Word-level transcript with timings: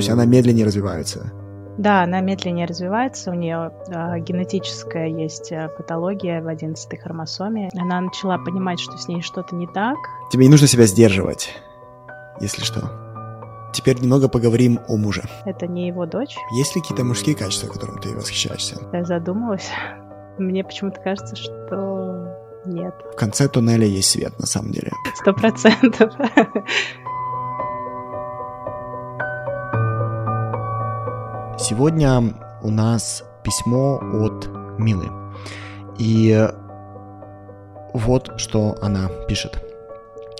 есть 0.00 0.10
она 0.10 0.24
медленнее 0.24 0.66
развивается. 0.66 1.32
Да, 1.78 2.02
она 2.02 2.20
медленнее 2.20 2.66
развивается, 2.66 3.30
у 3.30 3.34
нее 3.34 3.72
э, 3.88 4.18
генетическая 4.20 5.06
есть 5.06 5.50
э, 5.50 5.70
патология 5.76 6.42
в 6.42 6.48
11 6.48 7.00
хромосоме. 7.00 7.70
Она 7.74 8.02
начала 8.02 8.36
понимать, 8.36 8.80
что 8.80 8.98
с 8.98 9.08
ней 9.08 9.22
что-то 9.22 9.54
не 9.54 9.66
так. 9.66 9.96
Тебе 10.30 10.44
не 10.44 10.50
нужно 10.50 10.66
себя 10.66 10.84
сдерживать, 10.84 11.54
если 12.38 12.62
что. 12.62 12.90
Теперь 13.72 13.98
немного 14.00 14.28
поговорим 14.28 14.80
о 14.88 14.96
муже. 14.96 15.22
Это 15.46 15.66
не 15.66 15.86
его 15.86 16.04
дочь? 16.04 16.36
Есть 16.52 16.74
ли 16.74 16.82
какие-то 16.82 17.04
мужские 17.04 17.36
качества, 17.36 17.68
которым 17.68 17.98
ты 17.98 18.10
восхищаешься? 18.14 18.76
Я 18.92 19.04
задумалась. 19.04 19.70
Мне 20.38 20.64
почему-то 20.64 21.00
кажется, 21.00 21.36
что 21.36 22.28
нет. 22.66 22.94
В 23.12 23.16
конце 23.16 23.48
туннеля 23.48 23.86
есть 23.86 24.10
свет, 24.10 24.38
на 24.38 24.46
самом 24.46 24.72
деле. 24.72 24.90
Сто 25.14 25.32
процентов. 25.32 26.12
Сегодня 31.70 32.34
у 32.62 32.70
нас 32.72 33.22
письмо 33.44 34.00
от 34.00 34.48
Милы. 34.80 35.08
И 36.00 36.48
вот 37.94 38.32
что 38.38 38.74
она 38.82 39.08
пишет. 39.28 39.62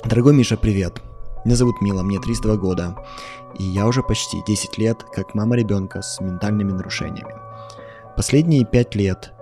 Дорогой 0.05 0.35
Миша, 0.35 0.57
привет. 0.57 1.01
Меня 1.45 1.55
зовут 1.55 1.81
Мила, 1.81 2.03
мне 2.03 2.19
32 2.19 2.57
года, 2.57 2.97
и 3.57 3.63
я 3.63 3.87
уже 3.87 4.03
почти 4.03 4.39
10 4.45 4.77
лет 4.79 5.05
как 5.05 5.37
мама 5.37 5.55
ребенка 5.55 6.03
с 6.03 6.21
ментальными 6.21 6.73
нарушениями. 6.73 7.35
Последние 8.17 8.67
5 8.67 8.97
лет 8.97 9.33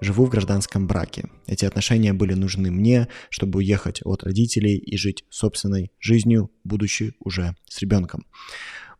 живу 0.00 0.26
в 0.26 0.30
гражданском 0.30 0.86
браке. 0.86 1.30
Эти 1.48 1.64
отношения 1.64 2.12
были 2.12 2.34
нужны 2.34 2.70
мне, 2.70 3.08
чтобы 3.28 3.58
уехать 3.58 4.02
от 4.04 4.22
родителей 4.22 4.76
и 4.76 4.96
жить 4.96 5.24
собственной 5.30 5.90
жизнью, 5.98 6.52
будучи 6.62 7.14
уже 7.18 7.56
с 7.68 7.80
ребенком. 7.80 8.24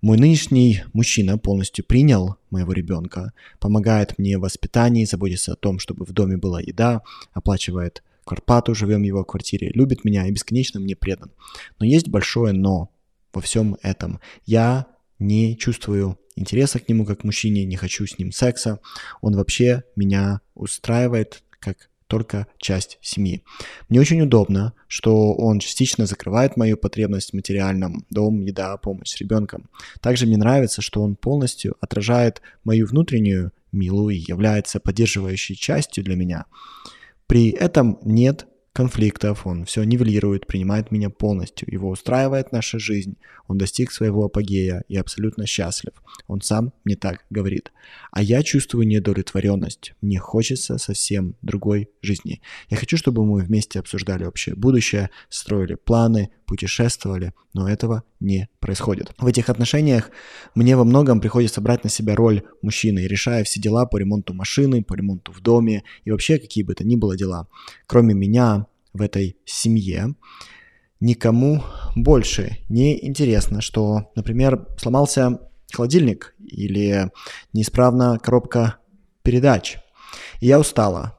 Мой 0.04 0.18
нынешний 0.18 0.82
мужчина 0.92 1.38
полностью 1.38 1.82
принял 1.82 2.36
моего 2.50 2.74
ребенка, 2.74 3.32
помогает 3.58 4.18
мне 4.18 4.36
в 4.36 4.42
воспитании, 4.42 5.06
заботится 5.06 5.54
о 5.54 5.56
том, 5.56 5.78
чтобы 5.78 6.04
в 6.04 6.12
доме 6.12 6.36
была 6.36 6.60
еда, 6.60 7.00
оплачивает 7.32 8.02
Карпату, 8.26 8.74
живем 8.74 9.00
в 9.00 9.04
его 9.04 9.24
квартире, 9.24 9.70
любит 9.74 10.04
меня 10.04 10.26
и 10.26 10.30
бесконечно 10.30 10.78
мне 10.78 10.94
предан. 10.94 11.30
Но 11.78 11.86
есть 11.86 12.08
большое 12.08 12.52
«но» 12.52 12.90
во 13.32 13.40
всем 13.40 13.78
этом. 13.80 14.20
Я 14.44 14.88
не 15.18 15.56
чувствую 15.56 16.18
интереса 16.36 16.80
к 16.80 16.88
нему 16.90 17.06
как 17.06 17.24
мужчине, 17.24 17.64
не 17.64 17.76
хочу 17.76 18.06
с 18.06 18.18
ним 18.18 18.30
секса. 18.30 18.80
Он 19.22 19.34
вообще 19.34 19.84
меня 19.96 20.42
устраивает 20.54 21.42
как 21.60 21.88
только 22.06 22.46
часть 22.58 22.98
семьи. 23.00 23.42
Мне 23.88 24.00
очень 24.00 24.20
удобно, 24.20 24.74
что 24.88 25.34
он 25.34 25.58
частично 25.58 26.06
закрывает 26.06 26.56
мою 26.56 26.76
потребность 26.76 27.30
в 27.30 27.34
материальном, 27.34 28.06
дом, 28.10 28.40
еда, 28.42 28.76
помощь 28.76 29.10
с 29.10 29.18
ребенком. 29.18 29.68
Также 30.00 30.26
мне 30.26 30.36
нравится, 30.36 30.82
что 30.82 31.02
он 31.02 31.16
полностью 31.16 31.76
отражает 31.80 32.42
мою 32.64 32.86
внутреннюю 32.86 33.52
милу 33.72 34.08
и 34.10 34.16
является 34.16 34.80
поддерживающей 34.80 35.56
частью 35.56 36.04
для 36.04 36.16
меня. 36.16 36.46
При 37.26 37.50
этом 37.50 37.98
нет 38.04 38.46
конфликтов, 38.74 39.46
он 39.46 39.64
все 39.64 39.84
нивелирует, 39.84 40.46
принимает 40.46 40.90
меня 40.90 41.08
полностью, 41.08 41.72
его 41.72 41.88
устраивает 41.88 42.50
наша 42.50 42.78
жизнь, 42.78 43.16
он 43.46 43.56
достиг 43.56 43.92
своего 43.92 44.24
апогея 44.24 44.82
и 44.88 44.96
абсолютно 44.96 45.46
счастлив. 45.46 45.92
Он 46.26 46.40
сам 46.40 46.72
мне 46.84 46.96
так 46.96 47.24
говорит. 47.30 47.72
А 48.10 48.20
я 48.20 48.42
чувствую 48.42 48.86
недовлетворенность. 48.86 49.92
Мне 50.00 50.18
хочется 50.18 50.78
совсем 50.78 51.36
другой 51.40 51.88
жизни. 52.02 52.42
Я 52.68 52.76
хочу, 52.76 52.96
чтобы 52.96 53.24
мы 53.24 53.42
вместе 53.42 53.78
обсуждали 53.78 54.24
общее 54.24 54.56
будущее, 54.56 55.10
строили 55.28 55.76
планы, 55.76 56.30
путешествовали, 56.46 57.32
но 57.52 57.68
этого 57.68 58.04
не 58.20 58.48
происходит. 58.60 59.14
В 59.18 59.26
этих 59.26 59.48
отношениях 59.48 60.10
мне 60.54 60.76
во 60.76 60.84
многом 60.84 61.20
приходится 61.20 61.60
брать 61.60 61.84
на 61.84 61.90
себя 61.90 62.14
роль 62.14 62.42
мужчины, 62.62 63.00
решая 63.06 63.44
все 63.44 63.60
дела 63.60 63.86
по 63.86 63.96
ремонту 63.96 64.34
машины, 64.34 64.82
по 64.82 64.94
ремонту 64.94 65.32
в 65.32 65.40
доме 65.40 65.84
и 66.04 66.10
вообще 66.10 66.38
какие 66.38 66.64
бы 66.64 66.74
то 66.74 66.84
ни 66.84 66.96
было 66.96 67.16
дела. 67.16 67.48
Кроме 67.86 68.14
меня 68.14 68.66
в 68.92 69.02
этой 69.02 69.36
семье, 69.44 70.14
никому 71.00 71.62
больше 71.96 72.58
не 72.68 73.06
интересно, 73.06 73.60
что, 73.60 74.12
например, 74.14 74.68
сломался 74.78 75.40
холодильник 75.72 76.34
или 76.38 77.10
неисправна 77.52 78.18
коробка 78.18 78.76
передач. 79.22 79.78
И 80.40 80.46
я 80.46 80.60
устала 80.60 81.18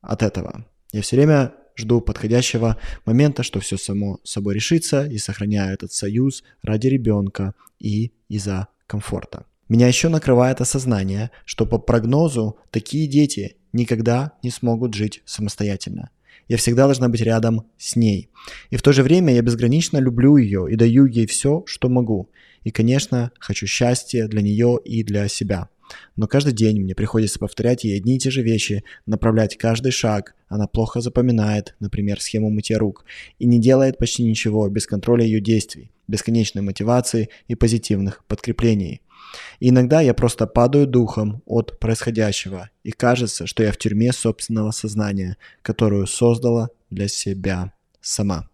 от 0.00 0.22
этого. 0.22 0.64
Я 0.92 1.02
все 1.02 1.16
время 1.16 1.52
жду 1.76 2.00
подходящего 2.00 2.76
момента, 3.04 3.42
что 3.42 3.60
все 3.60 3.76
само 3.76 4.18
собой 4.24 4.54
решится 4.54 5.06
и 5.06 5.18
сохраняю 5.18 5.74
этот 5.74 5.92
союз 5.92 6.42
ради 6.62 6.88
ребенка 6.88 7.54
и 7.78 8.12
из-за 8.28 8.68
комфорта. 8.86 9.46
Меня 9.68 9.88
еще 9.88 10.08
накрывает 10.08 10.60
осознание, 10.60 11.30
что 11.44 11.66
по 11.66 11.78
прогнозу 11.78 12.58
такие 12.70 13.06
дети 13.08 13.56
никогда 13.72 14.32
не 14.42 14.50
смогут 14.50 14.94
жить 14.94 15.22
самостоятельно. 15.24 16.10
Я 16.48 16.56
всегда 16.56 16.84
должна 16.84 17.08
быть 17.08 17.20
рядом 17.20 17.66
с 17.76 17.96
ней. 17.96 18.30
И 18.70 18.76
в 18.76 18.82
то 18.82 18.92
же 18.92 19.02
время 19.02 19.34
я 19.34 19.42
безгранично 19.42 19.98
люблю 19.98 20.36
ее 20.36 20.68
и 20.70 20.76
даю 20.76 21.06
ей 21.06 21.26
все, 21.26 21.64
что 21.66 21.88
могу. 21.88 22.30
И, 22.62 22.70
конечно, 22.70 23.32
хочу 23.40 23.66
счастья 23.66 24.28
для 24.28 24.42
нее 24.42 24.78
и 24.84 25.02
для 25.02 25.26
себя. 25.26 25.68
Но 26.16 26.26
каждый 26.26 26.52
день 26.52 26.80
мне 26.80 26.94
приходится 26.94 27.38
повторять 27.38 27.84
ей 27.84 27.96
одни 27.96 28.16
и 28.16 28.18
те 28.18 28.30
же 28.30 28.42
вещи, 28.42 28.84
направлять 29.06 29.56
каждый 29.56 29.92
шаг. 29.92 30.34
Она 30.48 30.66
плохо 30.66 31.00
запоминает, 31.00 31.74
например, 31.80 32.20
схему 32.20 32.50
мытья 32.50 32.78
рук, 32.78 33.04
и 33.38 33.46
не 33.46 33.60
делает 33.60 33.98
почти 33.98 34.22
ничего 34.22 34.68
без 34.68 34.86
контроля 34.86 35.24
ее 35.24 35.40
действий, 35.40 35.90
бесконечной 36.08 36.62
мотивации 36.62 37.28
и 37.48 37.54
позитивных 37.54 38.24
подкреплений. 38.26 39.02
И 39.60 39.70
иногда 39.70 40.00
я 40.00 40.14
просто 40.14 40.46
падаю 40.46 40.86
духом 40.86 41.42
от 41.46 41.78
происходящего, 41.78 42.70
и 42.84 42.92
кажется, 42.92 43.46
что 43.46 43.62
я 43.62 43.72
в 43.72 43.76
тюрьме 43.76 44.12
собственного 44.12 44.70
сознания, 44.70 45.36
которую 45.62 46.06
создала 46.06 46.70
для 46.90 47.08
себя 47.08 47.72
сама. 48.00 48.48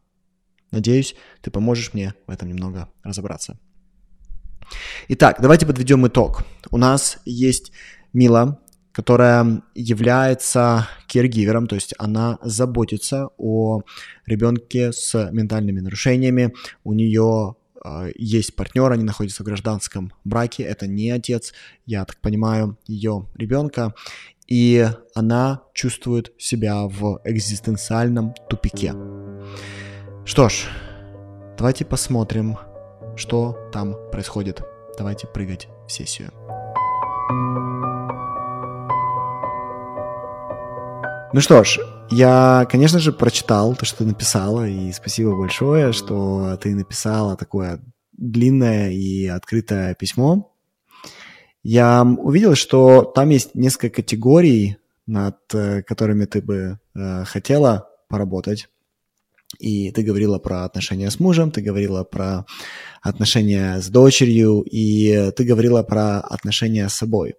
Надеюсь, 0.71 1.15
ты 1.43 1.51
поможешь 1.51 1.93
мне 1.93 2.15
в 2.27 2.31
этом 2.31 2.49
немного 2.49 2.89
разобраться. 3.03 3.59
Итак, 5.09 5.39
давайте 5.41 5.67
подведем 5.67 6.07
итог. 6.07 6.45
У 6.71 6.77
нас 6.77 7.19
есть 7.25 7.73
Мила, 8.13 8.61
которая 8.93 9.63
является 9.75 10.89
киргивером, 11.07 11.67
то 11.67 11.75
есть 11.75 11.95
она 11.99 12.39
заботится 12.43 13.29
о 13.39 13.83
ребенке 14.27 14.93
с 14.93 15.31
ментальными 15.33 15.81
нарушениями. 15.81 16.53
У 16.85 16.93
нее 16.93 17.57
э, 17.85 18.13
есть 18.17 18.55
партнер, 18.55 18.93
они 18.93 19.05
находятся 19.05 19.43
в 19.43 19.47
гражданском 19.47 20.13
браке, 20.25 20.63
это 20.63 20.87
не 20.87 21.11
отец, 21.11 21.55
я 21.87 22.05
так 22.05 22.19
понимаю, 22.21 22.77
ее 22.87 23.27
ребенка, 23.35 23.95
и 24.47 24.87
она 25.15 25.63
чувствует 25.73 26.33
себя 26.39 26.83
в 26.87 27.21
экзистенциальном 27.25 28.35
тупике. 28.51 28.93
Что 30.27 30.49
ж, 30.51 30.67
давайте 31.57 31.85
посмотрим, 31.87 32.59
что 33.17 33.57
там 33.73 33.97
происходит. 34.11 34.63
Давайте 34.99 35.27
прыгать 35.27 35.69
в 35.87 35.93
сессию. 35.93 36.31
Ну 41.35 41.41
что 41.41 41.65
ж, 41.65 41.79
я, 42.11 42.67
конечно 42.71 42.99
же, 42.99 43.11
прочитал 43.11 43.75
то, 43.75 43.87
что 43.87 43.99
ты 43.99 44.05
написала, 44.05 44.69
и 44.69 44.93
спасибо 44.93 45.35
большое, 45.35 45.93
что 45.93 46.59
ты 46.61 46.75
написала 46.75 47.37
такое 47.37 47.81
длинное 48.13 48.91
и 48.91 49.27
открытое 49.27 49.95
письмо. 49.95 50.55
Я 51.63 52.03
увидел, 52.03 52.55
что 52.55 53.03
там 53.03 53.31
есть 53.31 53.55
несколько 53.55 54.03
категорий, 54.03 54.77
над 55.07 55.39
э, 55.55 55.83
которыми 55.83 56.27
ты 56.27 56.43
бы 56.43 56.79
э, 56.95 57.25
хотела 57.25 57.89
поработать. 58.09 58.69
И 59.59 59.91
ты 59.91 60.03
говорила 60.03 60.39
про 60.39 60.65
отношения 60.65 61.11
с 61.11 61.21
мужем, 61.21 61.51
ты 61.51 61.61
говорила 61.61 62.05
про 62.05 62.47
отношения 63.01 63.81
с 63.81 63.89
дочерью, 63.89 64.63
и 64.63 65.31
ты 65.37 65.45
говорила 65.45 65.83
про 65.83 66.21
отношения 66.21 66.89
с 66.89 66.95
собой. 66.95 67.35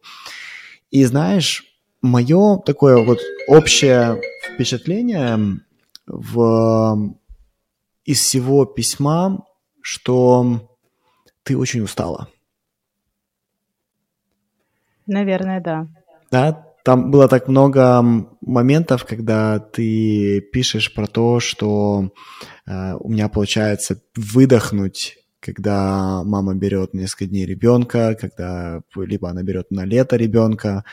И 0.91 1.05
знаешь, 1.05 1.63
мое 2.01 2.57
такое 2.59 3.03
вот 3.03 3.19
общее 3.47 4.21
впечатление 4.53 5.59
в, 6.05 7.15
из 8.05 8.19
всего 8.19 8.65
письма, 8.65 9.45
что 9.81 10.69
ты 11.43 11.57
очень 11.57 11.81
устала. 11.81 12.27
Наверное, 15.05 15.61
да. 15.61 15.87
Да, 16.31 16.72
там 16.83 17.11
было 17.11 17.29
так 17.29 17.47
много 17.47 18.03
моментов, 18.41 19.05
когда 19.05 19.59
ты 19.59 20.41
пишешь 20.41 20.93
про 20.93 21.07
то, 21.07 21.39
что 21.39 22.13
э, 22.65 22.93
у 22.99 23.09
меня 23.09 23.29
получается 23.29 24.01
выдохнуть, 24.15 25.17
когда 25.39 26.23
мама 26.25 26.55
берет 26.55 26.93
несколько 26.93 27.27
дней 27.27 27.45
ребенка, 27.45 28.17
когда 28.19 28.81
либо 28.95 29.29
она 29.29 29.43
берет 29.43 29.71
на 29.71 29.85
лето 29.85 30.17
ребенка. 30.17 30.83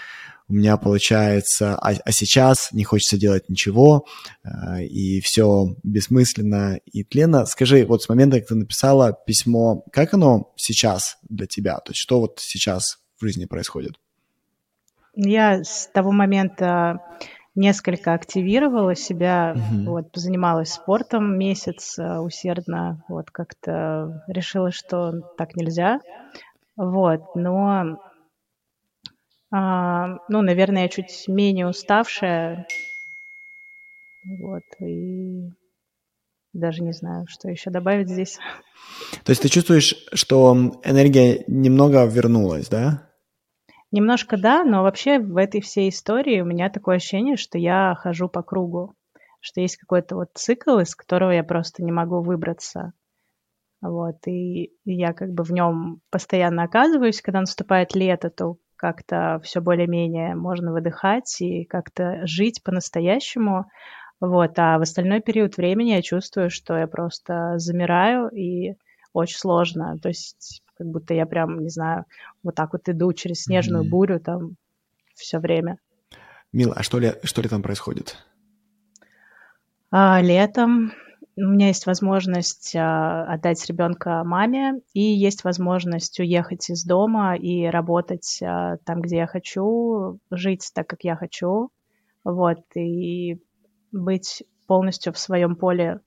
у 0.48 0.54
меня 0.54 0.76
получается, 0.76 1.76
а, 1.76 1.92
а 2.04 2.12
сейчас 2.12 2.70
не 2.72 2.84
хочется 2.84 3.16
делать 3.16 3.48
ничего, 3.48 4.06
э, 4.44 4.84
и 4.84 5.20
все 5.20 5.74
бессмысленно 5.82 6.78
и 6.86 7.02
тленно. 7.02 7.46
Скажи, 7.46 7.84
вот 7.84 8.04
с 8.04 8.08
момента, 8.08 8.38
как 8.38 8.48
ты 8.48 8.54
написала 8.54 9.16
письмо, 9.26 9.84
как 9.92 10.14
оно 10.14 10.52
сейчас 10.54 11.18
для 11.28 11.48
тебя? 11.48 11.78
То 11.78 11.90
есть 11.90 12.00
что 12.00 12.20
вот 12.20 12.38
сейчас 12.40 12.98
в 13.20 13.24
жизни 13.24 13.46
происходит? 13.46 13.94
Я 15.14 15.64
с 15.64 15.88
того 15.92 16.12
момента 16.12 17.00
несколько 17.54 18.14
активировала 18.14 18.94
себя, 18.94 19.54
угу. 19.54 19.90
вот, 19.92 20.06
занималась 20.14 20.72
спортом 20.72 21.38
месяц 21.38 21.98
э, 21.98 22.18
усердно, 22.18 23.04
вот, 23.08 23.30
как-то 23.30 24.24
решила, 24.28 24.70
что 24.70 25.20
так 25.36 25.56
нельзя, 25.56 26.00
вот, 26.76 27.34
но, 27.34 27.98
а, 29.52 30.16
ну, 30.28 30.42
наверное, 30.42 30.82
я 30.82 30.88
чуть 30.88 31.24
менее 31.26 31.66
уставшая, 31.66 32.66
вот, 34.24 34.62
и 34.80 35.50
даже 36.52 36.82
не 36.82 36.92
знаю, 36.92 37.26
что 37.28 37.48
еще 37.48 37.70
добавить 37.70 38.08
здесь. 38.08 38.38
То 39.24 39.30
есть 39.30 39.42
ты 39.42 39.48
чувствуешь, 39.48 39.94
что 40.12 40.54
энергия 40.84 41.44
немного 41.46 42.04
вернулась, 42.06 42.68
да? 42.68 43.09
Немножко 43.92 44.36
да, 44.36 44.62
но 44.62 44.82
вообще 44.84 45.18
в 45.18 45.36
этой 45.36 45.60
всей 45.60 45.88
истории 45.88 46.40
у 46.40 46.44
меня 46.44 46.70
такое 46.70 46.96
ощущение, 46.96 47.36
что 47.36 47.58
я 47.58 47.96
хожу 47.98 48.28
по 48.28 48.42
кругу, 48.42 48.94
что 49.40 49.60
есть 49.60 49.76
какой-то 49.76 50.14
вот 50.14 50.28
цикл, 50.34 50.78
из 50.78 50.94
которого 50.94 51.32
я 51.32 51.42
просто 51.42 51.82
не 51.82 51.90
могу 51.90 52.22
выбраться. 52.22 52.92
Вот, 53.82 54.16
и 54.26 54.72
я 54.84 55.12
как 55.14 55.30
бы 55.32 55.44
в 55.44 55.52
нем 55.52 56.00
постоянно 56.10 56.64
оказываюсь. 56.64 57.22
Когда 57.22 57.40
наступает 57.40 57.94
лето, 57.94 58.30
то 58.30 58.56
как-то 58.76 59.40
все 59.44 59.60
более-менее 59.60 60.34
можно 60.36 60.72
выдыхать 60.72 61.40
и 61.40 61.64
как-то 61.64 62.26
жить 62.26 62.62
по-настоящему. 62.64 63.66
Вот, 64.20 64.58
а 64.58 64.78
в 64.78 64.82
остальной 64.82 65.20
период 65.20 65.56
времени 65.56 65.90
я 65.90 66.02
чувствую, 66.02 66.50
что 66.50 66.76
я 66.78 66.86
просто 66.86 67.54
замираю, 67.58 68.28
и 68.30 68.74
очень 69.12 69.38
сложно. 69.38 69.98
То 69.98 70.08
есть 70.08 70.62
как 70.74 70.86
будто 70.86 71.14
я 71.14 71.26
прям, 71.26 71.62
не 71.62 71.68
знаю, 71.68 72.04
вот 72.42 72.54
так 72.54 72.72
вот 72.72 72.88
иду 72.88 73.12
через 73.12 73.42
снежную 73.42 73.84
mm-hmm. 73.84 73.88
бурю 73.88 74.20
там 74.20 74.56
все 75.14 75.38
время. 75.38 75.78
Мила, 76.52 76.74
а 76.74 76.82
что 76.82 76.98
ли, 76.98 77.14
что 77.22 77.42
ли 77.42 77.48
там 77.48 77.62
происходит? 77.62 78.16
А, 79.90 80.20
летом 80.20 80.92
у 81.36 81.42
меня 81.42 81.68
есть 81.68 81.86
возможность 81.86 82.74
а, 82.76 83.24
отдать 83.24 83.64
ребенка 83.66 84.22
маме, 84.24 84.80
и 84.92 85.00
есть 85.00 85.44
возможность 85.44 86.18
уехать 86.20 86.70
из 86.70 86.84
дома 86.84 87.36
и 87.36 87.66
работать 87.66 88.40
а, 88.42 88.76
там, 88.84 89.00
где 89.00 89.18
я 89.18 89.26
хочу, 89.26 90.18
жить 90.30 90.70
так, 90.74 90.86
как 90.86 91.04
я 91.04 91.16
хочу, 91.16 91.70
вот, 92.24 92.60
и 92.74 93.40
быть 93.92 94.42
полностью 94.66 95.12
в 95.12 95.18
своем 95.18 95.56
поле. 95.56 96.00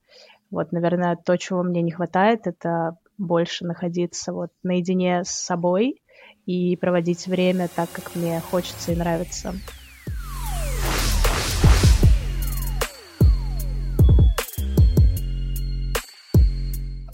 Вот, 0.54 0.72
наверное, 0.72 1.16
то, 1.16 1.36
чего 1.36 1.64
мне 1.64 1.82
не 1.82 1.90
хватает, 1.90 2.46
это 2.46 2.96
больше 3.18 3.66
находиться 3.66 4.34
вот 4.34 4.52
наедине 4.62 5.24
с 5.24 5.30
собой 5.30 6.04
и 6.46 6.76
проводить 6.76 7.26
время 7.26 7.68
так, 7.76 7.90
как 7.92 8.16
мне 8.16 8.40
хочется 8.40 8.92
и 8.92 8.96
нравится. 8.96 9.56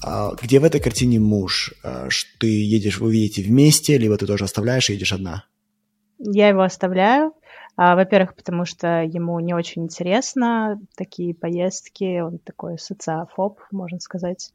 А 0.04 0.34
где 0.42 0.60
в 0.60 0.66
этой 0.66 0.82
картине 0.82 1.22
муж? 1.22 1.74
А, 1.82 2.10
ты 2.40 2.48
едешь, 2.48 3.00
вы 3.00 3.16
едете 3.16 3.44
вместе, 3.44 3.98
либо 3.98 4.18
ты 4.18 4.28
тоже 4.28 4.44
оставляешь 4.44 4.90
и 4.90 4.94
едешь 4.96 5.14
одна? 5.14 5.46
Я 6.18 6.50
его 6.50 6.64
оставляю. 6.64 7.32
А, 7.82 7.96
во-первых, 7.96 8.36
потому 8.36 8.66
что 8.66 9.04
ему 9.04 9.40
не 9.40 9.54
очень 9.54 9.84
интересно 9.84 10.82
такие 10.98 11.34
поездки, 11.34 12.20
он 12.20 12.40
такой 12.40 12.78
социофоб, 12.78 13.62
можно 13.72 14.02
сказать. 14.02 14.52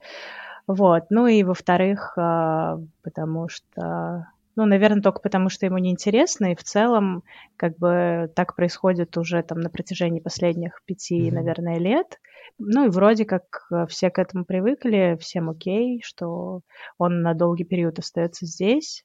Вот. 0.66 1.04
Ну 1.08 1.26
и 1.26 1.42
во-вторых, 1.42 2.18
а, 2.18 2.78
потому 3.02 3.48
что 3.48 4.26
ну, 4.56 4.66
наверное, 4.66 5.00
только 5.00 5.20
потому, 5.20 5.48
что 5.48 5.64
ему 5.64 5.78
неинтересно, 5.78 6.52
и 6.52 6.54
в 6.54 6.62
целом, 6.62 7.24
как 7.56 7.78
бы, 7.78 8.30
так 8.36 8.54
происходит 8.54 9.16
уже 9.16 9.42
там 9.42 9.60
на 9.60 9.70
протяжении 9.70 10.20
последних 10.20 10.82
пяти, 10.84 11.26
mm-hmm. 11.26 11.34
наверное, 11.34 11.78
лет. 11.78 12.20
Ну, 12.58 12.86
и 12.86 12.90
вроде 12.90 13.24
как 13.24 13.66
э, 13.72 13.86
все 13.88 14.10
к 14.10 14.18
этому 14.18 14.44
привыкли, 14.44 15.16
всем 15.18 15.48
окей, 15.48 16.02
что 16.04 16.60
он 16.98 17.22
на 17.22 17.32
долгий 17.32 17.64
период 17.64 17.98
остается 17.98 18.44
здесь. 18.44 19.02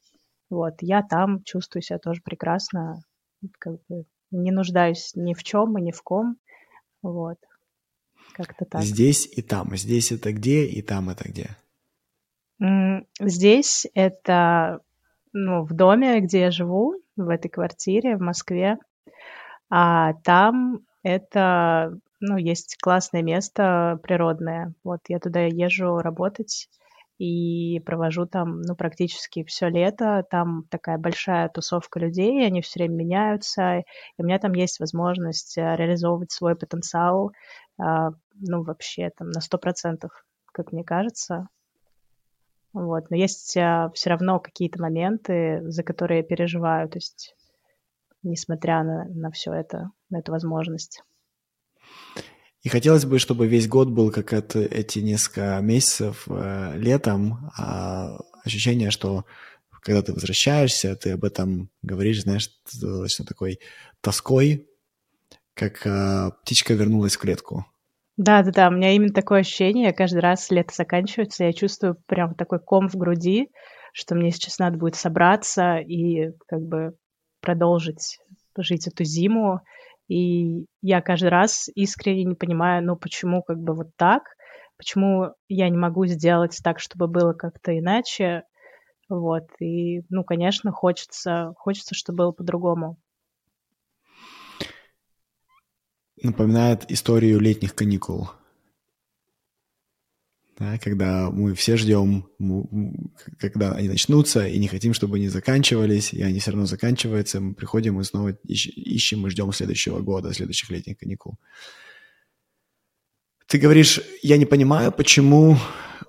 Вот, 0.50 0.74
я 0.82 1.02
там 1.02 1.42
чувствую 1.42 1.82
себя 1.82 1.98
тоже 1.98 2.20
прекрасно, 2.22 3.00
как 3.58 3.74
бы 3.88 4.04
не 4.30 4.50
нуждаюсь 4.50 5.12
ни 5.14 5.34
в 5.34 5.42
чем 5.42 5.76
и 5.78 5.82
ни 5.82 5.92
в 5.92 6.02
ком. 6.02 6.36
Вот. 7.02 7.38
Как-то 8.34 8.64
так. 8.64 8.82
Здесь 8.82 9.26
и 9.26 9.42
там. 9.42 9.76
Здесь 9.76 10.12
это 10.12 10.32
где, 10.32 10.66
и 10.66 10.82
там 10.82 11.10
это 11.10 11.28
где? 11.28 11.56
Здесь 13.20 13.86
это 13.94 14.80
ну, 15.32 15.64
в 15.64 15.72
доме, 15.72 16.20
где 16.20 16.40
я 16.40 16.50
живу, 16.50 16.94
в 17.16 17.28
этой 17.28 17.48
квартире 17.48 18.16
в 18.16 18.20
Москве. 18.20 18.78
А 19.70 20.14
там 20.24 20.80
это, 21.02 21.96
ну, 22.20 22.36
есть 22.36 22.76
классное 22.80 23.22
место 23.22 23.98
природное. 24.02 24.74
Вот 24.84 25.00
я 25.08 25.18
туда 25.18 25.40
езжу 25.40 25.98
работать 25.98 26.68
и 27.20 27.80
провожу 27.80 28.24
там, 28.24 28.62
ну, 28.62 28.74
практически 28.74 29.44
все 29.44 29.68
лето. 29.68 30.24
Там 30.30 30.64
такая 30.70 30.96
большая 30.96 31.50
тусовка 31.50 32.00
людей, 32.00 32.46
они 32.46 32.62
все 32.62 32.80
время 32.80 32.94
меняются, 32.94 33.80
и 33.80 33.84
у 34.16 34.24
меня 34.24 34.38
там 34.38 34.54
есть 34.54 34.80
возможность 34.80 35.58
э, 35.58 35.76
реализовывать 35.76 36.32
свой 36.32 36.56
потенциал 36.56 37.32
а, 37.78 38.12
ну, 38.40 38.62
вообще 38.62 39.10
там 39.10 39.28
на 39.28 39.42
сто 39.42 39.58
процентов, 39.58 40.24
как 40.50 40.72
мне 40.72 40.82
кажется. 40.82 41.48
Вот. 42.72 43.10
Но 43.10 43.16
есть 43.16 43.54
а, 43.58 43.90
все 43.94 44.08
равно 44.08 44.40
какие-то 44.40 44.80
моменты, 44.80 45.60
за 45.64 45.82
которые 45.82 46.20
я 46.20 46.24
переживаю, 46.24 46.88
то 46.88 46.96
есть 46.96 47.36
несмотря 48.22 48.82
на, 48.82 49.04
на 49.04 49.30
все 49.30 49.52
это, 49.52 49.90
на 50.08 50.20
эту 50.20 50.32
возможность. 50.32 51.02
И 52.62 52.68
хотелось 52.68 53.06
бы, 53.06 53.18
чтобы 53.18 53.46
весь 53.46 53.68
год 53.68 53.88
был 53.88 54.10
как 54.10 54.32
это, 54.32 54.60
эти 54.60 54.98
несколько 54.98 55.58
месяцев 55.62 56.26
э, 56.28 56.72
летом, 56.76 57.50
а 57.56 58.18
ощущение, 58.44 58.90
что 58.90 59.24
когда 59.82 60.02
ты 60.02 60.12
возвращаешься, 60.12 60.94
ты 60.94 61.12
об 61.12 61.24
этом 61.24 61.70
говоришь, 61.82 62.22
знаешь, 62.22 62.50
достаточно 62.64 63.24
такой 63.24 63.60
тоской, 64.02 64.68
как 65.54 65.86
э, 65.86 66.30
птичка 66.42 66.74
вернулась 66.74 67.16
в 67.16 67.18
клетку. 67.18 67.64
Да-да-да, 68.18 68.68
у 68.68 68.72
меня 68.72 68.92
именно 68.92 69.14
такое 69.14 69.40
ощущение. 69.40 69.94
Каждый 69.94 70.20
раз 70.20 70.50
лето 70.50 70.74
заканчивается, 70.74 71.44
я 71.44 71.54
чувствую 71.54 71.96
прям 72.06 72.34
такой 72.34 72.60
ком 72.60 72.88
в 72.88 72.96
груди, 72.96 73.48
что 73.94 74.14
мне 74.14 74.30
сейчас 74.30 74.58
надо 74.58 74.76
будет 74.76 74.96
собраться 74.96 75.78
и 75.78 76.32
как 76.46 76.60
бы 76.60 76.94
продолжить 77.40 78.18
жить 78.58 78.86
эту 78.86 79.04
зиму. 79.04 79.60
И 80.10 80.66
я 80.82 81.00
каждый 81.00 81.28
раз 81.28 81.68
искренне 81.76 82.24
не 82.24 82.34
понимаю, 82.34 82.84
ну 82.84 82.96
почему 82.96 83.42
как 83.42 83.58
бы 83.58 83.74
вот 83.74 83.90
так, 83.96 84.24
почему 84.76 85.34
я 85.48 85.68
не 85.68 85.78
могу 85.78 86.04
сделать 86.06 86.58
так, 86.64 86.80
чтобы 86.80 87.06
было 87.06 87.32
как-то 87.32 87.78
иначе. 87.78 88.42
Вот, 89.08 89.44
и, 89.60 90.02
ну, 90.08 90.24
конечно, 90.24 90.72
хочется, 90.72 91.52
хочется, 91.56 91.94
чтобы 91.94 92.18
было 92.18 92.32
по-другому. 92.32 92.96
напоминает 96.22 96.90
историю 96.90 97.40
летних 97.40 97.74
каникул. 97.74 98.30
Да, 100.60 100.76
когда 100.76 101.30
мы 101.30 101.54
все 101.54 101.78
ждем, 101.78 102.28
когда 103.38 103.72
они 103.72 103.88
начнутся, 103.88 104.46
и 104.46 104.58
не 104.58 104.68
хотим, 104.68 104.92
чтобы 104.92 105.16
они 105.16 105.28
заканчивались, 105.28 106.12
и 106.12 106.20
они 106.20 106.38
все 106.38 106.50
равно 106.50 106.66
заканчиваются, 106.66 107.40
мы 107.40 107.54
приходим 107.54 107.98
и 107.98 108.04
снова 108.04 108.36
ищем 108.44 109.26
и 109.26 109.30
ждем 109.30 109.50
следующего 109.54 110.00
года, 110.00 110.34
следующих 110.34 110.68
летних 110.68 110.98
каникул. 110.98 111.38
Ты 113.46 113.56
говоришь, 113.56 114.02
я 114.20 114.36
не 114.36 114.44
понимаю, 114.44 114.92
почему 114.92 115.56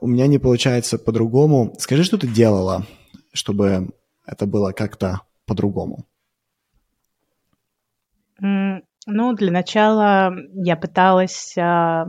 у 0.01 0.07
меня 0.07 0.27
не 0.27 0.37
получается 0.37 0.97
по-другому. 0.99 1.73
Скажи, 1.79 2.03
что 2.03 2.17
ты 2.17 2.27
делала, 2.27 2.85
чтобы 3.31 3.93
это 4.25 4.45
было 4.45 4.73
как-то 4.73 5.21
по-другому? 5.45 6.05
Ну, 9.07 9.33
для 9.33 9.51
начала 9.51 10.31
я 10.53 10.75
пыталась 10.77 11.57
а, 11.57 12.05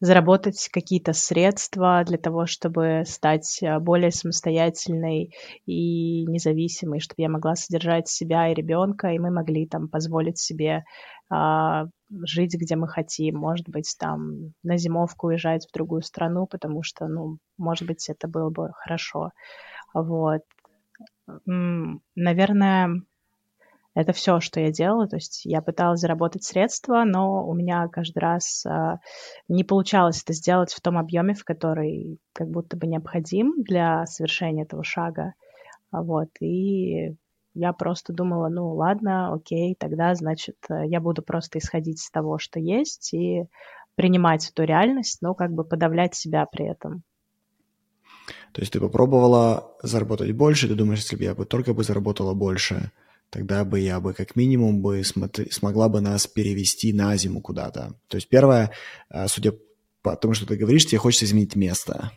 заработать 0.00 0.70
какие-то 0.72 1.12
средства 1.12 2.02
для 2.06 2.16
того, 2.16 2.46
чтобы 2.46 3.02
стать 3.06 3.62
а, 3.62 3.78
более 3.78 4.10
самостоятельной 4.10 5.34
и 5.66 6.24
независимой, 6.24 7.00
чтобы 7.00 7.20
я 7.20 7.28
могла 7.28 7.56
содержать 7.56 8.08
себя 8.08 8.48
и 8.48 8.54
ребенка, 8.54 9.08
и 9.08 9.18
мы 9.18 9.30
могли 9.30 9.66
там 9.66 9.88
позволить 9.88 10.38
себе 10.38 10.84
а, 11.28 11.88
жить, 12.10 12.54
где 12.54 12.74
мы 12.74 12.88
хотим, 12.88 13.36
может 13.36 13.68
быть, 13.68 13.94
там 13.98 14.54
на 14.62 14.78
зимовку 14.78 15.26
уезжать 15.26 15.66
в 15.68 15.74
другую 15.74 16.00
страну, 16.00 16.46
потому 16.46 16.82
что, 16.82 17.06
ну, 17.06 17.36
может 17.58 17.86
быть, 17.86 18.08
это 18.08 18.28
было 18.28 18.48
бы 18.48 18.70
хорошо. 18.72 19.32
Вот. 19.92 20.40
Наверное, 21.46 23.02
это 23.94 24.12
все, 24.12 24.40
что 24.40 24.60
я 24.60 24.70
делала. 24.70 25.08
То 25.08 25.16
есть 25.16 25.44
я 25.44 25.62
пыталась 25.62 26.00
заработать 26.00 26.44
средства, 26.44 27.04
но 27.04 27.46
у 27.46 27.54
меня 27.54 27.88
каждый 27.88 28.18
раз 28.18 28.64
а, 28.66 28.98
не 29.48 29.64
получалось 29.64 30.22
это 30.22 30.32
сделать 30.32 30.72
в 30.72 30.80
том 30.80 30.98
объеме, 30.98 31.34
в 31.34 31.44
который 31.44 32.18
как 32.32 32.48
будто 32.48 32.76
бы 32.76 32.86
необходим 32.86 33.62
для 33.62 34.06
совершения 34.06 34.64
этого 34.64 34.84
шага. 34.84 35.34
Вот. 35.90 36.28
И 36.40 37.16
я 37.54 37.72
просто 37.72 38.12
думала, 38.12 38.48
ну 38.48 38.74
ладно, 38.74 39.34
окей, 39.34 39.74
тогда, 39.78 40.14
значит, 40.14 40.56
я 40.68 41.00
буду 41.00 41.22
просто 41.22 41.58
исходить 41.58 42.00
из 42.00 42.10
того, 42.10 42.38
что 42.38 42.60
есть, 42.60 43.12
и 43.12 43.46
принимать 43.96 44.48
эту 44.48 44.62
реальность, 44.64 45.18
но 45.20 45.34
как 45.34 45.50
бы 45.52 45.64
подавлять 45.64 46.14
себя 46.14 46.46
при 46.46 46.66
этом. 46.66 47.02
То 48.52 48.60
есть 48.60 48.72
ты 48.72 48.80
попробовала 48.80 49.76
заработать 49.82 50.32
больше, 50.32 50.68
ты 50.68 50.74
думаешь, 50.74 51.00
если 51.00 51.16
бы 51.16 51.24
я 51.24 51.34
бы 51.34 51.44
только 51.44 51.74
бы 51.74 51.82
заработала 51.82 52.34
больше, 52.34 52.92
тогда 53.30 53.64
бы 53.64 53.80
я 53.80 54.00
бы 54.00 54.12
как 54.12 54.36
минимум 54.36 54.82
бы 54.82 55.02
смогла 55.04 55.88
бы 55.88 56.00
нас 56.00 56.26
перевести 56.26 56.92
на 56.92 57.16
зиму 57.16 57.40
куда-то. 57.40 57.94
То 58.08 58.16
есть 58.16 58.28
первое, 58.28 58.72
а, 59.08 59.28
судя 59.28 59.54
по 60.02 60.16
тому, 60.16 60.34
что 60.34 60.46
ты 60.46 60.56
говоришь, 60.56 60.86
тебе 60.86 60.98
хочется 60.98 61.24
изменить 61.24 61.56
место. 61.56 62.12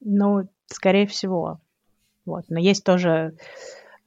Ну, 0.00 0.48
скорее 0.66 1.06
всего. 1.06 1.60
Вот. 2.24 2.44
Но 2.48 2.58
есть 2.58 2.84
тоже 2.84 3.36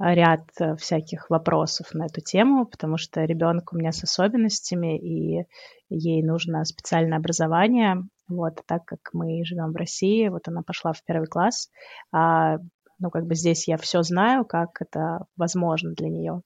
ряд 0.01 0.41
э, 0.59 0.75
всяких 0.77 1.29
вопросов 1.29 1.93
на 1.93 2.05
эту 2.05 2.21
тему, 2.21 2.65
потому 2.65 2.97
что 2.97 3.23
ребенок 3.23 3.71
у 3.71 3.77
меня 3.77 3.91
с 3.91 4.03
особенностями, 4.03 4.97
и 4.97 5.45
ей 5.89 6.23
нужно 6.23 6.65
специальное 6.65 7.17
образование. 7.17 8.03
Вот, 8.27 8.61
так 8.65 8.85
как 8.85 8.99
мы 9.13 9.43
живем 9.43 9.73
в 9.73 9.75
России, 9.75 10.27
вот 10.29 10.47
она 10.47 10.63
пошла 10.63 10.93
в 10.93 11.03
первый 11.03 11.27
класс, 11.27 11.69
а, 12.11 12.57
ну, 13.01 13.09
как 13.09 13.25
бы 13.25 13.33
здесь 13.35 13.67
я 13.67 13.77
все 13.77 14.03
знаю, 14.03 14.45
как 14.45 14.79
это 14.79 15.25
возможно 15.35 15.93
для 15.93 16.07
нее. 16.07 16.41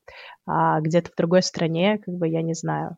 А 0.48 0.80
где-то 0.80 1.12
в 1.12 1.16
другой 1.16 1.44
стране, 1.44 1.98
как 1.98 2.16
бы 2.16 2.28
я 2.30 2.42
не 2.42 2.54
знаю. 2.54 2.98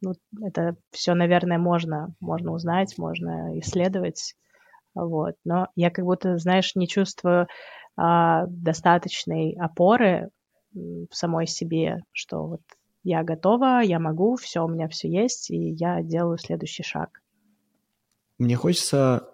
Ну, 0.00 0.14
это 0.42 0.76
все, 0.90 1.14
наверное, 1.14 1.58
можно, 1.58 2.14
можно 2.18 2.52
узнать, 2.52 2.96
можно 2.96 3.58
исследовать. 3.60 4.34
Вот. 4.94 5.34
Но 5.44 5.68
я 5.76 5.90
как 5.90 6.06
будто, 6.06 6.38
знаешь, 6.38 6.74
не 6.74 6.88
чувствую 6.88 7.46
а, 7.96 8.46
достаточной 8.46 9.54
опоры 9.60 10.30
в 10.72 11.08
самой 11.12 11.46
себе, 11.46 12.02
что 12.12 12.46
вот 12.46 12.62
я 13.04 13.22
готова, 13.22 13.82
я 13.82 13.98
могу, 13.98 14.36
все, 14.36 14.64
у 14.64 14.68
меня 14.68 14.88
все 14.88 15.08
есть, 15.10 15.50
и 15.50 15.72
я 15.72 16.02
делаю 16.02 16.38
следующий 16.38 16.82
шаг. 16.82 17.20
Мне 18.38 18.56
хочется 18.56 19.28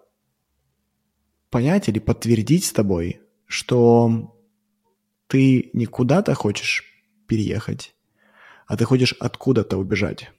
понять 1.49 1.87
или 1.87 1.99
подтвердить 1.99 2.65
с 2.65 2.73
тобой, 2.73 3.21
что 3.49 4.35
ты 5.27 5.71
не 5.73 5.87
куда-то 5.87 6.35
хочешь 6.35 6.85
переехать, 7.27 7.95
а 8.67 8.77
ты 8.77 8.85
хочешь 8.85 9.13
откуда-то 9.19 9.77
убежать. 9.77 10.31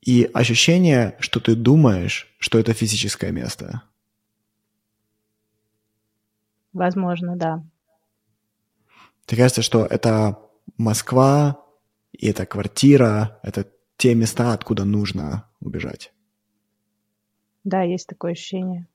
И 0.00 0.30
ощущение, 0.32 1.16
что 1.18 1.40
ты 1.40 1.56
думаешь, 1.56 2.34
что 2.38 2.58
это 2.58 2.72
физическое 2.72 3.32
место. 3.32 3.82
Возможно, 6.72 7.36
да. 7.36 7.64
Тебе 9.26 9.42
кажется, 9.42 9.62
что 9.62 9.84
это 9.84 10.38
Москва, 10.76 11.64
и 12.12 12.28
это 12.28 12.46
квартира, 12.46 13.40
это 13.42 13.66
те 13.96 14.14
места, 14.14 14.52
откуда 14.52 14.84
нужно 14.84 15.50
убежать. 15.60 16.12
Да, 17.64 17.82
есть 17.82 18.06
такое 18.06 18.32
ощущение. 18.32 18.86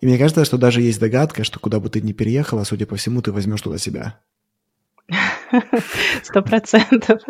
И 0.00 0.06
мне 0.06 0.18
кажется, 0.18 0.44
что 0.44 0.56
даже 0.56 0.80
есть 0.80 0.98
догадка, 0.98 1.44
что 1.44 1.60
куда 1.60 1.78
бы 1.78 1.90
ты 1.90 2.00
ни 2.00 2.12
переехала, 2.12 2.64
судя 2.64 2.86
по 2.86 2.96
всему, 2.96 3.20
ты 3.20 3.32
возьмешь 3.32 3.60
туда 3.60 3.78
себя. 3.78 4.18
Сто 6.22 6.42
процентов. 6.42 7.20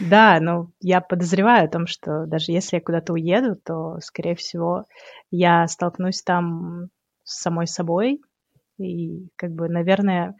Да, 0.00 0.38
ну, 0.40 0.70
я 0.80 1.00
подозреваю 1.00 1.66
о 1.66 1.70
том, 1.70 1.86
что 1.86 2.24
даже 2.26 2.52
если 2.52 2.76
я 2.76 2.80
куда-то 2.80 3.12
уеду, 3.12 3.56
то, 3.56 3.98
скорее 4.00 4.36
всего, 4.36 4.86
я 5.30 5.66
столкнусь 5.66 6.22
там 6.22 6.88
с 7.24 7.40
самой 7.40 7.66
собой. 7.66 8.20
И, 8.78 9.28
как 9.36 9.50
бы, 9.50 9.68
наверное, 9.68 10.36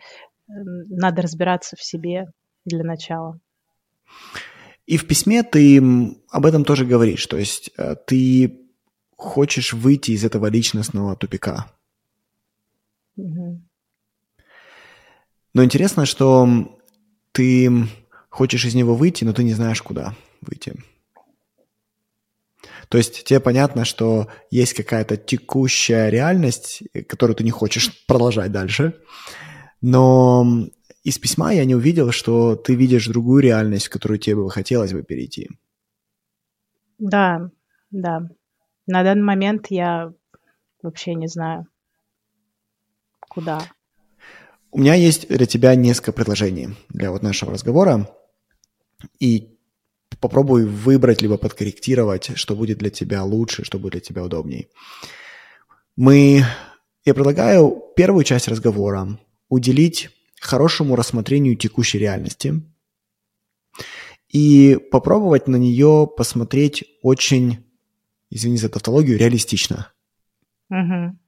надо 0.47 1.23
разбираться 1.23 1.77
в 1.77 1.83
себе 1.83 2.27
для 2.65 2.85
начала. 2.85 3.39
И 4.87 4.97
в 4.97 5.07
письме 5.07 5.43
ты 5.43 5.83
об 6.31 6.47
этом 6.47 6.65
тоже 6.65 6.87
говоришь. 6.87 7.27
То 7.27 7.37
есть 7.37 7.71
э, 7.77 7.97
ты 8.07 8.68
хочешь 9.19 9.73
выйти 9.73 10.13
из 10.13 10.25
этого 10.25 10.47
личностного 10.47 11.17
тупика. 11.17 11.71
Но 13.17 13.59
интересно, 15.65 16.07
что 16.07 16.79
ты 17.33 17.89
хочешь 18.31 18.65
из 18.65 18.75
него 18.77 18.95
выйти, 18.95 19.25
но 19.25 19.33
ты 19.33 19.43
не 19.43 19.55
знаешь, 19.55 19.83
куда 19.83 20.15
выйти. 20.41 20.75
То 22.89 22.97
есть 22.97 23.25
тебе 23.25 23.41
понятно, 23.41 23.85
что 23.85 24.29
есть 24.51 24.75
какая-то 24.75 25.17
текущая 25.17 26.11
реальность, 26.11 26.85
которую 27.09 27.35
ты 27.35 27.43
не 27.43 27.51
хочешь 27.51 28.07
продолжать 28.07 28.53
дальше, 28.53 29.01
но 29.81 30.69
из 31.03 31.19
письма 31.19 31.53
я 31.53 31.65
не 31.65 31.75
увидел, 31.75 32.13
что 32.13 32.55
ты 32.55 32.77
видишь 32.77 33.09
другую 33.09 33.43
реальность, 33.43 33.87
в 33.87 33.91
которую 33.91 34.19
тебе 34.19 34.37
бы 34.37 34.51
хотелось 34.51 34.93
бы 34.93 35.03
перейти. 35.03 35.49
Да, 36.99 37.51
да. 37.91 38.29
На 38.89 39.03
данный 39.03 39.23
момент 39.23 39.67
я 39.69 40.15
вообще 40.83 41.15
не 41.15 41.29
знаю, 41.29 41.67
куда. 43.21 43.61
У 44.71 44.81
меня 44.81 44.95
есть 44.95 45.29
для 45.29 45.45
тебя 45.45 45.75
несколько 45.75 46.13
предложений 46.13 46.71
для 46.89 47.11
вот 47.11 47.23
нашего 47.23 47.53
разговора. 47.53 48.09
И 49.21 49.59
попробуй 50.21 50.65
выбрать 50.65 51.21
либо 51.21 51.37
подкорректировать, 51.37 52.31
что 52.37 52.57
будет 52.57 52.79
для 52.79 52.89
тебя 52.89 53.23
лучше, 53.25 53.63
что 53.63 53.79
будет 53.79 53.93
для 53.93 54.01
тебя 54.01 54.25
удобней. 54.25 54.71
Мы, 55.95 56.43
я 57.05 57.13
предлагаю 57.13 57.83
первую 57.95 58.25
часть 58.25 58.49
разговора 58.49 59.19
уделить 59.51 60.09
хорошему 60.41 60.97
рассмотрению 60.97 61.57
текущей 61.57 61.99
реальности 61.99 62.63
и 64.31 64.79
попробовать 64.91 65.47
на 65.47 65.57
нее 65.57 66.11
посмотреть 66.17 66.85
очень, 67.03 67.68
извини 68.31 68.57
за 68.57 68.69
тавтологию, 68.69 69.19
реалистично. 69.19 69.93
Угу. 70.71 71.19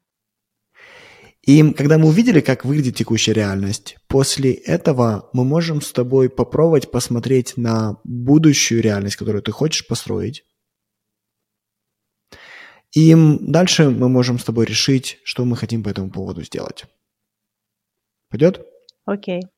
И 1.42 1.72
когда 1.72 1.96
мы 1.98 2.08
увидели, 2.08 2.40
как 2.40 2.64
выглядит 2.64 2.96
текущая 2.96 3.32
реальность, 3.32 3.96
после 4.08 4.52
этого 4.52 5.30
мы 5.32 5.44
можем 5.44 5.80
с 5.80 5.92
тобой 5.92 6.28
попробовать 6.28 6.90
посмотреть 6.90 7.56
на 7.56 7.96
будущую 8.04 8.82
реальность, 8.82 9.16
которую 9.16 9.42
ты 9.42 9.50
хочешь 9.50 9.86
построить. 9.86 10.44
И 12.92 13.14
дальше 13.40 13.88
мы 13.88 14.08
можем 14.08 14.38
с 14.38 14.44
тобой 14.44 14.66
решить, 14.66 15.18
что 15.24 15.44
мы 15.44 15.56
хотим 15.56 15.82
по 15.82 15.88
этому 15.88 16.10
поводу 16.10 16.42
сделать. 16.42 16.84
Пойдет? 18.28 18.66
Окей. 19.06 19.40
Okay. 19.40 19.48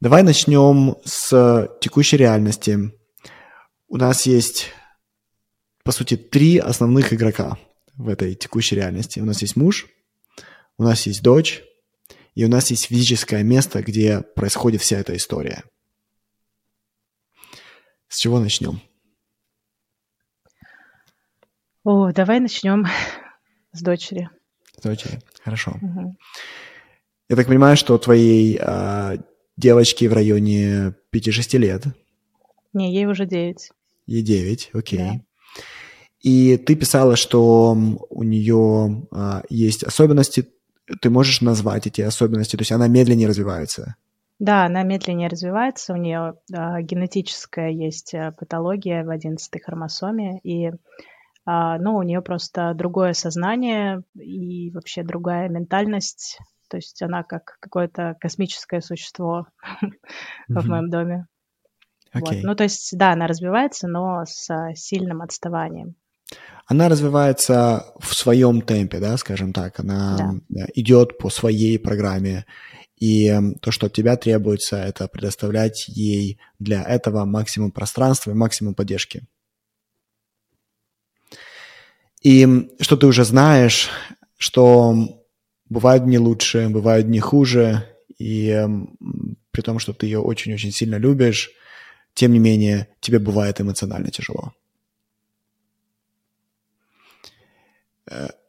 Давай 0.00 0.22
начнем 0.22 0.96
с 1.04 1.68
текущей 1.82 2.16
реальности. 2.16 2.90
У 3.86 3.98
нас 3.98 4.24
есть, 4.24 4.68
по 5.90 5.94
сути, 5.94 6.16
три 6.16 6.58
основных 6.58 7.12
игрока 7.12 7.58
в 7.96 8.08
этой 8.08 8.36
текущей 8.36 8.76
реальности. 8.76 9.18
У 9.18 9.24
нас 9.24 9.42
есть 9.42 9.56
муж– 9.56 9.88
у 10.80 10.82
нас 10.82 11.06
есть 11.06 11.22
дочь, 11.22 11.62
и 12.34 12.42
у 12.44 12.48
нас 12.48 12.70
есть 12.70 12.86
физическое 12.86 13.42
место, 13.42 13.82
где 13.82 14.22
происходит 14.22 14.80
вся 14.80 14.98
эта 14.98 15.14
история. 15.14 15.64
С 18.08 18.16
чего 18.16 18.40
начнем? 18.40 18.80
О, 21.84 22.12
давай 22.12 22.40
начнем 22.40 22.86
с 23.72 23.82
дочери. 23.82 24.30
С 24.78 24.82
дочери, 24.82 25.20
хорошо. 25.44 25.72
Угу. 25.82 26.16
Я 27.28 27.36
так 27.36 27.46
понимаю, 27.46 27.76
что 27.76 27.98
твоей 27.98 28.58
а, 28.58 29.18
девочке 29.58 30.08
в 30.08 30.14
районе 30.14 30.94
5-6 31.12 31.58
лет. 31.58 31.84
Не, 32.72 32.94
ей 32.94 33.04
уже 33.04 33.26
9. 33.26 33.70
Ей 34.06 34.22
9, 34.22 34.70
окей. 34.72 34.98
Да. 34.98 35.20
И 36.20 36.56
ты 36.58 36.74
писала, 36.76 37.16
что 37.16 37.76
у 38.10 38.22
нее 38.22 39.06
а, 39.10 39.42
есть 39.48 39.84
особенности 39.84 40.48
ты 41.00 41.10
можешь 41.10 41.40
назвать 41.40 41.86
эти 41.86 42.00
особенности? 42.00 42.56
То 42.56 42.62
есть 42.62 42.72
она 42.72 42.88
медленнее 42.88 43.28
развивается? 43.28 43.96
Да, 44.38 44.64
она 44.64 44.82
медленнее 44.82 45.28
развивается, 45.28 45.92
у 45.92 45.96
нее 45.96 46.34
а, 46.52 46.80
генетическая 46.80 47.70
есть 47.70 48.14
э, 48.14 48.32
патология 48.32 49.04
в 49.04 49.10
11 49.10 49.62
хромосоме, 49.62 50.40
и 50.42 50.70
а, 51.44 51.78
ну, 51.78 51.96
у 51.96 52.02
нее 52.02 52.22
просто 52.22 52.72
другое 52.74 53.12
сознание 53.12 54.02
и 54.14 54.70
вообще 54.70 55.02
другая 55.02 55.50
ментальность, 55.50 56.38
то 56.70 56.78
есть 56.78 57.02
она 57.02 57.22
как 57.22 57.58
какое-то 57.60 58.16
космическое 58.18 58.80
существо 58.80 59.46
в 60.48 60.66
моем 60.66 60.88
доме. 60.88 61.26
Okay. 62.14 62.36
Вот. 62.36 62.36
Ну, 62.42 62.54
то 62.54 62.64
есть, 62.64 62.96
да, 62.96 63.12
она 63.12 63.26
развивается, 63.26 63.88
но 63.88 64.24
с 64.24 64.48
сильным 64.74 65.20
отставанием. 65.20 65.96
Она 66.66 66.88
развивается 66.88 67.92
в 67.98 68.14
своем 68.14 68.60
темпе, 68.60 69.00
да, 69.00 69.16
скажем 69.16 69.52
так, 69.52 69.80
она 69.80 70.40
да. 70.48 70.66
идет 70.74 71.18
по 71.18 71.28
своей 71.28 71.78
программе, 71.78 72.46
и 72.96 73.26
эм, 73.26 73.54
то, 73.54 73.72
что 73.72 73.86
от 73.86 73.92
тебя 73.92 74.16
требуется, 74.16 74.76
это 74.76 75.08
предоставлять 75.08 75.88
ей 75.88 76.38
для 76.58 76.82
этого 76.82 77.24
максимум 77.24 77.72
пространства 77.72 78.30
и 78.30 78.34
максимум 78.34 78.74
поддержки. 78.74 79.26
И 82.22 82.68
что 82.78 82.96
ты 82.96 83.06
уже 83.06 83.24
знаешь, 83.24 83.88
что 84.36 84.94
бывают 85.68 86.04
дни 86.04 86.18
лучше, 86.18 86.68
бывают 86.68 87.06
дни 87.06 87.18
хуже, 87.18 87.88
и 88.18 88.48
эм, 88.48 88.96
при 89.50 89.62
том, 89.62 89.78
что 89.78 89.94
ты 89.94 90.06
ее 90.06 90.20
очень-очень 90.20 90.70
сильно 90.70 90.96
любишь, 90.96 91.50
тем 92.14 92.32
не 92.32 92.38
менее, 92.38 92.88
тебе 93.00 93.18
бывает 93.18 93.60
эмоционально 93.60 94.10
тяжело. 94.10 94.52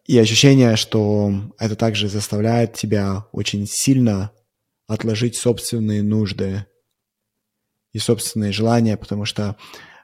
И 0.06 0.18
ощущение, 0.18 0.76
что 0.76 1.54
это 1.58 1.76
также 1.76 2.10
заставляет 2.10 2.74
тебя 2.74 3.26
очень 3.32 3.66
сильно 3.68 4.32
отложить 4.88 5.36
собственные 5.36 6.04
нужды 6.04 6.66
и 7.94 8.00
собственные 8.00 8.52
желания, 8.52 8.98
потому 8.98 9.26
что 9.26 9.56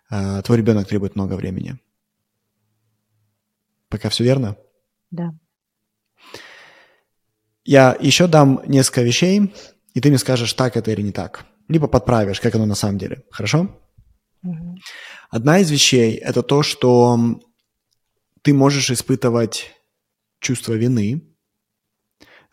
э, 0.10 0.42
твой 0.44 0.58
ребенок 0.58 0.88
требует 0.88 1.16
много 1.16 1.34
времени. 1.34 1.80
Пока 3.90 4.10
все 4.10 4.24
верно? 4.24 4.58
Да. 5.12 5.32
Я 7.64 7.98
еще 8.00 8.28
дам 8.28 8.62
несколько 8.66 9.02
вещей, 9.02 9.54
и 9.94 10.00
ты 10.00 10.10
мне 10.10 10.18
скажешь, 10.18 10.54
так 10.54 10.78
это 10.78 10.92
или 10.92 11.02
не 11.02 11.12
так. 11.12 11.46
Либо 11.68 11.88
подправишь, 11.88 12.40
как 12.40 12.56
оно 12.56 12.66
на 12.66 12.76
самом 12.76 12.98
деле. 12.98 13.24
Хорошо? 13.30 13.78
Угу. 14.44 14.78
Одна 15.30 15.60
из 15.60 15.70
вещей– 15.70 16.16
это 16.16 16.44
то, 16.44 16.64
что 16.64 17.42
ты 18.48 18.54
можешь 18.54 18.92
испытывать 18.92 19.76
чувство 20.40 20.72
вины 20.72 21.22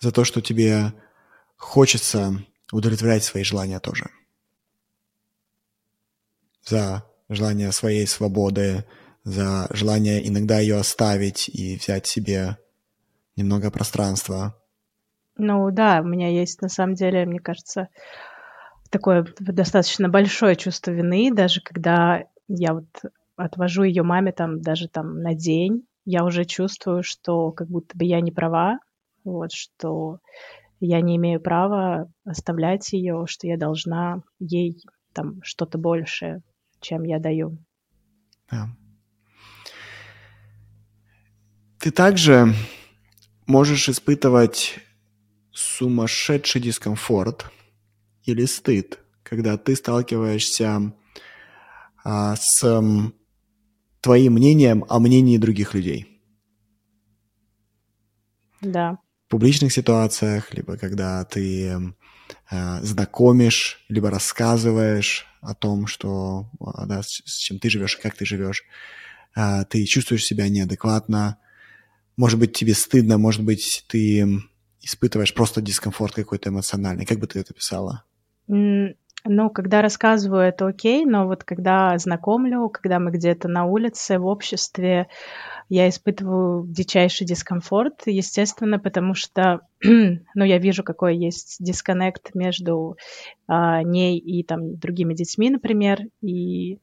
за 0.01 0.11
то, 0.11 0.25
что 0.25 0.41
тебе 0.41 0.93
хочется 1.57 2.45
удовлетворять 2.73 3.23
свои 3.23 3.45
желания 3.45 3.79
тоже. 3.79 4.11
За 6.65 7.05
желание 7.29 7.71
своей 7.71 8.09
свободы, 8.09 8.85
за 9.23 9.69
желание 9.71 10.29
иногда 10.29 10.59
ее 10.59 10.79
оставить 10.79 11.49
и 11.49 11.77
взять 11.77 12.09
себе 12.09 12.59
немного 13.37 13.71
пространства. 13.71 14.61
Ну 15.37 15.71
да, 15.71 16.01
у 16.01 16.09
меня 16.09 16.29
есть 16.29 16.61
на 16.61 16.69
самом 16.69 16.97
деле, 16.97 17.25
мне 17.25 17.39
кажется, 17.39 17.87
такое 18.91 19.25
достаточно 19.39 20.09
большое 20.09 20.57
чувство 20.57 20.91
вины, 20.91 21.33
даже 21.33 21.61
когда 21.61 22.25
я 22.49 22.75
вот 22.75 22.89
отвожу 23.37 23.83
ее 23.83 24.03
маме 24.03 24.33
там 24.33 24.61
даже 24.61 24.89
там 24.89 25.21
на 25.21 25.35
день, 25.35 25.87
я 26.05 26.25
уже 26.25 26.45
чувствую, 26.45 27.03
что 27.03 27.53
как 27.53 27.69
будто 27.69 27.97
бы 27.97 28.05
я 28.05 28.21
не 28.21 28.31
права, 28.31 28.79
вот, 29.25 29.53
что 29.53 30.19
я 30.81 31.01
не 31.01 31.17
имею 31.17 31.41
права 31.41 32.11
оставлять 32.25 32.93
ее, 32.93 33.25
что 33.27 33.47
я 33.47 33.57
должна 33.57 34.23
ей 34.39 34.83
там 35.13 35.41
что-то 35.43 35.79
большее, 35.79 36.43
чем 36.81 37.05
я 37.05 37.19
даю. 37.19 37.59
Да. 38.51 38.69
Ты 41.79 41.91
также 41.91 42.55
можешь 43.47 43.89
испытывать 43.89 44.79
сумасшедший 45.53 46.61
дискомфорт 46.61 47.51
или 48.25 48.45
стыд, 48.45 48.99
когда 49.23 49.57
ты 49.57 49.77
сталкиваешься 49.77 50.93
а, 52.03 52.37
с 52.37 52.83
твоим 54.05 54.35
мнением 54.35 54.85
о 54.89 55.01
мнении 55.01 55.39
других 55.39 55.75
людей. 55.75 56.21
Да 58.61 58.99
публичных 59.35 59.73
ситуациях, 59.73 60.55
либо 60.55 60.77
когда 60.77 61.25
ты 61.25 61.93
э, 62.51 62.81
знакомишь, 62.83 63.85
либо 63.89 64.09
рассказываешь 64.09 65.27
о 65.41 65.55
том, 65.57 65.89
что, 65.89 66.49
а, 66.61 66.87
да, 66.87 67.03
с, 67.03 67.39
чем 67.39 67.59
ты 67.59 67.69
живешь 67.69 67.99
и 67.99 68.01
как 68.01 68.15
ты 68.17 68.25
живешь, 68.25 68.63
э, 69.35 69.65
ты 69.69 69.85
чувствуешь 69.87 70.25
себя 70.25 70.49
неадекватно, 70.49 71.39
может 72.17 72.39
быть, 72.39 72.53
тебе 72.53 72.75
стыдно, 72.75 73.19
может 73.19 73.43
быть, 73.43 73.85
ты 73.89 74.41
испытываешь 74.81 75.35
просто 75.35 75.61
дискомфорт 75.61 76.15
какой-то 76.15 76.51
эмоциональный. 76.51 77.05
Как 77.05 77.19
бы 77.19 77.27
ты 77.27 77.41
это 77.41 77.53
писала? 77.53 78.05
Ну, 79.27 79.49
когда 79.49 79.81
рассказываю, 79.81 80.43
это 80.43 80.67
окей, 80.67 81.07
но 81.07 81.27
вот 81.27 81.45
когда 81.45 81.97
знакомлю, 81.97 82.69
когда 82.69 82.99
мы 82.99 83.11
где-то 83.11 83.49
на 83.49 83.65
улице, 83.65 84.19
в 84.19 84.27
обществе, 84.27 85.09
я 85.71 85.89
испытываю 85.89 86.67
дичайший 86.67 87.27
дискомфорт, 87.27 88.03
естественно, 88.05 88.79
потому 88.79 89.15
что, 89.15 89.63
ну, 89.83 90.45
я 90.45 90.59
вижу, 90.59 90.85
какой 90.85 91.17
есть 91.17 91.57
дисконнект 91.59 92.35
между 92.35 92.99
а, 93.47 93.83
ней 93.83 94.19
и 94.19 94.43
там 94.43 94.77
другими 94.77 95.15
детьми, 95.15 95.49
например, 95.49 96.01
и 96.21 96.81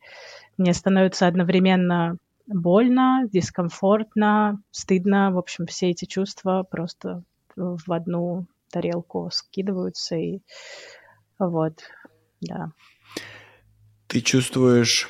мне 0.57 0.73
становится 0.73 1.27
одновременно 1.27 2.17
больно, 2.47 3.29
дискомфортно, 3.31 4.59
стыдно, 4.71 5.31
в 5.31 5.37
общем, 5.37 5.67
все 5.67 5.91
эти 5.91 6.05
чувства 6.05 6.65
просто 6.69 7.21
в 7.55 7.93
одну 7.93 8.47
тарелку 8.71 9.29
скидываются 9.31 10.15
и 10.15 10.39
вот, 11.37 11.81
да. 12.41 12.71
Ты 14.07 14.21
чувствуешь, 14.21 15.09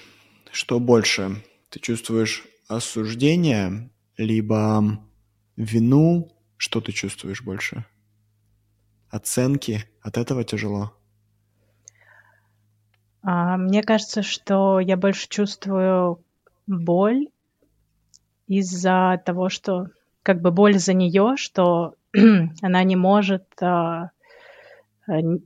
что 0.52 0.80
больше? 0.80 1.44
Ты 1.70 1.80
чувствуешь 1.80 2.44
осуждение, 2.68 3.90
либо 4.18 5.00
вину? 5.56 6.32
Что 6.58 6.82
ты 6.82 6.92
чувствуешь 6.92 7.42
больше? 7.42 7.86
Оценки? 9.10 9.86
От 10.02 10.18
этого 10.18 10.44
тяжело? 10.44 10.94
А, 13.24 13.58
мне 13.58 13.84
кажется, 13.84 14.22
что 14.22 14.80
я 14.80 14.98
больше 14.98 15.28
чувствую 15.30 16.24
боль 16.68 17.28
из-за 18.48 19.22
того, 19.26 19.50
что 19.50 19.88
как 20.24 20.42
бы 20.42 20.52
боль 20.52 20.78
за 20.78 20.94
нее, 20.94 21.36
что 21.38 21.96
она 22.62 22.84
не 22.84 22.96
может 22.96 23.46
а, 23.62 24.12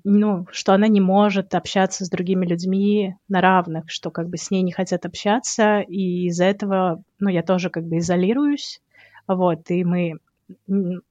ну, 0.04 0.48
что 0.52 0.74
она 0.74 0.88
не 0.88 1.02
может 1.02 1.56
общаться 1.56 2.06
с 2.06 2.10
другими 2.10 2.46
людьми 2.46 3.16
на 3.28 3.42
равных, 3.42 3.86
что 3.88 4.12
как 4.12 4.30
бы 4.30 4.38
с 4.38 4.52
ней 4.52 4.62
не 4.62 4.72
хотят 4.72 5.06
общаться, 5.06 5.80
и 5.80 6.28
из-за 6.28 6.46
этого, 6.46 7.04
ну, 7.20 7.30
я 7.30 7.42
тоже 7.42 7.70
как 7.70 7.86
бы 7.86 7.98
изолируюсь, 7.98 8.82
вот, 9.28 9.72
и 9.72 9.84
мы 9.84 10.20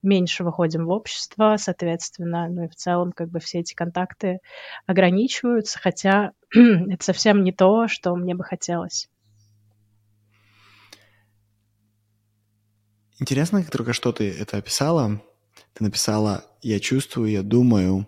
меньше 0.02 0.44
выходим 0.44 0.86
в 0.86 0.90
общество, 0.90 1.56
соответственно, 1.58 2.48
ну 2.48 2.64
и 2.64 2.68
в 2.68 2.76
целом 2.76 3.10
как 3.12 3.30
бы 3.30 3.40
все 3.40 3.60
эти 3.60 3.74
контакты 3.74 4.38
ограничиваются, 4.86 5.78
хотя 5.80 6.30
это 6.54 7.04
совсем 7.04 7.42
не 7.42 7.50
то, 7.50 7.88
что 7.88 8.14
мне 8.14 8.34
бы 8.34 8.44
хотелось. 8.44 9.08
Интересно, 13.18 13.62
как 13.62 13.70
только 13.70 13.92
что 13.92 14.12
ты 14.12 14.30
это 14.30 14.58
описала. 14.58 15.20
Ты 15.72 15.84
написала 15.84 16.44
«я 16.62 16.78
чувствую, 16.78 17.30
я 17.30 17.42
думаю», 17.42 18.06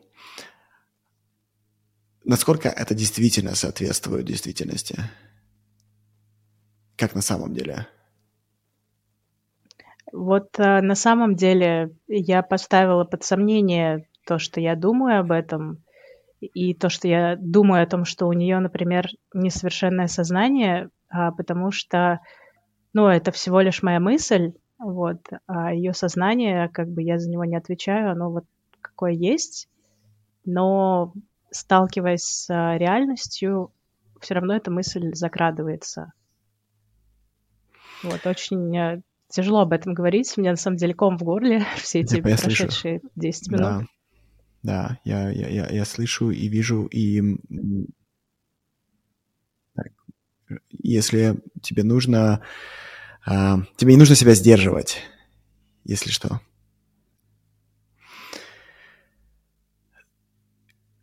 насколько 2.27 2.69
это 2.69 2.95
действительно 2.95 3.55
соответствует 3.55 4.27
действительности? 4.27 4.97
Как 6.97 7.15
на 7.15 7.23
самом 7.23 7.55
деле? 7.55 7.87
Вот 10.13 10.59
э, 10.59 10.81
на 10.81 10.95
самом 10.95 11.37
деле 11.37 11.95
я 12.09 12.43
поставила 12.43 13.05
под 13.05 13.25
сомнение 13.25 14.09
то, 14.27 14.39
что 14.39 14.61
я 14.61 14.75
думаю 14.77 15.21
об 15.21 15.33
этом, 15.33 15.83
и 16.41 16.75
то, 16.75 16.89
что 16.89 17.09
я 17.09 17.37
думаю 17.39 17.83
о 17.83 17.87
том, 17.87 18.05
что 18.05 18.27
у 18.27 18.33
нее, 18.33 18.59
например, 18.59 19.09
несовершенное 19.33 20.07
сознание, 20.07 20.91
а, 21.09 21.33
потому 21.33 21.71
что, 21.71 22.21
ну, 22.93 23.07
это 23.07 23.33
всего 23.33 23.61
лишь 23.61 23.83
моя 23.83 24.01
мысль, 24.01 24.53
вот, 24.79 25.21
а 25.47 25.73
ее 25.73 25.95
сознание, 25.95 26.69
как 26.69 26.89
бы 26.89 27.03
я 27.03 27.19
за 27.19 27.31
него 27.31 27.45
не 27.45 27.57
отвечаю, 27.57 28.13
оно 28.13 28.31
вот 28.31 28.45
какое 28.81 29.13
есть, 29.13 29.69
но 30.45 31.13
сталкиваясь 31.51 32.23
с 32.23 32.51
а, 32.51 32.77
реальностью, 32.79 33.73
все 34.21 34.35
равно 34.35 34.55
эта 34.55 34.71
мысль 34.71 35.15
закрадывается. 35.15 36.13
Вот, 38.03 38.27
очень 38.27 38.77
э, 38.77 39.03
тяжело 39.29 39.61
об 39.61 39.73
этом 39.73 39.95
говорить. 39.95 40.33
У 40.37 40.41
меня 40.41 40.53
на 40.53 40.57
самом 40.57 40.77
деле 40.77 40.95
ком 40.95 41.19
в 41.19 41.23
горле 41.23 41.65
все 41.77 42.01
эти 42.01 42.17
я 42.17 42.23
прошедшие 42.23 43.01
слышу. 43.01 43.13
10 43.17 43.49
минут. 43.49 43.61
Да, 43.63 43.87
да 44.63 44.99
я, 45.05 45.31
я, 45.31 45.49
я, 45.49 45.69
я 45.69 45.85
слышу 45.85 46.31
и 46.31 46.49
вижу, 46.49 46.87
и 46.87 47.23
так, 49.75 49.93
если 50.71 51.37
тебе 51.63 51.83
нужно, 51.85 52.43
а, 53.25 53.59
тебе 53.77 53.93
не 53.93 53.99
нужно 53.99 54.15
себя 54.15 54.35
сдерживать, 54.35 55.03
если 55.85 56.11
что. 56.11 56.41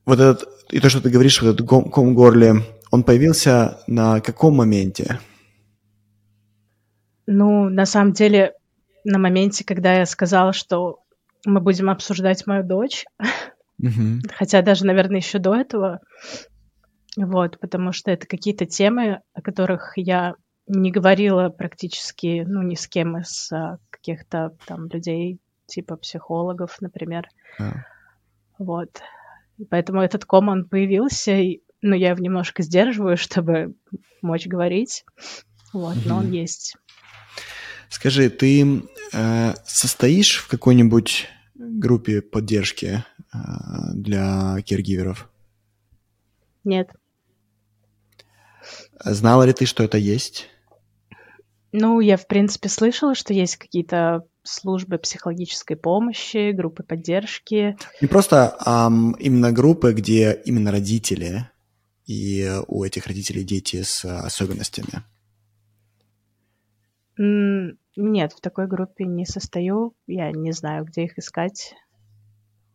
Вот 0.06 0.20
этот, 0.20 0.50
и 0.70 0.80
то, 0.80 0.90
что 0.90 1.02
ты 1.02 1.10
говоришь, 1.10 1.42
вот 1.42 1.56
этот 1.56 1.68
ком 1.68 2.12
в 2.12 2.14
горле, 2.14 2.56
он 2.92 3.04
появился 3.04 3.80
на 3.88 4.20
каком 4.20 4.56
моменте? 4.56 5.20
Ну, 7.26 7.70
на 7.70 7.86
самом 7.86 8.14
деле, 8.14 8.54
на 9.04 9.18
моменте, 9.18 9.64
когда 9.64 9.94
я 9.94 10.06
сказала, 10.06 10.54
что 10.54 11.00
мы 11.46 11.62
будем 11.62 11.90
обсуждать 11.90 12.46
мою 12.48 12.64
дочь, 12.64 13.06
Мгм. 13.78 14.22
хотя 14.36 14.62
даже, 14.62 14.86
наверное, 14.86 15.18
еще 15.18 15.40
до 15.40 15.56
этого, 15.56 16.02
вот, 17.16 17.60
потому 17.60 17.92
что 17.92 18.12
это 18.12 18.28
какие-то 18.28 18.66
темы, 18.66 19.22
о 19.34 19.42
которых 19.42 19.94
я 19.96 20.36
не 20.68 20.92
говорила 20.92 21.50
практически, 21.50 22.44
ну, 22.48 22.62
ни 22.62 22.76
с 22.76 22.88
кем 22.88 23.18
из 23.18 23.52
а, 23.52 23.78
каких-то 23.90 24.56
там 24.66 24.88
людей, 24.88 25.40
типа 25.66 25.98
психологов, 25.98 26.78
например. 26.80 27.28
А. 27.60 27.74
Вот. 28.58 29.02
Поэтому 29.70 30.02
этот 30.02 30.26
ком, 30.26 30.50
он 30.50 30.66
появился, 30.68 31.36
и, 31.38 31.62
ну, 31.82 31.96
я 31.96 32.10
его 32.10 32.20
немножко 32.20 32.64
сдерживаю, 32.64 33.18
чтобы 33.18 33.76
мочь 34.22 34.48
говорить. 34.48 35.06
Вот, 35.74 35.98
но 36.06 36.18
он 36.18 36.32
есть. 36.32 36.76
Скажи, 37.90 38.30
ты 38.30 38.84
э, 39.14 39.54
состоишь 39.66 40.38
в 40.38 40.48
какой-нибудь 40.48 41.28
группе 41.54 42.22
поддержки 42.22 43.04
э, 43.34 43.38
для 43.94 44.58
киргиверов? 44.66 45.30
Нет. 46.64 46.90
Знала 49.04 49.44
ли 49.44 49.54
ты, 49.54 49.66
что 49.66 49.84
это 49.84 49.98
есть? 49.98 50.50
Ну, 51.72 52.00
я, 52.00 52.18
в 52.18 52.28
принципе, 52.28 52.70
слышала, 52.70 53.16
что 53.16 53.34
есть 53.34 53.58
какие-то 53.58 54.24
службы 54.44 54.98
психологической 54.98 55.76
помощи, 55.78 56.52
группы 56.52 56.84
поддержки. 56.84 57.78
Не 58.02 58.08
просто 58.08 58.56
ам, 58.60 59.14
именно 59.14 59.52
группы, 59.52 59.94
где 59.94 60.34
именно 60.46 60.72
родители, 60.72 61.50
и 62.06 62.52
у 62.68 62.84
этих 62.84 63.08
родителей 63.08 63.44
дети 63.44 63.82
с 63.82 64.04
особенностями. 64.06 65.04
Нет, 67.96 68.34
в 68.34 68.42
такой 68.42 68.68
группе 68.68 69.06
не 69.06 69.26
состою. 69.26 69.94
Я 70.08 70.32
не 70.32 70.52
знаю, 70.52 70.86
где 70.86 71.06
их 71.06 71.18
искать. 71.18 71.74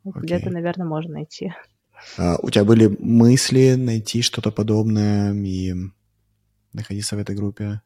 Где-то, 0.04 0.46
Окей. 0.46 0.52
наверное, 0.52 0.86
можно 0.86 1.14
найти. 1.14 1.52
А, 2.16 2.36
у 2.40 2.50
тебя 2.50 2.64
были 2.64 2.86
мысли 3.00 3.74
найти 3.74 4.22
что-то 4.22 4.52
подобное 4.52 5.34
и 5.34 5.74
находиться 6.72 7.16
в 7.16 7.18
этой 7.18 7.34
группе? 7.34 7.82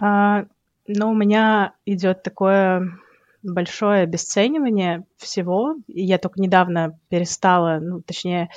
А, 0.00 0.46
но 0.86 1.10
у 1.10 1.14
меня 1.14 1.74
идет 1.86 2.22
такое 2.22 2.98
большое 3.42 4.02
обесценивание 4.02 5.04
всего. 5.16 5.76
И 5.88 6.04
я 6.04 6.18
только 6.18 6.40
недавно 6.40 6.98
перестала, 7.08 7.78
ну, 7.80 8.00
точнее, 8.00 8.50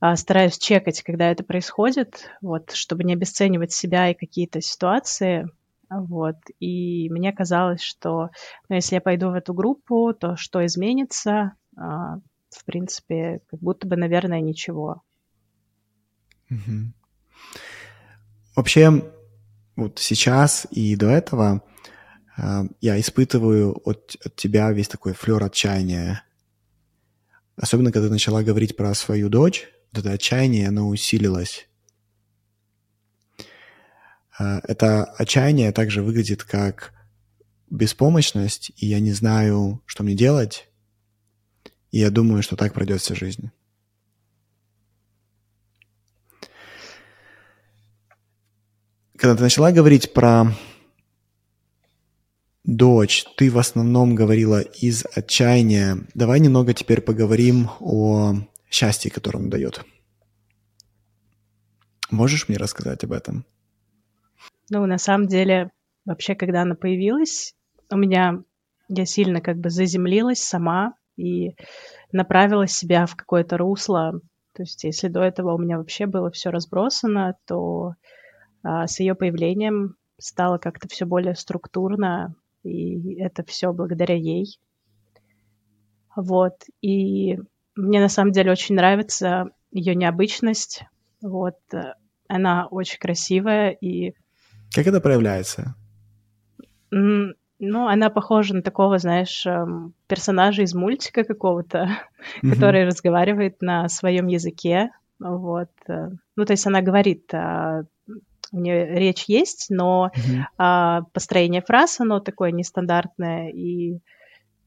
а, 0.00 0.16
стараюсь 0.16 0.58
чекать, 0.58 1.02
когда 1.02 1.30
это 1.30 1.44
происходит, 1.44 2.30
вот, 2.40 2.72
чтобы 2.72 3.04
не 3.04 3.14
обесценивать 3.14 3.72
себя 3.72 4.10
и 4.10 4.14
какие-то 4.14 4.60
ситуации. 4.60 5.48
Вот. 5.90 6.36
И 6.60 7.08
мне 7.10 7.32
казалось, 7.32 7.82
что 7.82 8.30
ну, 8.68 8.76
если 8.76 8.96
я 8.96 9.00
пойду 9.00 9.30
в 9.30 9.34
эту 9.34 9.54
группу, 9.54 10.14
то 10.14 10.36
что 10.36 10.64
изменится? 10.64 11.54
А, 11.76 12.18
в 12.50 12.64
принципе, 12.64 13.40
как 13.48 13.60
будто 13.60 13.86
бы, 13.86 13.96
наверное, 13.96 14.40
ничего. 14.40 15.02
Мгм. 16.48 16.94
Вообще, 18.56 18.90
вот 19.80 19.98
сейчас 19.98 20.66
и 20.70 20.94
до 20.94 21.08
этого 21.08 21.62
э, 22.36 22.64
я 22.80 23.00
испытываю 23.00 23.80
от, 23.84 24.16
от 24.24 24.36
тебя 24.36 24.70
весь 24.72 24.88
такой 24.88 25.14
флер 25.14 25.42
отчаяния. 25.42 26.22
Особенно, 27.56 27.90
когда 27.92 28.08
ты 28.08 28.12
начала 28.12 28.42
говорить 28.42 28.76
про 28.76 28.94
свою 28.94 29.28
дочь, 29.28 29.68
вот 29.92 30.00
это 30.04 30.12
отчаяние, 30.12 30.68
оно 30.68 30.88
усилилось. 30.88 31.68
Э, 34.38 34.60
Это 34.64 35.04
отчаяние 35.04 35.72
также 35.72 36.02
выглядит 36.02 36.44
как 36.44 36.92
беспомощность, 37.70 38.72
и 38.76 38.86
я 38.86 39.00
не 39.00 39.12
знаю, 39.12 39.82
что 39.86 40.02
мне 40.02 40.14
делать, 40.14 40.68
и 41.90 41.98
я 41.98 42.10
думаю, 42.10 42.42
что 42.42 42.56
так 42.56 42.74
пройдет 42.74 43.00
вся 43.00 43.14
жизнь. 43.14 43.50
Когда 49.20 49.36
ты 49.36 49.42
начала 49.42 49.70
говорить 49.70 50.14
про 50.14 50.46
дочь, 52.64 53.26
ты 53.36 53.50
в 53.50 53.58
основном 53.58 54.14
говорила 54.14 54.62
из 54.62 55.04
отчаяния. 55.14 55.98
Давай 56.14 56.40
немного 56.40 56.72
теперь 56.72 57.02
поговорим 57.02 57.68
о 57.80 58.32
счастье, 58.70 59.10
которое 59.10 59.40
он 59.40 59.50
дает. 59.50 59.84
Можешь 62.10 62.48
мне 62.48 62.56
рассказать 62.56 63.04
об 63.04 63.12
этом? 63.12 63.44
Ну, 64.70 64.86
на 64.86 64.96
самом 64.96 65.26
деле, 65.26 65.70
вообще, 66.06 66.34
когда 66.34 66.62
она 66.62 66.74
появилась, 66.74 67.54
у 67.90 67.98
меня 67.98 68.42
я 68.88 69.04
сильно 69.04 69.42
как 69.42 69.58
бы 69.58 69.68
заземлилась 69.68 70.40
сама 70.42 70.94
и 71.18 71.56
направила 72.10 72.66
себя 72.66 73.04
в 73.04 73.16
какое-то 73.16 73.58
русло. 73.58 74.18
То 74.54 74.62
есть, 74.62 74.82
если 74.84 75.08
до 75.08 75.20
этого 75.20 75.52
у 75.52 75.58
меня 75.58 75.76
вообще 75.76 76.06
было 76.06 76.30
все 76.30 76.48
разбросано, 76.48 77.36
то 77.44 77.96
с 78.62 79.00
ее 79.00 79.14
появлением 79.14 79.96
стало 80.18 80.58
как-то 80.58 80.88
все 80.88 81.06
более 81.06 81.34
структурно, 81.34 82.34
и 82.62 83.14
это 83.14 83.42
все 83.44 83.72
благодаря 83.72 84.14
ей. 84.16 84.58
Вот. 86.14 86.54
И 86.82 87.38
мне 87.76 88.00
на 88.00 88.08
самом 88.08 88.32
деле 88.32 88.52
очень 88.52 88.74
нравится 88.74 89.50
ее 89.70 89.94
необычность. 89.94 90.84
Вот. 91.22 91.56
Она 92.28 92.66
очень 92.66 92.98
красивая 92.98 93.70
и 93.70 94.14
Как 94.74 94.86
это 94.86 95.00
проявляется? 95.00 95.74
Ну, 96.90 97.86
она 97.88 98.08
похожа 98.08 98.54
на 98.54 98.62
такого, 98.62 98.98
знаешь, 98.98 99.44
эм, 99.46 99.92
персонажа 100.06 100.62
из 100.62 100.74
мультика 100.74 101.24
какого-то, 101.24 101.88
Мгм. 102.42 102.54
который 102.54 102.86
разговаривает 102.86 103.60
на 103.60 103.88
своем 103.88 104.28
языке. 104.28 104.90
Вот. 105.18 105.68
э. 105.86 106.08
Ну, 106.36 106.44
то 106.46 106.52
есть 106.54 106.66
она 106.66 106.80
говорит, 106.80 107.32
а, 107.34 107.82
у 108.52 108.58
нее 108.60 108.86
речь 108.98 109.24
есть, 109.28 109.66
но 109.70 110.10
Мгм. 110.16 110.46
а, 110.58 111.02
построение 111.12 111.62
фраз, 111.62 112.00
оно 112.00 112.20
такое 112.20 112.50
нестандартное, 112.52 113.50
и 113.50 113.98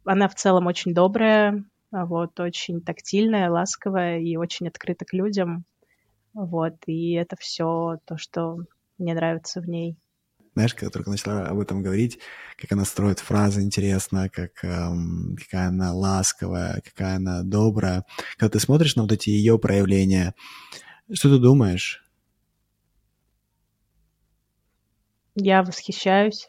она 0.06 0.28
в 0.28 0.36
целом 0.36 0.67
очень 0.67 0.93
добрая, 0.93 1.63
а, 1.91 2.06
вот, 2.06 2.39
очень 2.39 2.82
тактильная, 2.82 3.50
ласковая 3.50 4.19
и 4.19 4.36
очень 4.38 4.67
открыта 4.67 5.06
к 5.06 5.13
людям. 5.13 5.65
Вот, 6.34 6.76
и 6.88 7.13
это 7.13 7.36
все 7.39 8.00
то, 8.06 8.17
что 8.17 8.58
мне 8.98 9.13
нравится 9.13 9.62
в 9.62 9.67
ней. 9.69 9.98
Знаешь, 10.56 10.74
когда 10.76 10.91
только 10.91 11.10
начала 11.10 11.48
об 11.48 11.60
этом 11.60 11.82
говорить, 11.82 12.19
как 12.58 12.72
она 12.72 12.86
строит 12.86 13.19
фразы 13.19 13.62
интересно, 13.62 14.30
как, 14.30 14.63
эм, 14.63 15.36
какая 15.39 15.69
она 15.69 15.93
ласковая, 15.93 16.82
какая 16.86 17.15
она 17.15 17.41
добрая. 17.43 18.06
Когда 18.38 18.52
ты 18.52 18.60
смотришь 18.60 18.96
на 18.96 19.02
вот 19.04 19.12
эти 19.12 19.30
ее 19.32 19.58
проявления, 19.58 20.36
что 21.12 21.30
ты 21.36 21.41
думаешь? 21.41 22.03
Я 25.36 25.63
восхищаюсь. 25.63 26.48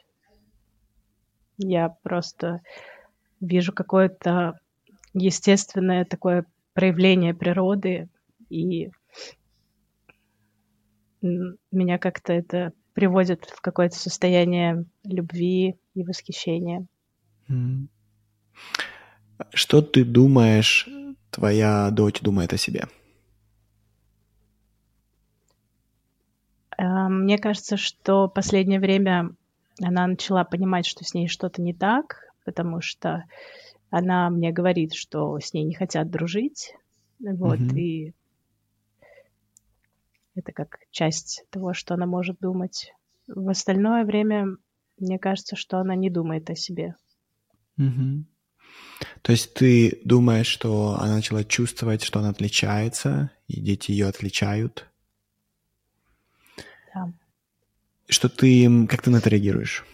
Я 1.57 1.88
просто 2.03 2.61
вижу 3.40 3.73
какое-то 3.73 4.59
естественное 5.12 6.05
такое 6.05 6.44
проявление 6.73 7.35
природы, 7.35 8.09
и 8.51 8.90
меня 11.23 11.99
как-то 11.99 12.33
это 12.33 12.73
приводит 12.92 13.47
в 13.47 13.61
какое-то 13.61 13.97
состояние 13.97 14.85
любви 15.05 15.77
и 15.94 16.05
восхищения. 16.05 16.87
Что 19.53 19.83
ты 19.83 20.05
думаешь, 20.05 20.88
твоя 21.31 21.90
дочь 21.90 22.20
думает 22.20 22.53
о 22.53 22.57
себе? 22.57 22.85
А, 26.77 26.94
Мне 27.09 27.38
кажется, 27.38 27.77
что 27.77 28.29
последнее 28.29 28.81
время 28.81 29.31
она 29.83 30.07
начала 30.07 30.45
понимать, 30.45 30.87
что 30.87 31.05
с 31.05 31.14
ней 31.14 31.29
что-то 31.29 31.62
не 31.62 31.75
так, 31.75 32.21
потому 32.45 32.81
что 32.81 33.25
она 33.90 34.31
мне 34.31 34.53
говорит, 34.53 34.95
что 34.95 35.38
с 35.38 35.53
ней 35.53 35.64
не 35.64 35.75
хотят 35.75 36.11
дружить. 36.11 36.75
Вот, 37.21 37.59
Мгм. 37.59 37.79
и 37.79 38.12
это 40.35 40.53
как 40.53 40.79
часть 40.90 41.45
того, 41.51 41.75
что 41.75 41.95
она 41.95 42.07
может 42.07 42.38
думать. 42.40 42.93
В 43.27 43.49
остальное 43.49 44.05
время 44.05 44.57
мне 44.99 45.19
кажется, 45.19 45.57
что 45.57 45.79
она 45.79 45.95
не 45.95 46.11
думает 46.11 46.51
о 46.51 46.55
себе. 46.55 46.97
Мгм. 47.77 48.27
То 49.23 49.33
есть 49.33 49.55
ты 49.55 50.01
думаешь, 50.05 50.47
что 50.47 50.97
она 51.01 51.17
начала 51.17 51.45
чувствовать, 51.45 52.03
что 52.03 52.21
она 52.21 52.31
отличается, 52.31 53.31
и 53.49 53.61
дети 53.61 53.90
ее 53.90 54.07
отличают? 54.07 54.87
Да. 56.95 57.12
Что 58.09 58.29
ты, 58.29 58.87
как 58.87 59.03
ты 59.03 59.11
на 59.11 59.17
это 59.17 59.31
реагируешь? 59.31 59.85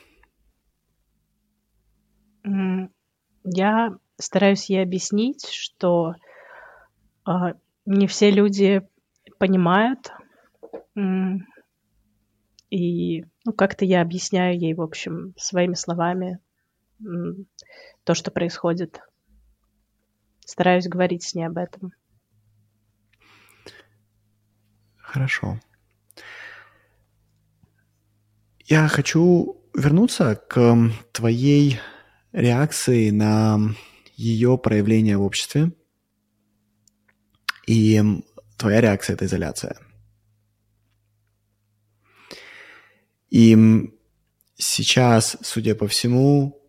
Я 3.45 3.97
стараюсь 4.19 4.69
ей 4.69 4.83
объяснить, 4.83 5.49
что 5.49 6.15
а, 7.25 7.55
не 7.87 8.07
все 8.07 8.31
люди 8.31 8.83
понимают, 9.39 10.13
И 12.71 13.25
ну, 13.45 13.53
как-то 13.53 13.85
я 13.85 14.01
объясняю 14.01 14.59
ей, 14.59 14.75
в 14.75 14.83
общем, 14.83 15.35
своими 15.37 15.75
словами 15.75 16.39
то, 18.05 18.15
что 18.15 18.31
происходит. 18.31 19.01
Стараюсь 20.45 20.89
говорить 20.89 21.23
с 21.25 21.35
ней 21.35 21.45
об 21.45 21.57
этом. 21.57 21.93
Хорошо. 24.99 25.59
Я 28.71 28.87
хочу 28.87 29.61
вернуться 29.75 30.37
к 30.49 30.93
твоей 31.11 31.81
реакции 32.31 33.11
на 33.11 33.75
ее 34.15 34.57
проявление 34.59 35.17
в 35.17 35.23
обществе. 35.23 35.73
И 37.67 38.01
твоя 38.57 38.81
реакция– 38.81 39.15
это 39.17 39.27
изоляция. 39.27 39.77
И 43.31 43.91
сейчас, 44.55 45.37
судя 45.43 45.75
по 45.75 45.89
всему, 45.89 46.63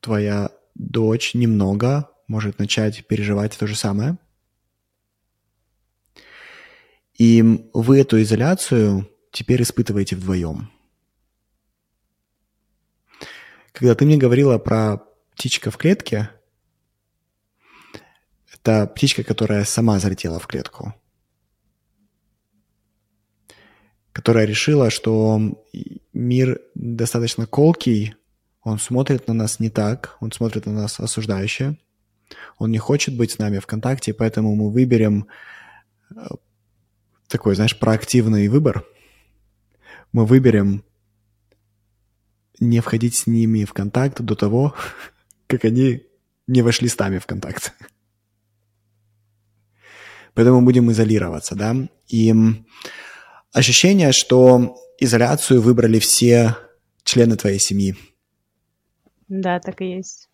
твоя 0.00 0.52
дочь 0.74 1.34
немного 1.34 2.08
может 2.28 2.58
начать 2.60 3.06
переживать 3.06 3.58
то 3.58 3.66
же 3.66 3.76
самое. 3.76 4.16
И 7.18 7.42
вы 7.74 8.00
эту 8.00 8.22
изоляцию 8.22 9.06
теперь 9.32 9.60
испытываете 9.60 10.16
вдвоем. 10.16 10.70
Когда 13.72 13.94
ты 13.94 14.04
мне 14.04 14.16
говорила 14.16 14.58
про 14.58 14.98
птичка 15.34 15.70
в 15.70 15.78
клетке, 15.78 16.30
это 18.52 18.86
птичка, 18.86 19.24
которая 19.24 19.64
сама 19.64 19.98
залетела 19.98 20.38
в 20.38 20.46
клетку. 20.46 20.94
Которая 24.12 24.44
решила, 24.44 24.90
что 24.90 25.40
мир 26.12 26.60
достаточно 26.74 27.46
колкий, 27.46 28.14
он 28.62 28.78
смотрит 28.78 29.26
на 29.26 29.34
нас 29.34 29.58
не 29.58 29.70
так, 29.70 30.16
он 30.20 30.30
смотрит 30.30 30.66
на 30.66 30.72
нас 30.72 31.00
осуждающе, 31.00 31.78
он 32.58 32.70
не 32.70 32.78
хочет 32.78 33.16
быть 33.16 33.32
с 33.32 33.38
нами 33.38 33.58
в 33.58 33.66
контакте, 33.66 34.14
поэтому 34.14 34.54
мы 34.54 34.70
выберем 34.70 35.26
э, 36.10 36.14
такой, 37.26 37.56
знаешь, 37.56 37.78
проактивный 37.78 38.48
выбор. 38.48 38.84
Мы 40.12 40.26
выберем 40.26 40.84
не 42.60 42.80
входить 42.80 43.14
с 43.14 43.26
ними 43.26 43.64
в 43.64 43.72
контакт 43.72 44.20
до 44.20 44.34
того, 44.34 44.74
как 45.46 45.64
они 45.64 46.02
не 46.46 46.62
вошли 46.62 46.88
с 46.88 46.98
нами 46.98 47.18
в 47.18 47.26
контакт. 47.26 47.72
Поэтому 50.34 50.62
будем 50.62 50.90
изолироваться, 50.90 51.54
да. 51.54 51.76
И 52.08 52.34
ощущение, 53.52 54.12
что 54.12 54.76
изоляцию 54.98 55.60
выбрали 55.60 55.98
все 55.98 56.56
члены 57.04 57.36
твоей 57.36 57.58
семьи. 57.58 57.96
Да, 59.28 59.60
так 59.60 59.80
и 59.82 59.96
есть. 59.96 60.28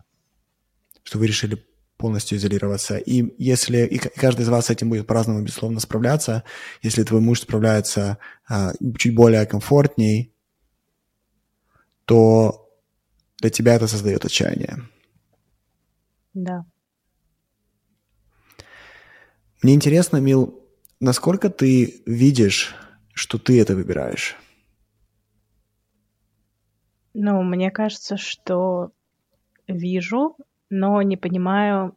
Что 1.03 1.19
вы 1.19 1.27
решили 1.27 1.63
полностью 1.97 2.37
изолироваться. 2.37 2.97
И 2.97 3.35
если 3.37 3.85
и 3.85 3.97
каждый 3.97 4.43
из 4.43 4.49
вас 4.49 4.67
с 4.67 4.69
этим 4.69 4.89
будет 4.89 5.05
по-разному, 5.05 5.41
безусловно, 5.41 5.81
справляться, 5.81 6.43
если 6.81 7.03
твой 7.03 7.19
муж 7.19 7.41
справляется 7.41 8.19
а, 8.47 8.71
чуть 8.97 9.13
более 9.13 9.45
комфортней, 9.45 10.33
то 12.09 12.67
для 13.37 13.51
тебя 13.51 13.75
это 13.75 13.87
создает 13.87 14.25
отчаяние. 14.25 14.77
Да. 16.33 16.65
Мне 19.61 19.75
интересно, 19.75 20.17
Мил, 20.17 20.59
насколько 20.99 21.51
ты 21.51 22.01
видишь, 22.07 22.73
что 23.13 23.37
ты 23.37 23.61
это 23.61 23.75
выбираешь? 23.75 24.35
Ну, 27.13 27.43
мне 27.43 27.69
кажется, 27.69 28.17
что 28.17 28.91
вижу, 29.67 30.35
но 30.71 31.03
не 31.03 31.15
понимаю, 31.15 31.95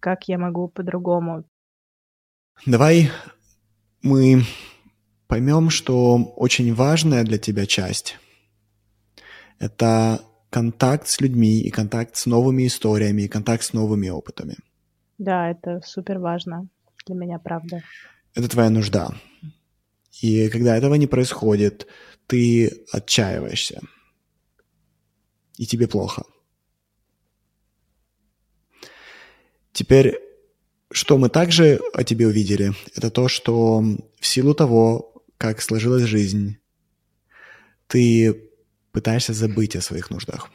как 0.00 0.26
я 0.26 0.38
могу 0.38 0.66
по-другому. 0.66 1.44
Давай 2.66 3.12
мы 4.02 4.42
поймем, 5.28 5.70
что 5.70 6.16
очень 6.34 6.74
важная 6.74 7.22
для 7.22 7.38
тебя 7.38 7.66
часть– 7.66 8.18
это 9.60 10.20
контакт 10.48 11.06
с 11.06 11.20
людьми 11.20 11.60
и 11.60 11.70
контакт 11.70 12.16
с 12.16 12.26
новыми 12.26 12.66
историями 12.66 13.22
и 13.22 13.28
контакт 13.28 13.62
с 13.62 13.72
новыми 13.72 14.08
опытами. 14.08 14.56
Да, 15.18 15.50
это 15.50 15.80
супер 15.84 16.18
важно 16.18 16.66
для 17.06 17.14
меня, 17.14 17.38
правда. 17.38 17.82
Это 18.34 18.48
твоя 18.48 18.70
нужда. 18.70 19.14
И 20.20 20.48
когда 20.48 20.76
этого 20.76 20.94
не 20.94 21.06
происходит, 21.06 21.86
ты 22.26 22.84
отчаиваешься. 22.90 23.80
И 25.56 25.66
тебе 25.66 25.86
плохо. 25.86 26.24
Теперь, 29.72 30.18
что 30.90 31.18
мы 31.18 31.28
также 31.28 31.80
о 31.92 32.02
тебе 32.02 32.26
увидели, 32.26 32.72
это 32.96 33.10
то, 33.10 33.28
что 33.28 33.82
в 34.18 34.26
силу 34.26 34.54
того, 34.54 35.22
как 35.36 35.60
сложилась 35.60 36.02
жизнь, 36.02 36.56
ты 37.86 38.49
пытаешься 38.92 39.32
забыть 39.32 39.76
о 39.76 39.80
своих 39.80 40.10
нуждах. 40.10 40.50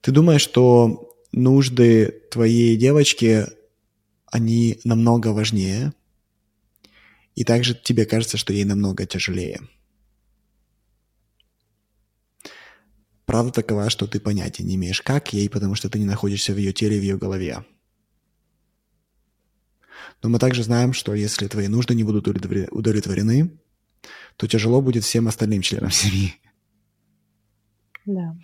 Ты 0.00 0.12
думаешь, 0.12 0.42
что 0.42 1.16
нужды 1.32 2.22
твоей 2.30 2.76
девочки, 2.76 3.46
они 4.26 4.80
намного 4.84 5.28
важнее, 5.28 5.92
и 7.34 7.44
также 7.44 7.74
тебе 7.74 8.06
кажется, 8.06 8.36
что 8.36 8.52
ей 8.52 8.64
намного 8.64 9.06
тяжелее– 9.06 9.60
Правда 13.26 13.50
такова, 13.50 13.90
что 13.90 14.06
ты 14.06 14.20
понятия 14.20 14.62
не 14.62 14.76
имеешь, 14.76 15.02
как 15.02 15.32
ей, 15.32 15.50
потому 15.50 15.74
что 15.74 15.90
ты 15.90 15.98
не 15.98 16.04
находишься 16.04 16.54
в 16.54 16.58
ее 16.58 16.72
теле, 16.72 16.98
в 16.98 17.02
ее 17.02 17.18
голове. 17.18 17.64
Но 20.22 20.28
мы 20.28 20.38
также 20.38 20.62
знаем, 20.62 20.92
что 20.92 21.12
если 21.12 21.48
твои 21.48 21.66
нужды 21.66 21.94
не 21.96 22.04
будут 22.04 22.28
удовлетворены, 22.28 23.58
то 24.36 24.46
тяжело 24.46 24.80
будет 24.80 25.04
всем 25.04 25.28
остальным 25.28 25.62
членам 25.62 25.90
семьи. 25.92 26.34
Да. 28.04 28.36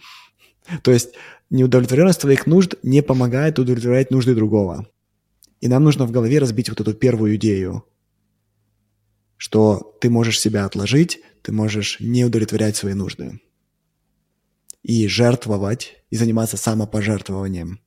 То 0.83 0.91
есть 0.93 1.15
неудовлетворенность 1.51 2.21
твоих 2.21 2.47
нужд 2.47 2.75
не 2.83 3.03
помогает 3.03 3.59
удовлетворять 3.59 4.11
нужды 4.11 4.35
другого. 4.35 4.89
И 5.61 5.69
нам 5.69 5.85
нужно 5.85 6.07
в 6.07 6.11
голове 6.11 6.39
разбить 6.39 6.69
вот 6.69 6.81
эту 6.81 6.95
первую 6.95 7.37
идею, 7.37 7.85
что 9.37 9.97
ты 10.01 10.11
можешь 10.11 10.41
себя 10.41 10.65
отложить, 10.65 11.21
ты 11.43 11.53
можешь 11.53 12.01
не 12.01 12.25
удовлетворять 12.25 12.77
свои 12.77 12.95
нужды 12.95 13.41
и 14.83 15.07
жертвовать, 15.07 16.03
и 16.11 16.17
заниматься 16.17 16.57
самопожертвованием. 16.57 17.81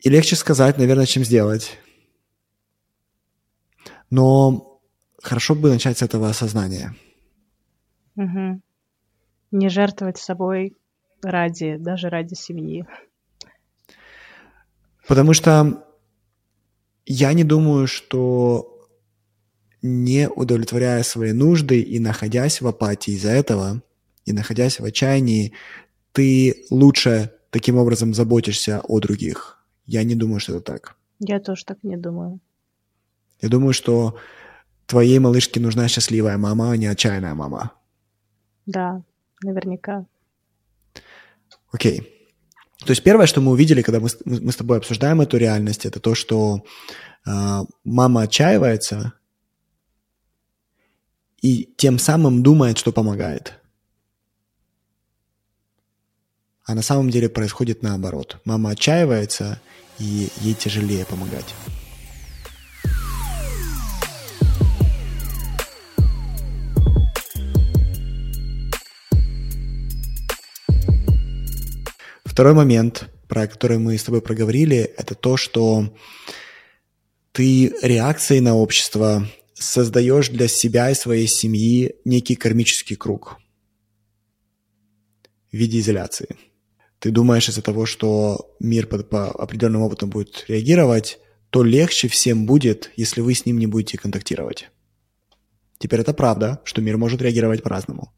И 0.00 0.10
легче 0.10 0.36
сказать, 0.36 0.76
наверное, 0.76 1.06
чем 1.06 1.24
сделать. 1.24 1.78
Но 4.14 4.80
хорошо 5.20 5.56
бы 5.56 5.70
начать 5.70 5.98
с 5.98 6.02
этого 6.02 6.28
осознания. 6.28 6.94
Угу. 8.14 8.60
Не 9.50 9.68
жертвовать 9.68 10.18
собой 10.18 10.76
ради, 11.20 11.78
даже 11.78 12.10
ради 12.10 12.34
семьи. 12.34 12.86
Потому 15.08 15.34
что 15.34 15.84
я 17.06 17.32
не 17.32 17.42
думаю, 17.42 17.88
что 17.88 18.86
не 19.82 20.28
удовлетворяя 20.28 21.02
свои 21.02 21.32
нужды 21.32 21.80
и 21.80 21.98
находясь 21.98 22.60
в 22.60 22.68
апатии 22.68 23.14
из-за 23.14 23.30
этого, 23.30 23.82
и 24.26 24.32
находясь 24.32 24.78
в 24.78 24.84
отчаянии, 24.84 25.54
ты 26.12 26.66
лучше 26.70 27.32
таким 27.50 27.78
образом 27.78 28.14
заботишься 28.14 28.80
о 28.80 29.00
других. 29.00 29.66
Я 29.86 30.04
не 30.04 30.14
думаю, 30.14 30.38
что 30.38 30.52
это 30.52 30.60
так. 30.60 30.96
Я 31.18 31.40
тоже 31.40 31.64
так 31.64 31.78
не 31.82 31.96
думаю. 31.96 32.38
Я 33.44 33.50
думаю, 33.50 33.74
что 33.74 34.18
твоей 34.86 35.18
малышке 35.18 35.60
нужна 35.60 35.86
счастливая 35.88 36.38
мама, 36.38 36.72
а 36.72 36.76
не 36.78 36.86
отчаянная 36.86 37.34
мама. 37.34 37.72
Да, 38.64 39.02
наверняка. 39.42 40.06
Окей. 41.70 42.30
То 42.78 42.92
есть 42.92 43.02
первое, 43.02 43.26
что 43.26 43.42
мы 43.42 43.52
увидели, 43.52 43.82
когда 43.82 44.00
мы, 44.00 44.08
мы 44.24 44.50
с 44.50 44.56
тобой 44.56 44.78
обсуждаем 44.78 45.20
эту 45.20 45.36
реальность, 45.36 45.84
это 45.84 46.00
то, 46.00 46.14
что 46.14 46.64
э, 47.26 47.30
мама 47.84 48.22
отчаивается, 48.22 49.12
и 51.42 51.68
тем 51.76 51.98
самым 51.98 52.42
думает, 52.42 52.78
что 52.78 52.92
помогает. 52.92 53.60
А 56.64 56.74
на 56.74 56.80
самом 56.80 57.10
деле 57.10 57.28
происходит 57.28 57.82
наоборот. 57.82 58.40
Мама 58.46 58.70
отчаивается, 58.70 59.60
и 59.98 60.30
ей 60.40 60.54
тяжелее 60.54 61.04
помогать. 61.04 61.54
Второй 72.34 72.52
момент, 72.52 73.08
про 73.28 73.46
который 73.46 73.78
мы 73.78 73.96
с 73.96 74.02
тобой 74.02 74.20
проговорили, 74.20 74.78
это 74.78 75.14
то, 75.14 75.36
что 75.36 75.94
ты 77.30 77.72
реакцией 77.80 78.40
на 78.40 78.56
общество 78.56 79.28
создаешь 79.52 80.30
для 80.30 80.48
себя 80.48 80.90
и 80.90 80.96
своей 80.96 81.28
семьи 81.28 81.94
некий 82.04 82.34
кармический 82.34 82.96
круг 82.96 83.36
в 85.52 85.56
виде 85.56 85.78
изоляции. 85.78 86.36
Ты 86.98 87.12
думаешь 87.12 87.48
из-за 87.48 87.62
того, 87.62 87.86
что 87.86 88.52
мир 88.58 88.88
по, 88.88 88.98
по 89.04 89.30
определенным 89.30 89.82
опытам 89.82 90.10
будет 90.10 90.44
реагировать, 90.48 91.20
то 91.50 91.62
легче 91.62 92.08
всем 92.08 92.46
будет, 92.46 92.90
если 92.96 93.20
вы 93.20 93.34
с 93.34 93.46
ним 93.46 93.58
не 93.58 93.68
будете 93.68 93.96
контактировать. 93.96 94.70
Теперь 95.78 96.00
это 96.00 96.12
правда, 96.12 96.60
что 96.64 96.82
мир 96.82 96.96
может 96.96 97.22
реагировать 97.22 97.62
по-разному. 97.62 98.12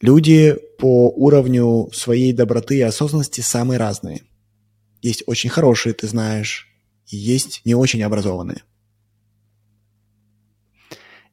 Люди 0.00 0.56
по 0.78 1.10
уровню 1.10 1.90
своей 1.92 2.32
доброты 2.32 2.78
и 2.78 2.82
осознанности 2.82 3.42
самые 3.42 3.78
разные. 3.78 4.22
Есть 5.02 5.22
очень 5.26 5.50
хорошие, 5.50 5.92
ты 5.92 6.06
знаешь, 6.06 6.68
и 7.06 7.16
есть 7.16 7.62
не 7.64 7.74
очень 7.74 8.02
образованные. 8.02 8.62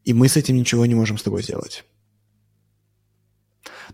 И 0.04 0.14
мы 0.14 0.28
с 0.28 0.38
этим 0.38 0.56
ничего 0.56 0.86
не 0.86 0.96
можем 0.96 1.18
с 1.18 1.24
тобой 1.24 1.44
сделать. 1.44 1.86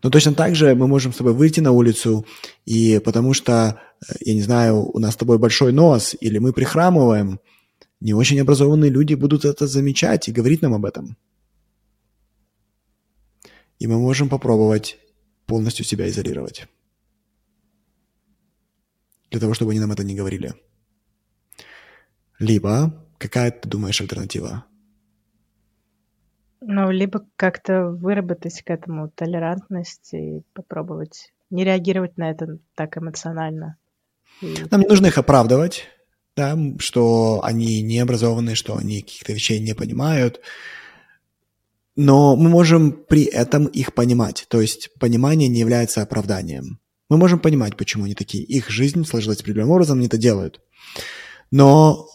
Но 0.01 0.09
точно 0.09 0.33
так 0.33 0.55
же 0.55 0.75
мы 0.75 0.87
можем 0.87 1.13
с 1.13 1.17
тобой 1.17 1.33
выйти 1.33 1.59
на 1.59 1.71
улицу, 1.71 2.25
и 2.65 2.99
потому 2.99 3.33
что, 3.33 3.79
э, 4.07 4.13
я 4.21 4.33
не 4.33 4.41
знаю, 4.41 4.89
у 4.91 4.99
нас 4.99 5.13
с 5.13 5.17
тобой 5.17 5.37
большой 5.37 5.71
нос, 5.71 6.15
или 6.19 6.39
мы 6.39 6.51
прихрамываем, 6.51 7.39
не 7.99 8.13
очень 8.13 8.39
образованные 8.39 8.91
люди 8.91 9.13
будут 9.13 9.45
это 9.45 9.65
замечать 9.65 10.27
и 10.27 10.31
говорить 10.31 10.61
нам 10.61 10.73
об 10.73 10.85
этом. 10.85 11.15
И 13.79 13.87
мы 13.87 13.97
можем 13.97 14.29
попробовать 14.29 14.97
полностью 15.45 15.85
себя 15.85 16.07
изолировать. 16.07 16.67
Для 19.31 19.39
того, 19.39 19.53
чтобы 19.53 19.71
они 19.71 19.79
нам 19.79 19.91
это 19.91 20.03
не 20.03 20.15
говорили. 20.15 20.53
Либо, 22.39 23.05
какая 23.17 23.51
ты 23.51 23.67
думаешь 23.67 23.99
альтернатива? 24.01 24.65
Ну, 26.61 26.91
либо 26.91 27.25
как-то 27.35 27.89
выработать 27.89 28.61
к 28.61 28.69
этому 28.69 29.09
толерантность 29.09 30.13
и 30.13 30.43
попробовать 30.53 31.33
не 31.49 31.65
реагировать 31.65 32.17
на 32.17 32.31
это 32.31 32.59
так 32.75 32.97
эмоционально. 32.97 33.77
Нам 34.41 34.81
не 34.81 34.87
нужно 34.87 35.07
их 35.07 35.17
оправдывать, 35.17 35.87
да, 36.35 36.57
что 36.79 37.41
они 37.43 37.81
не 37.81 37.99
образованные, 37.99 38.55
что 38.55 38.77
они 38.77 39.01
каких-то 39.01 39.33
вещей 39.33 39.59
не 39.59 39.75
понимают, 39.75 40.41
но 41.95 42.35
мы 42.35 42.49
можем 42.49 42.91
при 42.91 43.23
этом 43.23 43.65
их 43.67 43.93
понимать. 43.93 44.45
То 44.49 44.61
есть 44.61 44.89
понимание 44.99 45.47
не 45.47 45.59
является 45.59 46.01
оправданием. 46.01 46.79
Мы 47.09 47.17
можем 47.17 47.39
понимать, 47.39 47.77
почему 47.77 48.05
они 48.05 48.15
такие. 48.15 48.43
Их 48.43 48.69
жизнь 48.69 49.05
сложилась 49.05 49.41
определенным 49.41 49.71
образом, 49.71 49.97
они 49.99 50.07
это 50.07 50.17
делают. 50.17 50.61
Но 51.51 52.07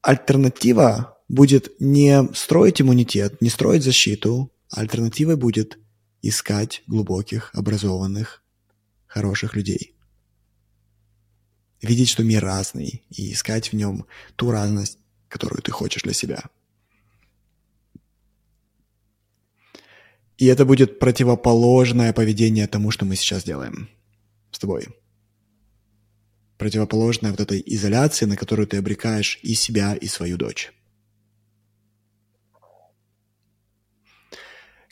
альтернатива 0.00 1.18
будет 1.28 1.72
не 1.80 2.28
строить 2.34 2.80
иммунитет, 2.80 3.42
не 3.42 3.50
строить 3.50 3.82
защиту. 3.82 4.50
Альтернативой 4.70 5.36
будет 5.36 5.78
искать 6.22 6.82
глубоких, 6.86 7.50
образованных, 7.54 8.42
хороших 9.06 9.54
людей. 9.54 9.94
Видеть, 11.82 12.08
что 12.08 12.22
мир 12.22 12.42
разный, 12.42 13.04
и 13.10 13.32
искать 13.32 13.72
в 13.72 13.72
нем 13.74 14.06
ту 14.36 14.50
разность, 14.50 14.98
которую 15.28 15.60
ты 15.62 15.72
хочешь 15.72 16.02
для 16.02 16.12
себя. 16.12 16.44
И 20.42 20.46
это 20.46 20.64
будет 20.64 20.98
противоположное 20.98 22.12
поведение 22.12 22.66
тому, 22.66 22.90
что 22.90 23.04
мы 23.04 23.14
сейчас 23.14 23.44
делаем 23.44 23.88
с 24.50 24.58
тобой. 24.58 24.88
Противоположное 26.58 27.30
вот 27.30 27.38
этой 27.38 27.62
изоляции, 27.64 28.26
на 28.26 28.36
которую 28.36 28.66
ты 28.66 28.76
обрекаешь 28.76 29.38
и 29.44 29.54
себя, 29.54 29.94
и 29.94 30.08
свою 30.08 30.36
дочь. 30.36 30.72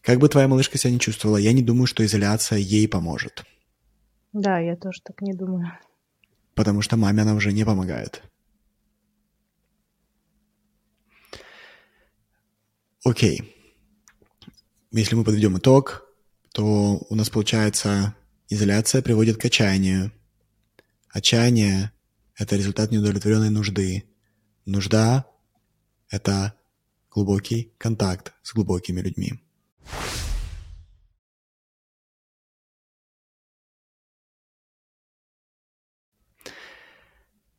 Как 0.02 0.20
бы 0.20 0.28
твоя 0.28 0.46
малышка 0.46 0.78
себя 0.78 0.92
не 0.92 1.00
чувствовала, 1.00 1.38
я 1.38 1.52
не 1.52 1.64
думаю, 1.64 1.88
что 1.88 2.04
изоляция 2.04 2.58
ей 2.58 2.86
поможет. 2.86 3.42
Да, 4.32 4.60
я 4.60 4.76
тоже 4.76 5.00
так 5.02 5.20
не 5.20 5.32
думаю. 5.32 5.72
Потому 6.54 6.80
что 6.80 6.96
маме 6.96 7.22
она 7.22 7.34
уже 7.34 7.52
не 7.52 7.64
помогает. 7.64 8.22
Окей. 13.04 13.59
Если 14.92 15.14
мы 15.14 15.22
подведем 15.22 15.57
итог, 15.57 16.05
то 16.53 17.07
у 17.09 17.14
нас 17.14 17.31
получается 17.31 18.16
изоляция 18.48 19.03
приводит 19.03 19.37
к 19.37 19.44
отчаянию. 19.44 20.11
Отчаяние– 21.09 21.92
это 22.37 22.57
результат 22.57 22.90
неудовлетворенной 22.90 23.50
нужды. 23.50 24.03
Нужда– 24.66 25.26
это 26.11 26.55
глубокий 27.09 27.72
контакт 27.79 28.33
с 28.42 28.53
глубокими 28.53 29.00
людьми. 29.00 29.35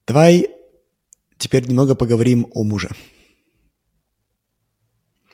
Давай 0.05 0.49
теперь 1.37 1.65
немного 1.65 1.95
поговорим 1.95 2.47
о 2.53 2.65
муже. 2.65 2.89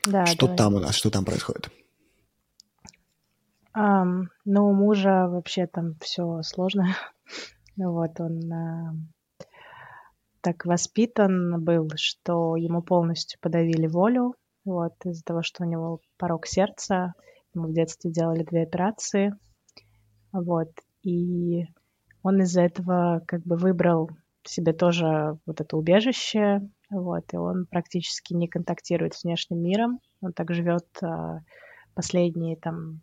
Да, 0.05 0.27
что 0.27 0.45
давай. 0.45 0.57
там 0.57 0.73
у 0.75 0.79
нас, 0.79 0.95
что 0.95 1.09
там 1.09 1.25
происходит? 1.25 1.71
Um, 3.77 4.29
ну, 4.45 4.69
у 4.69 4.73
мужа 4.73 5.27
вообще 5.27 5.67
там 5.67 5.95
все 6.01 6.41
сложно. 6.41 6.95
вот 7.77 8.19
он 8.19 8.39
uh, 8.51 8.95
так 10.41 10.65
воспитан 10.65 11.63
был, 11.63 11.89
что 11.95 12.55
ему 12.55 12.81
полностью 12.81 13.39
подавили 13.39 13.85
волю. 13.85 14.33
Вот, 14.65 14.93
из-за 15.05 15.23
того, 15.23 15.43
что 15.43 15.63
у 15.63 15.67
него 15.67 16.01
порог 16.17 16.47
сердца. 16.47 17.13
Ему 17.53 17.67
в 17.67 17.73
детстве 17.73 18.11
делали 18.11 18.43
две 18.43 18.63
операции. 18.63 19.35
Вот, 20.31 20.71
и 21.03 21.65
он 22.23 22.41
из-за 22.41 22.61
этого 22.61 23.21
как 23.27 23.43
бы 23.43 23.55
выбрал 23.57 24.09
себе 24.43 24.73
тоже 24.73 25.37
вот 25.45 25.61
это 25.61 25.77
убежище, 25.77 26.61
вот, 26.89 27.33
и 27.33 27.37
он 27.37 27.65
практически 27.65 28.33
не 28.33 28.47
контактирует 28.47 29.13
с 29.13 29.23
внешним 29.23 29.61
миром. 29.61 29.99
Он 30.21 30.33
так 30.33 30.53
живет 30.53 30.87
а, 31.01 31.39
последние 31.93 32.55
там, 32.57 33.01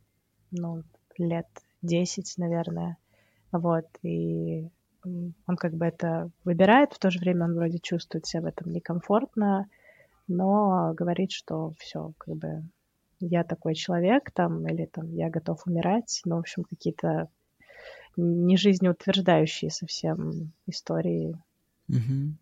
ну, 0.55 0.83
лет 1.19 1.47
10, 1.83 2.35
наверное. 2.39 2.97
Вот, 3.53 3.87
и 4.03 4.69
он 5.05 5.57
как 5.57 5.75
бы 5.75 5.85
это 5.87 6.31
выбирает, 6.45 6.93
в 6.93 6.99
то 6.99 7.11
же 7.11 7.19
время 7.19 7.45
он 7.45 7.55
вроде 7.55 7.79
чувствует 7.79 8.27
себя 8.27 8.43
в 8.43 8.47
этом 8.47 8.73
некомфортно, 8.73 9.69
но 10.29 10.95
говорит, 10.95 11.31
что 11.31 11.73
все, 11.79 12.13
как 12.19 12.37
бы 12.37 12.63
я 13.21 13.45
такой 13.45 13.75
человек 13.75 14.31
там, 14.31 14.67
или 14.67 14.87
там 14.87 15.13
я 15.13 15.31
готов 15.31 15.67
умирать, 15.67 16.21
ну, 16.25 16.37
в 16.37 16.41
общем, 16.41 16.65
какие-то 16.65 17.29
не 18.17 18.57
жизнеутверждающие 18.57 19.71
совсем 19.71 20.53
истории. 20.67 21.37
Угу. 21.89 22.37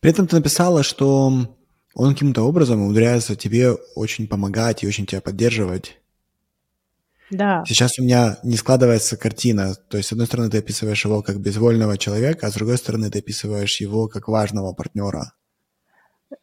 При 0.00 0.10
этом 0.10 0.26
ты 0.26 0.36
написала, 0.36 0.82
что 0.82 1.57
он 1.98 2.12
каким-то 2.12 2.42
образом 2.42 2.80
умудряется 2.80 3.34
тебе 3.34 3.72
очень 3.96 4.28
помогать 4.28 4.84
и 4.84 4.86
очень 4.86 5.04
тебя 5.04 5.20
поддерживать. 5.20 5.98
Да. 7.30 7.64
Сейчас 7.66 7.98
у 7.98 8.04
меня 8.04 8.38
не 8.44 8.56
складывается 8.56 9.16
картина. 9.16 9.74
То 9.88 9.96
есть, 9.96 10.08
с 10.08 10.12
одной 10.12 10.28
стороны, 10.28 10.48
ты 10.48 10.58
описываешь 10.58 11.04
его 11.04 11.22
как 11.22 11.40
безвольного 11.40 11.98
человека, 11.98 12.46
а 12.46 12.50
с 12.50 12.54
другой 12.54 12.78
стороны, 12.78 13.10
ты 13.10 13.18
описываешь 13.18 13.80
его 13.80 14.06
как 14.06 14.28
важного 14.28 14.72
партнера. 14.72 15.32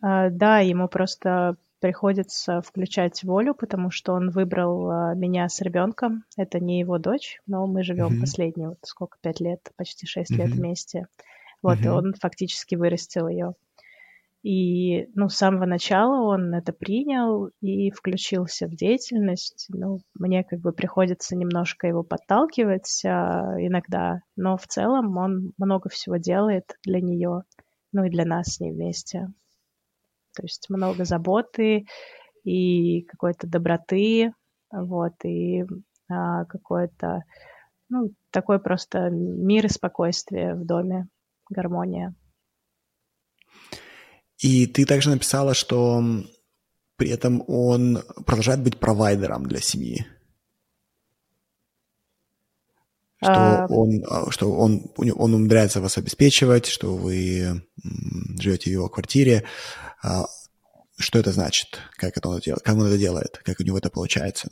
А, 0.01 0.29
да, 0.29 0.59
ему 0.59 0.89
просто 0.89 1.55
приходится 1.79 2.61
включать 2.61 3.23
волю, 3.23 3.55
потому 3.55 3.91
что 3.91 4.11
он 4.11 4.31
выбрал 4.31 4.89
а, 4.89 5.13
меня 5.15 5.47
с 5.47 5.61
ребенком. 5.61 6.25
Это 6.35 6.59
не 6.59 6.79
его 6.79 6.97
дочь, 6.97 7.39
но 7.47 7.65
мы 7.65 7.83
живем 7.83 8.17
mm-hmm. 8.17 8.19
последние, 8.19 8.69
вот 8.69 8.79
сколько, 8.83 9.17
пять 9.21 9.39
лет, 9.39 9.71
почти 9.77 10.05
шесть 10.05 10.31
mm-hmm. 10.31 10.37
лет 10.37 10.49
вместе. 10.49 11.07
Вот, 11.61 11.79
mm-hmm. 11.79 11.85
и 11.85 11.87
он 11.87 12.13
фактически 12.19 12.75
вырастил 12.75 13.29
ее. 13.29 13.55
И, 14.45 15.07
ну, 15.15 15.27
с 15.27 15.37
самого 15.37 15.65
начала 15.65 16.21
он 16.21 16.53
это 16.53 16.71
принял 16.71 17.49
и 17.61 17.89
включился 17.89 18.67
в 18.67 18.75
деятельность. 18.75 19.65
Ну, 19.69 20.01
мне 20.13 20.43
как 20.43 20.59
бы 20.59 20.71
приходится 20.71 21.35
немножко 21.35 21.87
его 21.87 22.03
подталкивать 22.03 23.01
а, 23.05 23.55
иногда, 23.57 24.19
но 24.35 24.55
в 24.55 24.67
целом 24.67 25.17
он 25.17 25.53
много 25.57 25.89
всего 25.89 26.17
делает 26.17 26.75
для 26.83 27.01
нее, 27.01 27.41
ну 27.91 28.03
и 28.03 28.11
для 28.11 28.23
нас 28.23 28.53
с 28.53 28.59
ней 28.59 28.71
вместе. 28.71 29.29
То 30.35 30.43
есть 30.43 30.69
много 30.69 31.05
заботы 31.05 31.87
и 32.43 33.01
какой-то 33.01 33.47
доброты, 33.47 34.31
вот, 34.71 35.13
и 35.23 35.65
а, 36.07 36.45
какое-то, 36.45 37.23
ну, 37.89 38.11
такой 38.29 38.59
просто 38.59 39.09
мир 39.09 39.65
и 39.65 39.69
спокойствие 39.69 40.53
в 40.53 40.67
доме, 40.67 41.07
гармония. 41.49 42.13
И 44.37 44.67
ты 44.67 44.85
также 44.85 45.09
написала, 45.09 45.53
что 45.53 46.03
при 46.97 47.09
этом 47.09 47.43
он 47.47 48.03
продолжает 48.25 48.61
быть 48.61 48.79
провайдером 48.79 49.45
для 49.45 49.59
семьи. 49.59 50.05
Что 53.17 53.33
а... 53.33 53.67
он, 53.69 54.03
а, 54.07 54.31
что 54.31 54.51
он, 54.53 54.91
он 54.97 55.33
умудряется 55.33 55.81
вас 55.81 55.97
обеспечивать, 55.97 56.67
что 56.67 56.95
вы 56.95 57.63
живете 58.39 58.69
в 58.69 58.73
его 58.73 58.89
квартире. 58.89 59.45
А, 60.03 60.25
что 60.97 61.19
это 61.19 61.31
значит? 61.31 61.79
Как 61.95 62.17
это 62.17 62.29
он 62.29 62.39
делает? 62.39 62.63
Как 62.63 62.75
он 62.75 62.85
это 62.85 62.97
делает? 62.97 63.41
Как 63.43 63.59
у 63.59 63.63
него 63.63 63.77
это 63.77 63.89
получается? 63.89 64.49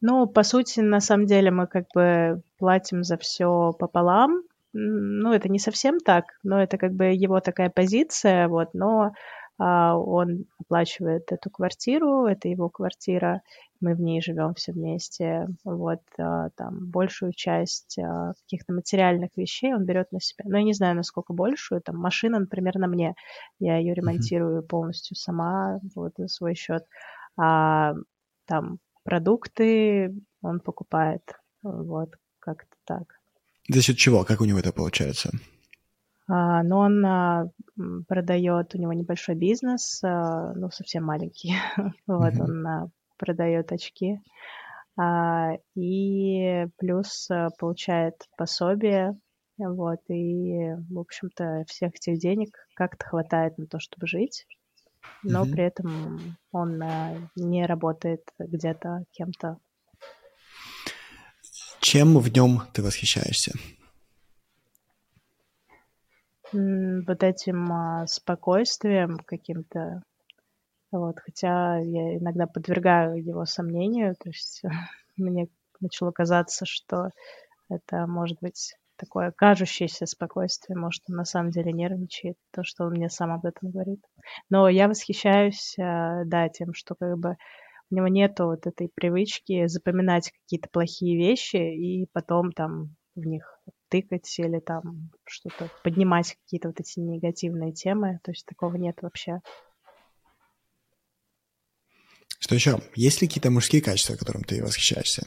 Ну, 0.00 0.26
по 0.26 0.42
сути, 0.42 0.80
на 0.80 1.00
самом 1.00 1.26
деле 1.26 1.50
мы 1.50 1.66
как 1.66 1.86
бы 1.94 2.42
платим 2.58 3.04
за 3.04 3.16
все 3.16 3.72
пополам. 3.72 4.42
Ну, 4.76 5.32
это 5.32 5.48
не 5.48 5.60
совсем 5.60 6.00
так, 6.00 6.24
но 6.42 6.60
это 6.60 6.78
как 6.78 6.94
бы 6.94 7.04
его 7.06 7.40
такая 7.40 7.70
позиция, 7.70 8.48
вот, 8.48 8.74
но 8.74 9.12
а, 9.56 9.96
он 9.96 10.46
оплачивает 10.58 11.30
эту 11.30 11.48
квартиру, 11.48 12.26
это 12.26 12.48
его 12.48 12.68
квартира, 12.68 13.42
мы 13.80 13.94
в 13.94 14.00
ней 14.00 14.20
живем 14.20 14.54
все 14.54 14.72
вместе, 14.72 15.46
вот, 15.64 16.00
а, 16.18 16.50
там, 16.56 16.90
большую 16.90 17.32
часть 17.34 17.98
а, 18.00 18.32
каких-то 18.42 18.72
материальных 18.72 19.30
вещей 19.36 19.72
он 19.72 19.84
берет 19.84 20.10
на 20.10 20.20
себя, 20.20 20.44
но 20.48 20.58
я 20.58 20.64
не 20.64 20.74
знаю, 20.74 20.96
насколько 20.96 21.32
большую, 21.32 21.80
там, 21.80 21.96
машина, 21.96 22.40
например, 22.40 22.76
на 22.78 22.88
мне, 22.88 23.14
я 23.60 23.76
ее 23.76 23.94
ремонтирую 23.94 24.62
mm-hmm. 24.62 24.66
полностью 24.66 25.16
сама, 25.16 25.78
вот, 25.94 26.14
за 26.16 26.26
свой 26.26 26.56
счет, 26.56 26.84
а 27.38 27.94
там 28.46 28.78
продукты 29.04 30.12
он 30.42 30.58
покупает, 30.58 31.22
вот, 31.62 32.10
как-то 32.40 32.74
так. 32.84 33.13
За 33.68 33.80
счет 33.80 33.96
чего? 33.96 34.24
Как 34.24 34.40
у 34.40 34.44
него 34.44 34.58
это 34.58 34.72
получается? 34.72 35.30
А, 36.26 36.62
но 36.62 36.80
он 36.80 37.04
а, 37.04 37.50
продает, 38.08 38.74
у 38.74 38.78
него 38.78 38.92
небольшой 38.92 39.34
бизнес, 39.34 40.02
а, 40.02 40.52
ну, 40.54 40.70
совсем 40.70 41.04
маленький. 41.04 41.54
вот, 42.06 42.34
он 42.40 42.90
продает 43.18 43.72
очки. 43.72 44.20
И 45.74 46.66
плюс 46.78 47.28
получает 47.58 48.14
пособие, 48.36 49.18
вот, 49.58 49.98
и, 50.08 50.72
в 50.88 50.98
общем-то, 51.00 51.64
всех 51.66 51.96
этих 51.96 52.20
денег 52.20 52.56
как-то 52.76 53.04
хватает 53.04 53.58
на 53.58 53.66
то, 53.66 53.80
чтобы 53.80 54.06
жить, 54.06 54.46
но 55.24 55.46
при 55.46 55.64
этом 55.64 56.36
он 56.52 56.80
не 57.34 57.66
работает 57.66 58.22
где-то 58.38 59.04
кем-то. 59.10 59.58
Чем 61.84 62.18
в 62.18 62.32
нем 62.32 62.62
ты 62.72 62.82
восхищаешься? 62.82 63.52
вот 66.52 67.22
этим 67.22 67.70
а, 67.70 68.06
спокойствием 68.06 69.18
каким-то. 69.18 70.02
Вот, 70.90 71.18
хотя 71.18 71.76
я 71.78 72.16
иногда 72.16 72.46
подвергаю 72.46 73.22
его 73.22 73.44
сомнению, 73.44 74.14
то 74.14 74.30
есть 74.30 74.62
мне 75.18 75.48
начало 75.80 76.10
казаться, 76.10 76.64
что 76.64 77.10
это 77.68 78.06
может 78.06 78.38
быть 78.40 78.76
такое 78.96 79.30
кажущееся 79.32 80.06
спокойствие, 80.06 80.78
может, 80.78 81.02
он 81.10 81.16
на 81.16 81.26
самом 81.26 81.50
деле 81.50 81.70
нервничает, 81.70 82.38
то, 82.50 82.64
что 82.64 82.84
он 82.84 82.92
мне 82.92 83.10
сам 83.10 83.30
об 83.30 83.44
этом 83.44 83.72
говорит. 83.72 84.02
Но 84.48 84.70
я 84.70 84.88
восхищаюсь, 84.88 85.76
а, 85.78 86.24
да, 86.24 86.48
тем, 86.48 86.72
что 86.72 86.94
как 86.94 87.18
бы 87.18 87.36
у 87.90 87.94
него 87.94 88.08
нету 88.08 88.46
вот 88.46 88.66
этой 88.66 88.88
привычки 88.88 89.66
запоминать 89.66 90.30
какие-то 90.30 90.68
плохие 90.70 91.16
вещи 91.16 91.56
и 91.56 92.06
потом 92.12 92.52
там 92.52 92.96
в 93.14 93.24
них 93.26 93.60
тыкать 93.88 94.38
или 94.38 94.58
там 94.58 95.10
что-то 95.24 95.70
поднимать 95.82 96.36
какие-то 96.42 96.68
вот 96.68 96.80
эти 96.80 96.98
негативные 96.98 97.72
темы. 97.72 98.20
То 98.24 98.32
есть 98.32 98.46
такого 98.46 98.76
нет 98.76 98.98
вообще. 99.02 99.40
Что 102.40 102.54
еще? 102.54 102.80
Есть 102.94 103.22
ли 103.22 103.28
какие-то 103.28 103.50
мужские 103.50 103.80
качества, 103.80 104.16
которым 104.16 104.42
ты 104.42 104.62
восхищаешься? 104.62 105.26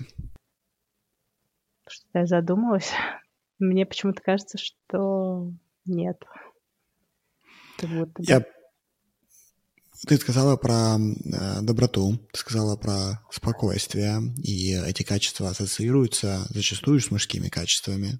Что-то 1.87 2.19
я 2.19 2.25
задумалась. 2.25 2.91
Мне 3.59 3.85
почему-то 3.85 4.21
кажется, 4.21 4.57
что 4.57 5.51
нет. 5.85 6.21
будто 7.81 8.21
бы... 8.21 8.25
Я... 8.27 8.45
Ты 10.05 10.17
сказала 10.17 10.57
про 10.57 10.97
э, 10.97 11.61
доброту, 11.61 12.19
ты 12.31 12.39
сказала 12.39 12.75
про 12.75 13.21
спокойствие, 13.31 14.21
и 14.43 14.73
эти 14.73 15.03
качества 15.03 15.49
ассоциируются 15.49 16.45
зачастую 16.49 16.99
с 16.99 17.09
мужскими 17.09 17.49
качествами 17.49 18.19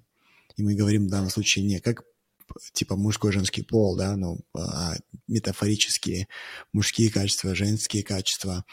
и 0.58 0.62
мы 0.62 0.74
говорим 0.74 1.06
в 1.06 1.10
данном 1.10 1.30
случае 1.30 1.64
не 1.64 1.80
как 1.80 2.02
типа 2.72 2.96
мужской 2.96 3.30
женский 3.30 3.62
пол, 3.62 3.96
да, 3.96 4.16
ну, 4.16 4.40
а 4.54 4.96
метафорические 5.28 6.28
мужские 6.72 7.10
качества, 7.10 7.54
женские 7.54 8.02
качества, 8.02 8.64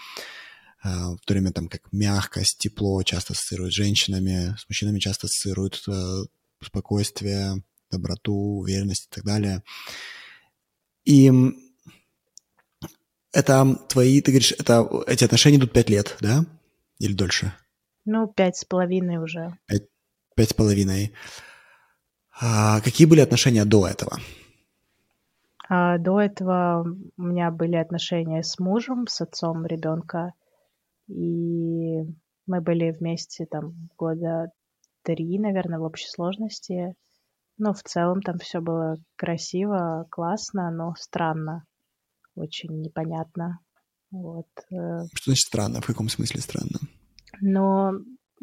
а, 0.82 1.12
в 1.12 1.20
то 1.26 1.34
время 1.34 1.51
там 1.51 1.68
как 1.68 1.82
мягкость, 1.91 2.58
тепло 2.58 3.03
часто 3.03 3.34
ассоциируют 3.34 3.74
с 3.74 3.78
женщинами, 3.78 4.56
с 4.58 4.68
мужчинами 4.68 4.99
часто 4.99 5.28
ассоциируют 5.28 5.84
э, 5.88 6.24
спокойствие, 6.64 7.64
доброту, 7.91 8.34
уверенность 8.34 9.08
и 9.12 9.16
так 9.16 9.24
далее. 9.24 9.62
И 11.03 11.32
это 13.36 13.75
твои, 13.89 14.21
ты 14.21 14.31
говоришь, 14.31 14.53
это, 14.53 14.89
эти 15.07 15.25
отношения 15.25 15.57
идут 15.57 15.73
пять 15.73 15.89
лет, 15.89 16.17
да? 16.21 16.45
Или 16.99 17.13
дольше? 17.13 17.53
Ну, 18.05 18.27
пять 18.27 18.55
с 18.55 18.63
половиной 18.63 19.17
уже. 19.17 19.57
Пять, 19.67 19.88
пять 20.36 20.49
с 20.49 20.53
половиной. 20.53 21.13
А 22.39 22.79
какие 22.81 23.07
были 23.07 23.19
отношения 23.19 23.65
до 23.65 23.88
этого? 23.88 24.19
А, 25.67 25.97
до 25.97 26.21
этого 26.21 26.86
у 27.17 27.21
меня 27.21 27.51
были 27.51 27.75
отношения 27.75 28.41
с 28.41 28.57
мужем, 28.57 29.05
с 29.07 29.19
отцом 29.19 29.65
ребенка. 29.65 30.33
И 31.07 32.03
мы 32.47 32.61
были 32.61 32.91
вместе 32.91 33.45
там 33.45 33.89
года 33.97 34.51
три, 35.03 35.38
наверное, 35.39 35.79
в 35.79 35.83
общей 35.83 36.07
сложности. 36.07 36.95
Ну, 37.57 37.73
в 37.73 37.83
целом 37.83 38.21
там 38.21 38.38
все 38.38 38.61
было 38.61 38.97
красиво, 39.17 40.07
классно, 40.09 40.71
но 40.71 40.93
странно. 40.97 41.65
Очень 42.36 42.81
непонятно. 42.81 43.59
Вот. 44.11 44.47
Э. 44.71 45.05
Что 45.13 45.31
значит 45.31 45.47
странно? 45.47 45.81
В 45.81 45.86
каком 45.86 46.09
смысле 46.09 46.41
странно? 46.41 46.79
Но 47.41 47.93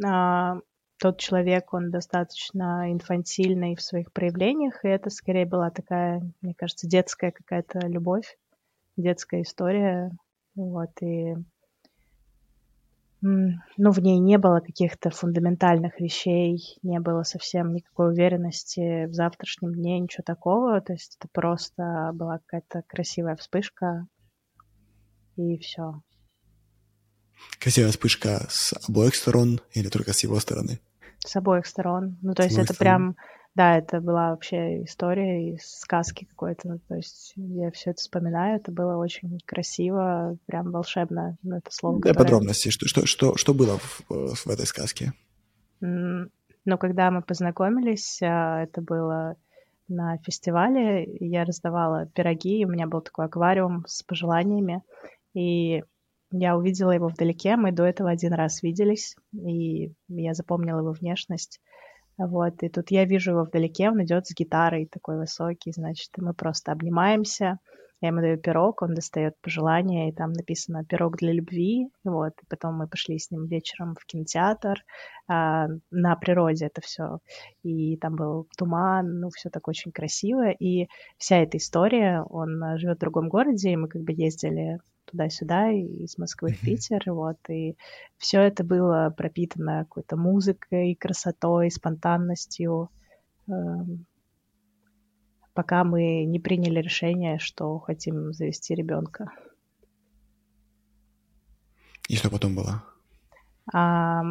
а, 0.04 0.56
тот 0.98 1.18
человек, 1.18 1.72
он 1.74 1.90
достаточно 1.90 2.92
инфантильный 2.92 3.74
в 3.76 3.82
своих 3.82 4.12
проявлениях, 4.12 4.84
и 4.84 4.88
это 4.88 5.10
скорее 5.10 5.46
была 5.46 5.70
такая, 5.70 6.22
мне 6.40 6.54
кажется, 6.54 6.86
детская 6.86 7.32
какая-то 7.32 7.86
любовь, 7.86 8.36
детская 8.96 9.42
история, 9.42 10.10
вот, 10.54 10.90
и 11.00 11.34
ну, 13.22 13.92
в 13.92 13.98
ней 14.00 14.18
не 14.18 14.36
было 14.36 14.60
каких-то 14.60 15.10
фундаментальных 15.10 16.00
вещей, 16.00 16.58
не 16.82 16.98
было 16.98 17.22
совсем 17.22 17.72
никакой 17.72 18.12
уверенности 18.12 19.06
в 19.06 19.14
завтрашнем 19.14 19.74
дне, 19.74 20.00
ничего 20.00 20.24
такого, 20.24 20.80
то 20.80 20.92
есть 20.92 21.16
это 21.18 21.28
просто 21.32 22.10
была 22.14 22.38
какая-то 22.38 22.82
красивая 22.88 23.36
вспышка, 23.36 24.08
и 25.36 25.56
все. 25.58 26.02
Красивая 27.60 27.90
вспышка 27.90 28.46
с 28.48 28.74
обоих 28.88 29.14
сторон 29.14 29.60
или 29.72 29.88
только 29.88 30.12
с 30.12 30.20
его 30.20 30.38
стороны? 30.40 30.80
С 31.18 31.36
обоих 31.36 31.66
сторон. 31.66 32.18
Ну, 32.22 32.34
то 32.34 32.42
есть 32.42 32.58
это 32.58 32.74
сторон. 32.74 32.78
прям, 32.78 33.16
да, 33.54 33.76
это 33.76 34.00
была 34.00 34.30
вообще 34.30 34.84
история 34.84 35.52
из 35.52 35.78
сказки 35.80 36.24
какой-то. 36.24 36.68
Ну, 36.68 36.78
то 36.88 36.94
есть 36.96 37.34
я 37.36 37.70
все 37.70 37.90
это 37.90 38.00
вспоминаю, 38.00 38.56
это 38.56 38.72
было 38.72 38.96
очень 38.96 39.40
красиво, 39.44 40.38
прям 40.46 40.70
волшебно. 40.70 41.36
Ну, 41.42 41.56
это 41.56 41.70
слово. 41.70 42.00
Для 42.00 42.12
которое... 42.12 42.24
подробностей, 42.24 42.70
что, 42.70 42.86
что, 42.88 43.06
что, 43.06 43.36
что 43.36 43.52
было 43.52 43.78
в, 43.78 44.02
в 44.08 44.46
этой 44.46 44.66
сказке? 44.66 45.12
Ну, 45.80 46.78
когда 46.78 47.10
мы 47.10 47.22
познакомились, 47.22 48.20
а, 48.22 48.62
это 48.62 48.80
было 48.80 49.36
на 49.88 50.16
фестивале, 50.18 51.06
я 51.20 51.44
раздавала 51.44 52.06
пироги, 52.06 52.64
у 52.64 52.70
меня 52.70 52.86
был 52.86 53.00
такой 53.00 53.26
аквариум 53.26 53.84
с 53.86 54.02
пожеланиями, 54.02 54.82
и 55.34 55.82
я 56.30 56.56
увидела 56.56 56.92
его 56.92 57.08
вдалеке, 57.08 57.56
мы 57.56 57.72
до 57.72 57.84
этого 57.84 58.08
один 58.08 58.32
раз 58.32 58.62
виделись, 58.62 59.16
и 59.32 59.92
я 60.08 60.34
запомнила 60.34 60.78
его 60.78 60.92
внешность. 60.92 61.60
Вот, 62.28 62.62
и 62.62 62.68
тут 62.68 62.90
я 62.90 63.04
вижу 63.04 63.32
его 63.32 63.44
вдалеке, 63.44 63.90
он 63.90 64.02
идет 64.04 64.26
с 64.26 64.34
гитарой, 64.34 64.86
такой 64.86 65.18
высокий, 65.18 65.72
значит, 65.72 66.10
мы 66.18 66.34
просто 66.34 66.72
обнимаемся. 66.72 67.58
Я 68.02 68.08
ему 68.08 68.20
даю 68.20 68.36
пирог, 68.36 68.82
он 68.82 68.94
достает 68.94 69.36
пожелание, 69.40 70.08
и 70.08 70.12
там 70.12 70.32
написано 70.32 70.84
«пирог 70.84 71.16
для 71.18 71.32
любви». 71.32 71.88
Вот, 72.02 72.32
и 72.42 72.46
потом 72.48 72.74
мы 72.74 72.88
пошли 72.88 73.16
с 73.16 73.30
ним 73.30 73.46
вечером 73.46 73.94
в 73.94 74.04
кинотеатр, 74.06 74.84
а, 75.28 75.68
на 75.92 76.16
природе 76.16 76.66
это 76.66 76.80
все. 76.80 77.20
И 77.62 77.96
там 77.98 78.16
был 78.16 78.48
туман, 78.58 79.20
ну, 79.20 79.30
все 79.30 79.50
так 79.50 79.68
очень 79.68 79.92
красиво. 79.92 80.50
И 80.50 80.88
вся 81.16 81.36
эта 81.36 81.58
история, 81.58 82.22
он 82.22 82.76
живет 82.76 82.96
в 82.96 83.00
другом 83.00 83.28
городе, 83.28 83.70
и 83.70 83.76
мы 83.76 83.86
как 83.86 84.02
бы 84.02 84.12
ездили 84.12 84.80
туда-сюда, 85.04 85.70
из 85.70 86.18
Москвы 86.18 86.52
в 86.52 86.60
Питер, 86.60 87.02
вот, 87.12 87.38
и 87.48 87.76
все 88.18 88.40
это 88.40 88.64
было 88.64 89.12
пропитано 89.16 89.84
какой-то 89.84 90.16
музыкой, 90.16 90.94
красотой, 90.94 91.70
спонтанностью, 91.70 92.90
эм, 93.48 94.06
пока 95.54 95.84
мы 95.84 96.24
не 96.24 96.38
приняли 96.38 96.80
решение, 96.80 97.38
что 97.38 97.78
хотим 97.78 98.32
завести 98.32 98.74
ребенка. 98.74 99.32
И 102.08 102.16
что 102.16 102.30
потом 102.30 102.54
было? 102.54 102.82
А, 103.72 104.22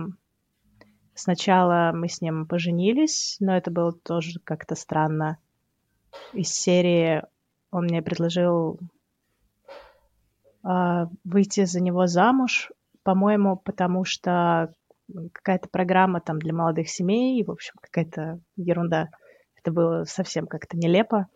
сначала 1.13 1.91
мы 1.93 2.09
с 2.09 2.21
ним 2.21 2.45
поженились, 2.45 3.37
но 3.39 3.55
это 3.55 3.71
было 3.71 3.93
тоже 3.93 4.39
как-то 4.43 4.75
странно. 4.75 5.37
Из 6.33 6.49
серии 6.49 7.23
он 7.71 7.85
мне 7.85 8.01
предложил 8.01 8.79
выйти 10.63 11.65
за 11.65 11.81
него 11.81 12.05
замуж, 12.05 12.71
по-моему, 13.03 13.57
потому 13.57 14.05
что 14.05 14.73
какая-то 15.33 15.69
программа 15.69 16.21
там 16.21 16.39
для 16.39 16.53
молодых 16.53 16.89
семей, 16.89 17.43
в 17.43 17.51
общем, 17.51 17.73
какая-то 17.81 18.39
ерунда. 18.55 19.09
Это 19.57 19.71
было 19.71 20.03
совсем 20.05 20.47
как-то 20.47 20.77
нелепо. 20.77 21.27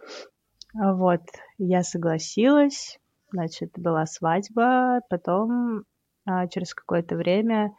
Вот, 0.74 1.22
я 1.58 1.84
согласилась, 1.84 3.00
значит, 3.32 3.72
была 3.78 4.06
свадьба, 4.06 5.00
потом 5.10 5.86
а, 6.26 6.48
через 6.48 6.74
какое-то 6.74 7.16
время 7.16 7.74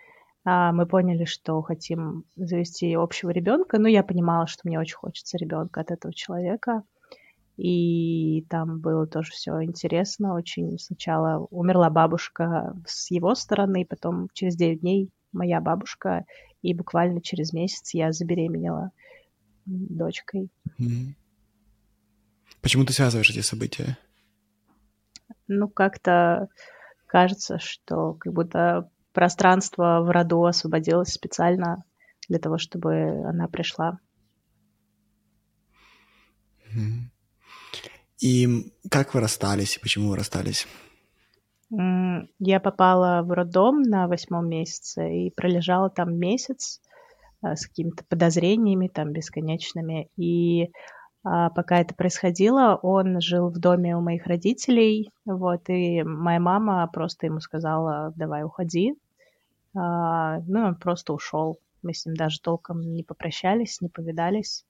а, 0.45 0.73
мы 0.73 0.87
поняли, 0.87 1.25
что 1.25 1.61
хотим 1.63 2.25
завести 2.37 2.95
общего 2.95 3.31
ребенка, 3.31 3.79
но 3.79 3.89
я 3.89 4.03
понимала, 4.03 4.47
что 4.47 4.63
мне 4.65 4.79
очень 4.79 4.97
хочется 4.97 5.37
ребенка 5.37 5.81
от 5.81 5.91
этого 5.91 6.15
человека. 6.15 6.85
И 7.57 8.45
там 8.51 8.81
было 8.81 9.07
тоже 9.07 9.33
все 9.33 9.63
интересно 9.63 10.35
очень. 10.35 10.79
Сначала 10.79 11.47
умерла 11.51 11.89
бабушка 11.89 12.77
с 12.87 13.11
его 13.11 13.35
стороны, 13.35 13.87
потом 13.87 14.29
через 14.35 14.57
9 14.57 14.81
дней 14.81 15.11
моя 15.33 15.61
бабушка, 15.61 16.27
и 16.63 16.75
буквально 16.75 17.21
через 17.23 17.53
месяц 17.53 17.95
я 17.95 18.13
забеременела 18.13 18.91
дочкой. 19.65 20.51
Почему 22.61 22.85
ты 22.85 22.93
связываешь 22.93 23.31
эти 23.31 23.41
события? 23.41 23.97
Ну, 25.49 25.69
как-то 25.69 26.49
кажется, 27.07 27.59
что 27.59 28.15
как 28.15 28.33
будто 28.33 28.91
пространство 29.13 30.01
в 30.03 30.11
роду 30.11 30.45
освободилось 30.45 31.13
специально 31.13 31.85
для 32.29 32.39
того, 32.39 32.59
чтобы 32.59 33.25
она 33.25 33.49
пришла. 33.49 33.99
И 38.21 38.73
как 38.91 39.15
вы 39.15 39.21
расстались, 39.21 39.77
и 39.77 39.81
почему 39.81 40.11
вы 40.11 40.17
расстались? 40.17 40.67
Я 41.71 42.61
попала 42.61 43.23
в 43.23 43.33
роддом 43.33 43.83
на 43.83 44.07
восьмом 44.07 44.49
месяце 44.49 45.27
и 45.27 45.31
пролежала 45.31 45.91
там 45.91 46.17
месяц 46.17 46.81
а, 47.43 47.57
с 47.57 47.67
какими-то 47.67 48.05
подозрениями 48.05 48.89
там 48.89 49.13
бесконечными. 49.13 50.09
И 50.17 50.71
а, 51.25 51.51
пока 51.51 51.81
это 51.81 51.95
происходило, 51.95 52.79
он 52.83 53.21
жил 53.21 53.51
в 53.51 53.59
доме 53.59 53.97
у 53.97 54.01
моих 54.01 54.27
родителей, 54.27 55.11
вот, 55.25 55.69
и 55.69 56.05
моя 56.05 56.39
мама 56.39 56.89
просто 56.93 57.27
ему 57.27 57.41
сказала, 57.41 58.13
давай 58.15 58.45
уходи. 58.45 58.95
А, 59.77 60.39
ну, 60.47 60.67
он 60.67 60.77
просто 60.77 61.13
ушел. 61.13 61.59
Мы 61.83 61.95
с 61.95 62.07
ним 62.07 62.15
даже 62.15 62.41
толком 62.41 62.81
не 62.81 63.03
попрощались, 63.03 63.81
не 63.81 63.89
повидались. 63.89 64.65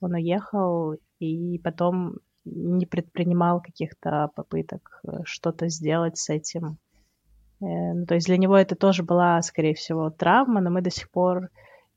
Он 0.00 0.14
уехал, 0.14 0.96
и 1.20 1.58
потом 1.58 2.16
не 2.44 2.86
предпринимал 2.86 3.60
каких-то 3.60 4.30
попыток 4.34 5.00
э, 5.04 5.22
что-то 5.24 5.68
сделать 5.68 6.18
с 6.18 6.28
этим. 6.30 6.78
Э, 7.60 7.94
ну, 7.94 8.06
то 8.06 8.14
есть 8.14 8.26
для 8.26 8.36
него 8.36 8.56
это 8.56 8.74
тоже 8.74 9.02
была, 9.02 9.40
скорее 9.42 9.74
всего, 9.74 10.10
травма, 10.10 10.60
но 10.60 10.70
мы 10.70 10.82
до 10.82 10.90
сих 10.90 11.10
пор 11.10 11.48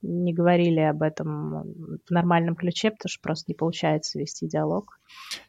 не 0.02 0.34
говорили 0.34 0.82
об 0.82 1.02
этом 1.02 2.00
в 2.08 2.12
нормальном 2.12 2.56
ключе, 2.56 2.92
потому 2.92 3.10
что 3.10 3.22
просто 3.22 3.46
не 3.48 3.56
получается 3.56 4.20
вести 4.20 4.48
диалог. 4.48 5.00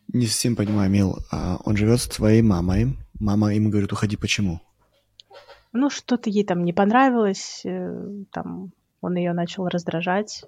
Не 0.08 0.26
совсем 0.26 0.56
понимаю, 0.56 0.90
Мил. 0.90 1.18
А 1.30 1.58
он 1.64 1.76
живет 1.76 2.00
с 2.00 2.08
твоей 2.08 2.42
мамой. 2.42 2.96
Мама 3.20 3.54
ему 3.54 3.70
говорит, 3.70 3.92
уходи, 3.92 4.16
почему? 4.16 4.60
Ну, 5.72 5.90
что-то 5.90 6.30
ей 6.30 6.44
там 6.44 6.64
не 6.64 6.72
понравилось, 6.72 7.60
э, 7.66 8.24
там 8.32 8.72
он 9.02 9.16
ее 9.16 9.34
начал 9.34 9.68
раздражать. 9.68 10.44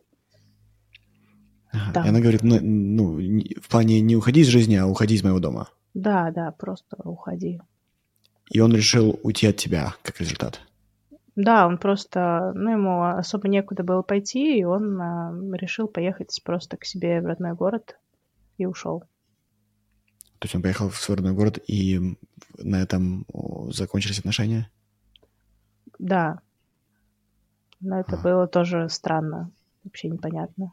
Ага. 1.73 2.05
И 2.05 2.09
она 2.09 2.21
говорит, 2.21 2.43
ну, 2.43 2.59
ну, 2.61 3.19
в 3.61 3.69
плане 3.69 4.01
не 4.01 4.17
уходи 4.17 4.41
из 4.41 4.47
жизни, 4.47 4.77
а 4.77 4.87
уходи 4.87 5.15
из 5.15 5.23
моего 5.23 5.39
дома. 5.39 5.69
Да, 5.95 6.31
да, 6.31 6.53
просто 6.53 6.97
уходи. 7.05 7.61
И 8.51 8.61
он 8.61 8.75
решил 8.75 9.19
уйти 9.23 9.47
от 9.47 9.57
тебя, 9.57 9.95
как 10.03 10.21
результат. 10.21 10.61
Да, 11.37 11.67
он 11.67 11.79
просто, 11.79 12.53
ну, 12.55 12.73
ему 12.73 13.05
особо 13.05 13.49
некуда 13.49 13.85
было 13.85 14.03
пойти, 14.03 14.59
и 14.59 14.65
он 14.65 15.01
а, 15.01 15.33
решил 15.53 15.87
поехать 15.87 16.41
просто 16.45 16.77
к 16.77 16.85
себе 16.85 17.21
в 17.21 17.27
родной 17.27 17.55
город 17.55 17.97
и 18.57 18.67
ушел. 18.67 19.01
То 20.39 20.47
есть 20.47 20.55
он 20.55 20.63
поехал 20.63 20.89
в 20.89 20.97
свой 20.97 21.17
родной 21.17 21.35
город, 21.35 21.59
и 21.67 22.17
на 22.57 22.83
этом 22.83 23.25
закончились 23.71 24.19
отношения? 24.19 24.71
Да. 25.99 26.41
Но 27.81 28.01
это 28.01 28.17
а. 28.17 28.23
было 28.23 28.47
тоже 28.49 28.89
странно, 28.89 29.51
вообще 29.85 30.09
непонятно. 30.09 30.73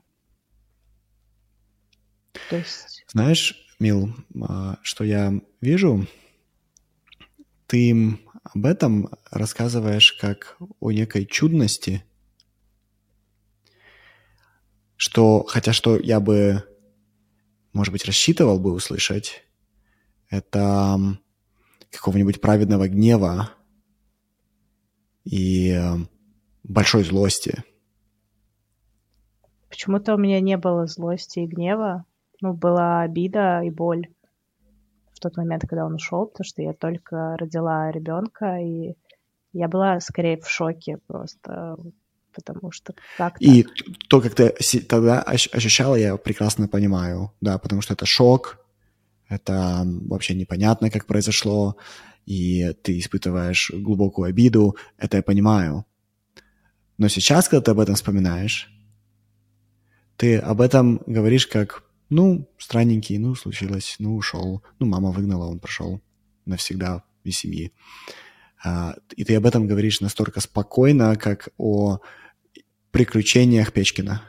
То 2.49 2.57
есть... 2.57 3.05
Знаешь, 3.07 3.65
Мил, 3.79 4.13
а, 4.41 4.77
что 4.81 5.03
я 5.03 5.33
вижу? 5.61 6.07
Ты 7.67 8.17
об 8.43 8.65
этом 8.65 9.09
рассказываешь 9.31 10.13
как 10.13 10.57
о 10.79 10.91
некой 10.91 11.25
чудности, 11.25 12.05
что, 14.95 15.43
хотя 15.43 15.73
что 15.73 15.97
я 15.97 16.19
бы, 16.19 16.63
может 17.73 17.91
быть, 17.91 18.05
рассчитывал 18.05 18.59
бы 18.59 18.71
услышать, 18.71 19.43
это 20.29 20.97
какого-нибудь 21.91 22.39
праведного 22.39 22.87
гнева 22.87 23.51
и 25.23 25.77
большой 26.63 27.03
злости. 27.03 27.63
Почему-то 29.69 30.15
у 30.15 30.17
меня 30.17 30.39
не 30.39 30.57
было 30.57 30.87
злости 30.87 31.39
и 31.39 31.47
гнева 31.47 32.05
ну, 32.41 32.53
была 32.53 33.01
обида 33.01 33.61
и 33.63 33.69
боль 33.69 34.07
в 35.13 35.19
тот 35.19 35.37
момент, 35.37 35.63
когда 35.67 35.85
он 35.85 35.95
ушел, 35.95 36.27
потому 36.27 36.45
что 36.45 36.61
я 36.61 36.73
только 36.73 37.37
родила 37.37 37.89
ребенка, 37.91 38.57
и 38.57 38.95
я 39.53 39.67
была 39.67 39.99
скорее 40.01 40.37
в 40.37 40.49
шоке 40.49 40.99
просто, 41.07 41.77
потому 42.33 42.71
что 42.71 42.93
как-то... 43.17 43.43
И 43.43 43.65
то, 44.09 44.21
как 44.21 44.35
ты 44.35 44.51
тогда 44.81 45.21
ощущала, 45.21 45.95
я 45.95 46.17
прекрасно 46.17 46.67
понимаю, 46.67 47.31
да, 47.39 47.57
потому 47.57 47.81
что 47.81 47.93
это 47.93 48.05
шок, 48.05 48.59
это 49.29 49.83
вообще 49.85 50.35
непонятно, 50.35 50.89
как 50.89 51.05
произошло, 51.05 51.77
и 52.25 52.73
ты 52.83 52.99
испытываешь 52.99 53.71
глубокую 53.73 54.27
обиду, 54.27 54.75
это 54.97 55.17
я 55.17 55.23
понимаю. 55.23 55.85
Но 56.97 57.07
сейчас, 57.07 57.47
когда 57.47 57.61
ты 57.61 57.71
об 57.71 57.79
этом 57.79 57.95
вспоминаешь, 57.95 58.69
ты 60.17 60.37
об 60.37 60.61
этом 60.61 61.01
говоришь 61.05 61.47
как 61.47 61.84
ну, 62.09 62.49
странненький, 62.57 63.17
ну, 63.17 63.35
случилось, 63.35 63.95
ну, 63.99 64.15
ушел. 64.15 64.63
Ну, 64.79 64.85
мама 64.85 65.11
выгнала, 65.11 65.47
он 65.47 65.59
прошел 65.59 66.01
навсегда 66.45 67.03
из 67.23 67.37
семьи. 67.37 67.71
А, 68.63 68.95
и 69.15 69.23
ты 69.23 69.35
об 69.35 69.45
этом 69.45 69.67
говоришь 69.67 70.01
настолько 70.01 70.39
спокойно, 70.39 71.15
как 71.15 71.49
о 71.57 71.99
приключениях 72.91 73.73
Печкина. 73.73 74.21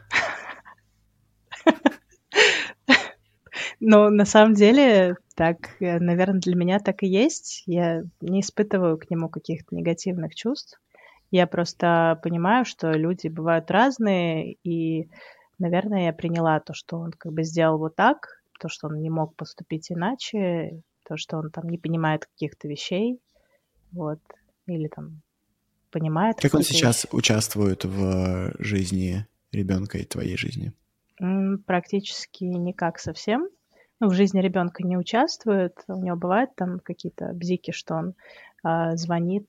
Ну, 3.81 4.09
на 4.09 4.25
самом 4.25 4.55
деле, 4.55 5.17
так, 5.35 5.81
э, 5.81 5.99
наверное, 5.99 6.41
для 6.41 6.57
меня 6.57 6.79
так 6.79 7.03
и 7.03 7.07
есть. 7.07 7.63
Я 7.67 8.05
не 8.21 8.41
испытываю 8.41 8.97
к 8.97 9.11
нему 9.11 9.29
каких-то 9.29 9.75
негативных 9.75 10.35
чувств. 10.35 10.81
Я 11.31 11.47
просто 11.47 12.19
понимаю, 12.23 12.65
что 12.65 12.93
люди 12.93 13.29
бывают 13.29 13.71
разные, 13.71 14.55
и 14.65 15.11
наверное, 15.59 16.07
я 16.07 16.13
приняла 16.13 16.61
то, 16.61 16.75
что 16.75 16.99
он 16.99 17.13
как 17.13 17.33
бы 17.33 17.43
сделал 17.45 17.79
вот 17.79 17.97
так, 17.97 18.43
то, 18.59 18.69
что 18.69 18.89
он 18.89 19.01
не 19.01 19.11
мог 19.11 19.37
поступить 19.37 19.91
иначе, 19.91 20.83
то, 21.09 21.17
что 21.17 21.37
он 21.39 21.51
там 21.51 21.69
не 21.69 21.79
понимает 21.79 22.27
каких-то 22.27 22.69
вещей, 22.69 23.21
вот, 23.93 24.21
или 24.67 24.89
там 24.89 25.23
понимает. 25.91 26.41
Как 26.41 26.55
он 26.55 26.63
сейчас 26.63 27.05
вещи. 27.05 27.15
участвует 27.15 27.85
в 27.85 28.55
жизни 28.59 29.27
ребенка 29.53 29.99
и 29.99 30.05
твоей 30.05 30.37
жизни? 30.37 30.73
Практически 31.67 32.45
никак 32.45 32.99
совсем. 32.99 33.49
Ну, 34.01 34.09
в 34.09 34.15
жизни 34.15 34.41
ребенка 34.41 34.83
не 34.83 34.99
участвует. 34.99 35.79
У 35.89 36.03
него 36.03 36.17
бывают 36.17 36.55
там 36.55 36.81
какие-то 36.81 37.33
бзики, 37.33 37.71
что 37.71 37.95
он 37.95 38.15
а, 38.63 38.95
звонит, 38.97 39.47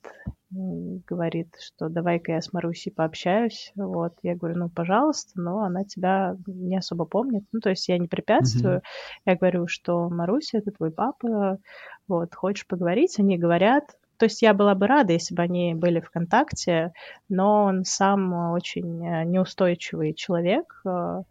говорит, 0.50 1.54
что 1.58 1.88
давай-ка 1.88 2.32
я 2.32 2.40
с 2.40 2.52
Марусей 2.52 2.90
пообщаюсь. 2.90 3.72
Вот, 3.76 4.14
я 4.22 4.34
говорю, 4.34 4.58
ну, 4.58 4.68
пожалуйста, 4.70 5.40
но 5.40 5.62
она 5.62 5.84
тебя 5.84 6.36
не 6.46 6.76
особо 6.76 7.04
помнит. 7.04 7.44
Ну, 7.52 7.60
то 7.60 7.70
есть 7.70 7.88
я 7.88 7.98
не 7.98 8.08
препятствую. 8.08 8.78
Mm-hmm. 8.78 9.22
Я 9.26 9.36
говорю, 9.36 9.66
что 9.66 10.08
Маруся, 10.08 10.58
это 10.58 10.70
твой 10.70 10.90
папа, 10.90 11.58
вот, 12.06 12.34
хочешь 12.34 12.66
поговорить? 12.66 13.18
Они 13.18 13.36
говорят, 13.36 13.96
то 14.18 14.24
есть 14.24 14.42
я 14.42 14.52
была 14.52 14.74
бы 14.74 14.86
рада, 14.86 15.12
если 15.12 15.34
бы 15.34 15.42
они 15.42 15.74
были 15.74 16.00
в 16.00 16.10
контакте, 16.10 16.92
но 17.28 17.64
он 17.64 17.84
сам 17.84 18.52
очень 18.52 19.06
э, 19.06 19.24
неустойчивый 19.24 20.12
человек. 20.14 20.80
Э, 20.84 21.22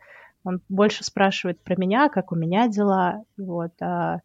он 0.43 0.61
больше 0.69 1.03
спрашивает 1.03 1.59
про 1.61 1.75
меня, 1.75 2.07
как 2.07 2.31
у 2.31 2.35
меня 2.35 2.69
дела. 2.69 3.23
Вот, 3.37 3.73
а 3.81 4.19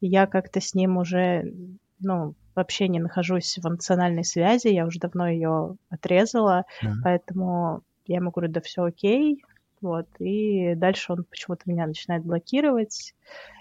я 0.00 0.26
как-то 0.26 0.60
с 0.60 0.74
ним 0.74 0.96
уже, 0.96 1.52
ну, 2.00 2.34
вообще 2.54 2.88
не 2.88 2.98
нахожусь 2.98 3.58
в 3.58 3.66
эмоциональной 3.66 4.24
связи, 4.24 4.68
я 4.68 4.86
уже 4.86 4.98
давно 4.98 5.28
ее 5.28 5.76
отрезала, 5.90 6.64
да. 6.82 6.94
поэтому 7.04 7.82
я 8.06 8.16
ему 8.16 8.30
говорю, 8.30 8.50
да 8.52 8.60
все 8.60 8.84
окей, 8.84 9.44
вот, 9.80 10.08
и 10.18 10.74
дальше 10.74 11.12
он 11.12 11.24
почему-то 11.24 11.62
меня 11.66 11.86
начинает 11.86 12.24
блокировать. 12.24 13.14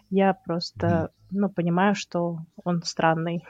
Я 0.10 0.34
просто, 0.34 1.12
ну, 1.30 1.50
понимаю, 1.50 1.94
что 1.94 2.40
он 2.64 2.82
странный. 2.84 3.44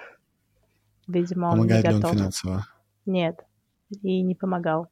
Видимо, 1.07 1.47
он 1.47 1.51
Помогает 1.51 1.83
не 1.83 1.89
ли 1.89 1.95
он 1.95 2.01
готов. 2.01 2.17
финансово? 2.17 2.65
Нет, 3.05 3.45
и 4.01 4.21
не 4.21 4.35
помогал. 4.35 4.89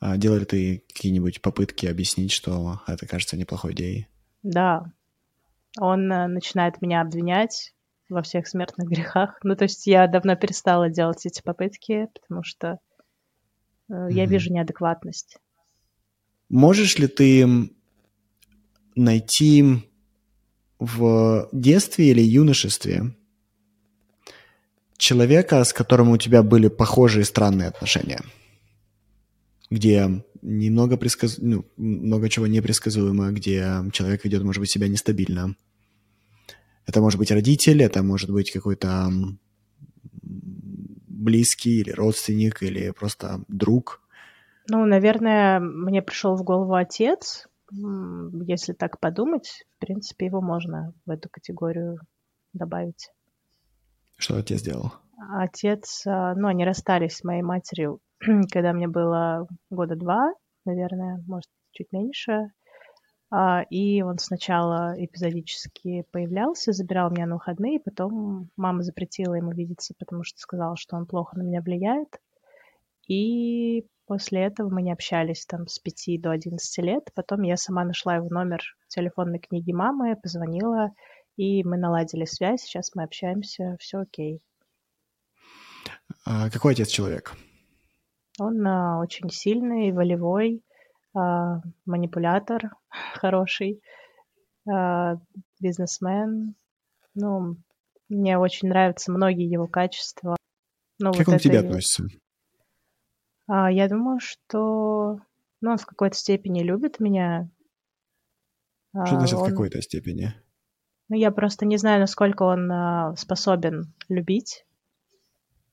А 0.00 0.16
делали 0.16 0.44
ты 0.44 0.84
какие-нибудь 0.88 1.42
попытки 1.42 1.86
объяснить, 1.86 2.32
что 2.32 2.80
это 2.86 3.06
кажется 3.06 3.36
неплохой 3.36 3.72
идеей? 3.72 4.08
Да, 4.42 4.84
он 5.78 6.10
э, 6.10 6.26
начинает 6.28 6.80
меня 6.80 7.00
обвинять 7.00 7.74
во 8.08 8.22
всех 8.22 8.46
смертных 8.46 8.88
грехах. 8.88 9.38
Ну, 9.42 9.56
то 9.56 9.64
есть 9.64 9.86
я 9.86 10.06
давно 10.06 10.36
перестала 10.36 10.88
делать 10.88 11.26
эти 11.26 11.42
попытки, 11.42 12.08
потому 12.20 12.42
что 12.42 12.78
э, 13.88 14.08
я 14.10 14.24
Мгм. 14.24 14.30
вижу 14.30 14.52
неадекватность. 14.52 15.38
Можешь 16.48 16.98
ли 16.98 17.08
ты 17.08 17.70
найти 18.94 19.82
в 20.78 21.48
детстве 21.52 22.10
или 22.10 22.20
юношестве 22.20 23.14
человека, 24.96 25.64
с 25.64 25.72
которым 25.72 26.10
у 26.10 26.18
тебя 26.18 26.42
были 26.42 26.68
похожие 26.68 27.24
странные 27.24 27.68
отношения? 27.68 28.20
Где 29.70 30.24
немного 30.42 30.96
предсказ... 30.96 31.38
ну, 31.38 31.64
много 31.76 32.28
чего 32.28 32.46
непредсказуемо, 32.46 33.32
где 33.32 33.82
человек 33.92 34.24
ведет, 34.24 34.44
может 34.44 34.60
быть, 34.60 34.70
себя 34.70 34.86
нестабильно. 34.86 35.56
Это 36.86 37.00
может 37.00 37.18
быть 37.18 37.30
родитель, 37.30 37.82
это 37.82 38.02
может 38.02 38.30
быть 38.30 38.52
какой-то 38.52 39.10
близкий 40.22 41.80
или 41.80 41.90
родственник, 41.90 42.62
или 42.62 42.90
просто 42.90 43.40
друг. 43.48 44.02
Ну, 44.68 44.84
наверное, 44.84 45.60
мне 45.60 46.02
пришел 46.02 46.36
в 46.36 46.42
голову 46.42 46.74
отец. 46.74 47.48
Если 47.72 48.72
так 48.72 49.00
подумать, 49.00 49.64
в 49.76 49.80
принципе, 49.80 50.26
его 50.26 50.40
можно 50.40 50.92
в 51.04 51.10
эту 51.10 51.28
категорию 51.28 51.98
добавить. 52.52 53.10
Что 54.16 54.36
отец 54.36 54.62
делал? 54.62 54.92
Отец, 55.34 56.04
а, 56.06 56.34
ну, 56.34 56.48
они 56.48 56.64
расстались 56.64 57.16
с 57.16 57.24
моей 57.24 57.42
матерью, 57.42 58.00
когда 58.52 58.72
мне 58.72 58.86
было 58.86 59.48
года 59.70 59.96
два, 59.96 60.32
наверное, 60.64 61.22
может, 61.26 61.50
чуть 61.72 61.92
меньше. 61.92 62.50
А, 63.30 63.62
И 63.70 64.02
он 64.02 64.18
сначала 64.18 64.94
эпизодически 64.96 66.04
появлялся, 66.12 66.72
забирал 66.72 67.10
меня 67.10 67.26
на 67.26 67.34
выходные, 67.34 67.80
потом 67.80 68.50
мама 68.56 68.82
запретила 68.82 69.34
ему 69.34 69.52
видеться, 69.52 69.94
потому 69.98 70.22
что 70.22 70.38
сказала, 70.38 70.76
что 70.76 70.96
он 70.96 71.06
плохо 71.06 71.36
на 71.36 71.42
меня 71.42 71.60
влияет. 71.60 72.20
И 73.08 73.84
после 74.06 74.42
этого 74.42 74.68
мы 74.68 74.82
не 74.82 74.92
общались 74.92 75.46
там 75.46 75.66
с 75.66 75.78
5 75.78 76.20
до 76.20 76.30
11 76.30 76.78
лет. 76.84 77.10
Потом 77.14 77.42
я 77.42 77.56
сама 77.56 77.84
нашла 77.84 78.16
его 78.16 78.28
номер 78.28 78.62
в 78.84 78.88
телефонной 78.88 79.40
книге 79.40 79.74
мамы, 79.74 80.16
позвонила, 80.16 80.92
и 81.36 81.64
мы 81.64 81.76
наладили 81.76 82.24
связь. 82.24 82.62
Сейчас 82.62 82.94
мы 82.94 83.02
общаемся, 83.02 83.76
все 83.80 83.98
окей. 83.98 84.40
А 86.24 86.50
какой 86.50 86.72
отец 86.72 86.88
человек? 86.88 87.32
Он 88.38 88.66
а, 88.66 89.00
очень 89.00 89.30
сильный, 89.30 89.92
волевой, 89.92 90.62
манипулятор 91.84 92.70
хороший, 93.14 93.80
а, 94.70 95.16
бизнесмен. 95.60 96.54
Ну, 97.14 97.56
мне 98.08 98.38
очень 98.38 98.68
нравятся 98.68 99.10
многие 99.12 99.50
его 99.50 99.66
качества. 99.66 100.36
Ну, 100.98 101.12
Как 101.12 101.26
вот 101.26 101.32
он 101.34 101.38
к 101.38 101.42
тебе 101.42 101.58
относится? 101.60 102.04
А, 103.48 103.70
я 103.70 103.88
думаю, 103.88 104.18
что 104.20 105.20
ну, 105.60 105.70
он 105.70 105.78
в 105.78 105.86
какой-то 105.86 106.16
степени 106.16 106.62
любит 106.62 107.00
меня. 107.00 107.48
Что 108.92 109.14
А, 109.14 109.18
значит 109.18 109.38
в 109.38 109.42
он- 109.42 109.50
какой-то 109.50 109.80
степени? 109.82 110.34
Ну, 111.08 111.16
я 111.16 111.30
просто 111.30 111.66
не 111.66 111.76
знаю, 111.76 112.00
насколько 112.00 112.42
он 112.42 112.70
а, 112.70 113.14
способен 113.16 113.92
любить. 114.08 114.64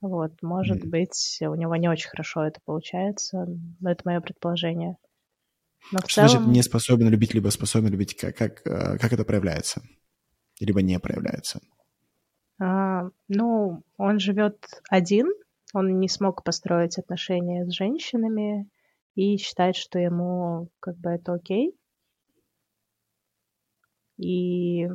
Вот, 0.00 0.32
может 0.42 0.80
Мгм. 0.80 0.90
быть, 0.90 1.38
у 1.42 1.54
него 1.54 1.74
не 1.76 1.88
очень 1.88 2.10
хорошо 2.10 2.44
это 2.44 2.60
получается, 2.64 3.46
но 3.80 3.90
это 3.90 4.02
мое 4.04 4.20
предположение. 4.20 4.98
Но 5.90 6.00
в 6.00 6.06
Что 6.06 6.26
целом, 6.26 6.28
значит 6.28 6.46
не 6.46 6.62
способен 6.62 7.08
любить, 7.08 7.34
либо 7.34 7.48
способен 7.50 7.90
любить? 7.90 8.16
Как, 8.16 8.36
как, 8.36 8.66
э, 8.66 8.98
как 8.98 9.12
это 9.12 9.24
проявляется? 9.24 9.82
Либо 10.60 10.82
не 10.82 10.98
проявляется? 10.98 11.60
а, 12.60 13.10
ну, 13.28 13.82
он 13.96 14.18
живет 14.18 14.56
один, 14.88 15.26
он 15.72 15.98
не 15.98 16.08
смог 16.08 16.44
построить 16.44 16.98
отношения 16.98 17.66
с 17.66 17.72
женщинами 17.72 18.68
и 19.14 19.36
считает, 19.36 19.76
что 19.76 19.98
ему 19.98 20.68
как 20.80 20.96
бы 20.96 21.10
это 21.10 21.34
окей. 21.34 21.76
И 24.16 24.86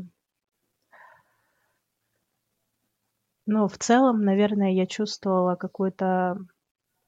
Ну, 3.51 3.67
в 3.67 3.79
целом, 3.79 4.21
наверное, 4.21 4.71
я 4.73 4.85
чувствовала 4.85 5.55
какую-то 5.55 6.37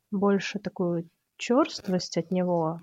больше 0.10 0.58
такую 0.58 1.08
черствость 1.38 2.18
от 2.18 2.32
него, 2.32 2.82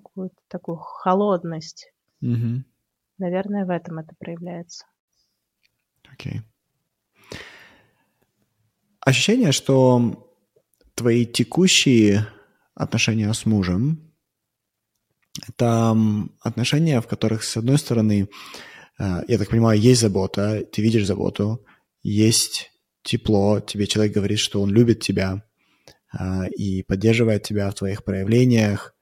какую-то 0.00 0.36
такую 0.48 0.76
холодность. 0.76 1.92
Мгм. 2.20 2.64
Наверное, 3.18 3.64
в 3.64 3.70
этом 3.70 3.98
это 3.98 4.14
проявляется. 4.18 4.86
Окей. 6.12 6.42
Ощущение, 9.00 9.52
что 9.52 10.32
твои 10.94 11.26
текущие 11.26 12.26
отношения 12.74 13.32
с 13.32 13.46
мужем– 13.46 14.02
это 15.48 15.96
отношения, 16.40 17.00
в 17.00 17.06
которых, 17.06 17.44
с 17.44 17.56
одной 17.56 17.78
стороны, 17.78 18.28
э, 18.98 19.22
я 19.28 19.38
так 19.38 19.48
понимаю, 19.48 19.78
есть 19.80 20.00
забота, 20.00 20.64
ты 20.64 20.82
видишь 20.82 21.06
заботу, 21.06 21.64
есть 22.02 22.70
тепло, 23.02 23.60
тебе 23.60 23.86
человек 23.86 24.14
говорит, 24.14 24.38
что 24.38 24.62
он 24.62 24.70
любит 24.70 25.00
тебя 25.00 25.44
э, 26.18 26.48
и 26.50 26.82
поддерживает 26.82 27.42
тебя 27.42 27.70
в 27.70 27.74
твоих 27.74 28.04
проявлениях. 28.04 28.94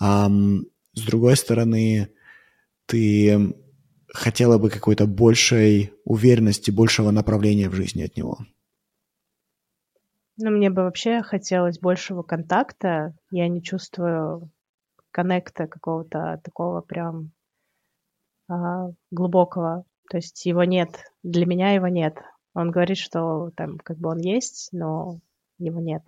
А 0.00 0.28
с 0.28 1.02
другой 1.02 1.36
стороны, 1.36 2.10
ты 2.86 3.54
хотела 4.08 4.58
бы 4.58 4.70
какой-то 4.70 5.06
большей 5.06 5.92
уверенности, 6.04 6.70
большего 6.70 7.10
направления 7.10 7.68
в 7.68 7.74
жизни 7.74 8.02
от 8.02 8.16
него. 8.16 8.38
Но 10.36 10.50
мне 10.50 10.70
бы 10.70 10.82
вообще 10.82 11.22
хотелось 11.22 11.78
большего 11.78 12.22
контакта. 12.22 13.14
Я 13.30 13.48
не 13.48 13.62
чувствую 13.62 14.50
коннекта 15.10 15.66
какого-то 15.66 16.40
такого 16.42 16.80
прям 16.80 17.30
а, 18.48 18.90
глубокого. 19.10 19.84
То 20.10 20.16
есть 20.18 20.44
его 20.44 20.64
нет. 20.64 21.04
Для 21.22 21.46
меня 21.46 21.72
его 21.72 21.88
нет. 21.88 22.18
Он 22.52 22.70
говорит, 22.70 22.98
что 22.98 23.50
там 23.56 23.78
как 23.78 23.98
бы 23.98 24.10
он 24.10 24.18
есть, 24.18 24.68
но 24.72 25.20
его 25.58 25.80
нет. 25.80 26.02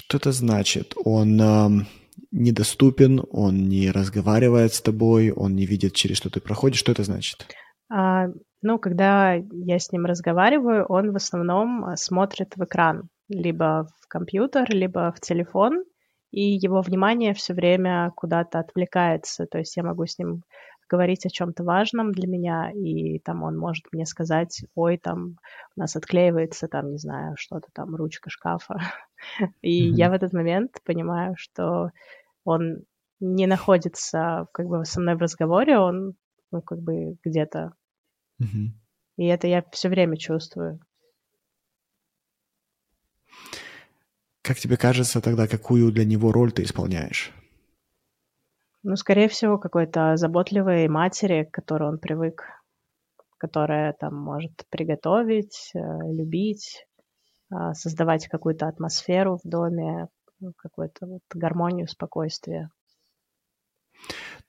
Что 0.00 0.16
это 0.16 0.32
значит? 0.32 0.94
Он 1.04 1.40
эм, 1.40 1.86
недоступен, 2.30 3.22
он 3.30 3.68
не 3.68 3.90
разговаривает 3.90 4.72
с 4.72 4.80
тобой, 4.80 5.30
он 5.30 5.54
не 5.54 5.66
видит, 5.66 5.94
через 5.94 6.16
что 6.16 6.30
ты 6.30 6.40
проходишь. 6.40 6.78
Что 6.78 6.92
это 6.92 7.04
значит? 7.04 7.46
А, 7.90 8.28
ну, 8.62 8.78
когда 8.78 9.34
я 9.34 9.78
с 9.78 9.92
ним 9.92 10.06
разговариваю, 10.06 10.86
он 10.86 11.12
в 11.12 11.16
основном 11.16 11.84
а, 11.84 11.96
смотрит 11.96 12.56
в 12.56 12.64
экран, 12.64 13.08
либо 13.28 13.88
в 14.00 14.08
компьютер, 14.08 14.64
либо 14.70 15.12
в 15.14 15.20
телефон, 15.20 15.84
и 16.30 16.40
его 16.40 16.80
внимание 16.80 17.34
все 17.34 17.52
время 17.52 18.10
куда-то 18.16 18.58
отвлекается. 18.58 19.44
То 19.46 19.58
есть 19.58 19.76
я 19.76 19.82
могу 19.82 20.06
с 20.06 20.18
ним 20.18 20.44
говорить 20.90 21.24
о 21.24 21.30
чем-то 21.30 21.62
важном 21.64 22.12
для 22.12 22.28
меня, 22.28 22.70
и 22.72 23.18
там 23.20 23.42
он 23.44 23.56
может 23.56 23.84
мне 23.92 24.04
сказать, 24.04 24.64
ой, 24.74 24.98
там 24.98 25.36
у 25.76 25.80
нас 25.80 25.96
отклеивается, 25.96 26.68
там, 26.68 26.90
не 26.90 26.98
знаю, 26.98 27.34
что-то 27.38 27.68
там, 27.72 27.94
ручка 27.94 28.28
шкафа. 28.28 28.80
И 29.62 29.72
я 29.72 30.10
в 30.10 30.12
этот 30.12 30.32
момент 30.32 30.80
понимаю, 30.84 31.34
что 31.36 31.90
он 32.44 32.82
не 33.20 33.46
находится 33.46 34.46
как 34.52 34.66
бы 34.66 34.84
со 34.84 35.00
мной 35.00 35.14
в 35.14 35.20
разговоре, 35.20 35.78
он 35.78 36.14
ну, 36.50 36.62
как 36.62 36.80
бы 36.80 37.16
где-то 37.22 37.74
и 39.16 39.26
это 39.26 39.46
я 39.46 39.62
все 39.70 39.88
время 39.88 40.16
чувствую. 40.16 40.80
Как 44.42 44.58
тебе 44.58 44.78
кажется 44.78 45.20
тогда, 45.20 45.46
какую 45.46 45.92
для 45.92 46.06
него 46.06 46.32
роль 46.32 46.52
ты 46.52 46.62
исполняешь? 46.62 47.30
Ну, 48.82 48.96
скорее 48.96 49.28
всего, 49.28 49.58
какой-то 49.58 50.16
заботливой 50.16 50.88
матери, 50.88 51.44
к 51.44 51.50
которой 51.52 51.88
он 51.90 51.98
привык, 51.98 52.44
которая 53.38 53.92
там 53.92 54.14
может 54.14 54.52
приготовить, 54.70 55.70
э, 55.74 55.78
любить, 55.78 56.86
а, 57.50 57.74
создавать 57.74 58.28
какую-то 58.28 58.68
атмосферу 58.68 59.38
в 59.42 59.48
доме, 59.48 60.08
ну, 60.40 60.52
какую-то 60.56 61.06
вот 61.06 61.22
гармонию, 61.34 61.88
спокойствие. 61.88 62.70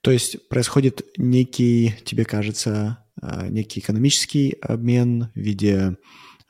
То 0.01 0.11
есть 0.11 0.47
происходит 0.47 1.01
некий, 1.17 1.93
тебе 2.05 2.25
кажется, 2.25 3.05
э, 3.21 3.47
некий 3.49 3.79
экономический 3.81 4.57
обмен 4.61 5.31
в 5.35 5.39
виде 5.39 5.97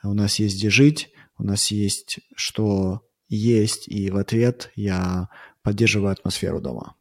у 0.04 0.14
нас 0.14 0.38
есть 0.38 0.58
где 0.58 0.70
жить, 0.70 1.12
у 1.38 1.44
нас 1.44 1.70
есть 1.70 2.20
что 2.34 3.02
есть, 3.28 3.88
и 3.88 4.10
в 4.10 4.16
ответ 4.16 4.70
я 4.74 5.28
поддерживаю 5.62 6.12
атмосферу 6.12 6.60
дома. 6.60 6.96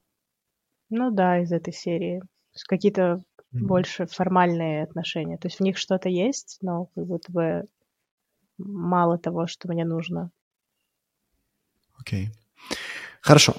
Ну 0.91 1.09
да, 1.09 1.39
из 1.41 1.51
этой 1.51 1.73
серии. 1.73 2.21
Какие-то 2.67 3.01
mm-hmm. 3.01 3.65
больше 3.65 4.05
формальные 4.05 4.83
отношения. 4.83 5.37
То 5.37 5.47
есть 5.47 5.59
в 5.59 5.63
них 5.63 5.77
что-то 5.77 6.09
есть, 6.09 6.59
но 6.61 6.85
как 6.93 7.07
будто 7.07 7.31
бы 7.31 7.65
мало 8.57 9.17
того, 9.17 9.47
что 9.47 9.67
мне 9.69 9.85
нужно. 9.85 10.31
Окей. 11.97 12.27
Okay. 12.27 12.75
Хорошо. 13.21 13.55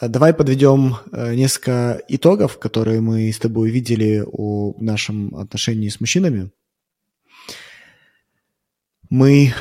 Давай 0.00 0.34
подведем 0.34 0.96
э, 1.12 1.34
несколько 1.34 2.02
итогов, 2.08 2.58
которые 2.58 3.00
мы 3.00 3.30
с 3.30 3.38
тобой 3.38 3.70
видели 3.70 4.24
о 4.26 4.74
нашем 4.80 5.34
отношении 5.36 5.88
с 5.88 6.00
мужчинами. 6.00 6.50
Мы 9.08 9.52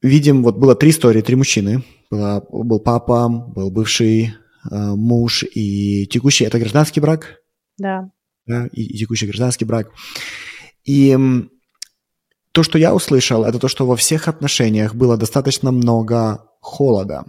видим, 0.00 0.42
вот 0.42 0.56
было 0.56 0.76
три 0.76 0.90
истории, 0.90 1.22
три 1.22 1.34
мужчины. 1.34 1.82
Была, 2.10 2.40
был 2.40 2.78
папа, 2.78 3.28
был 3.28 3.70
бывший 3.70 4.26
э, 4.26 4.30
муж 4.70 5.44
и 5.44 6.06
текущий. 6.06 6.44
Это 6.44 6.58
гражданский 6.58 7.00
брак? 7.00 7.40
Да. 7.78 8.10
Да, 8.46 8.66
и, 8.72 8.82
и 8.82 8.98
текущий 8.98 9.26
гражданский 9.26 9.64
брак. 9.64 9.90
И 10.84 11.16
то, 12.52 12.62
что 12.62 12.78
я 12.78 12.94
услышал, 12.94 13.44
это 13.44 13.58
то, 13.58 13.68
что 13.68 13.86
во 13.86 13.96
всех 13.96 14.28
отношениях 14.28 14.94
было 14.94 15.16
достаточно 15.16 15.72
много 15.72 16.48
холода. 16.60 17.24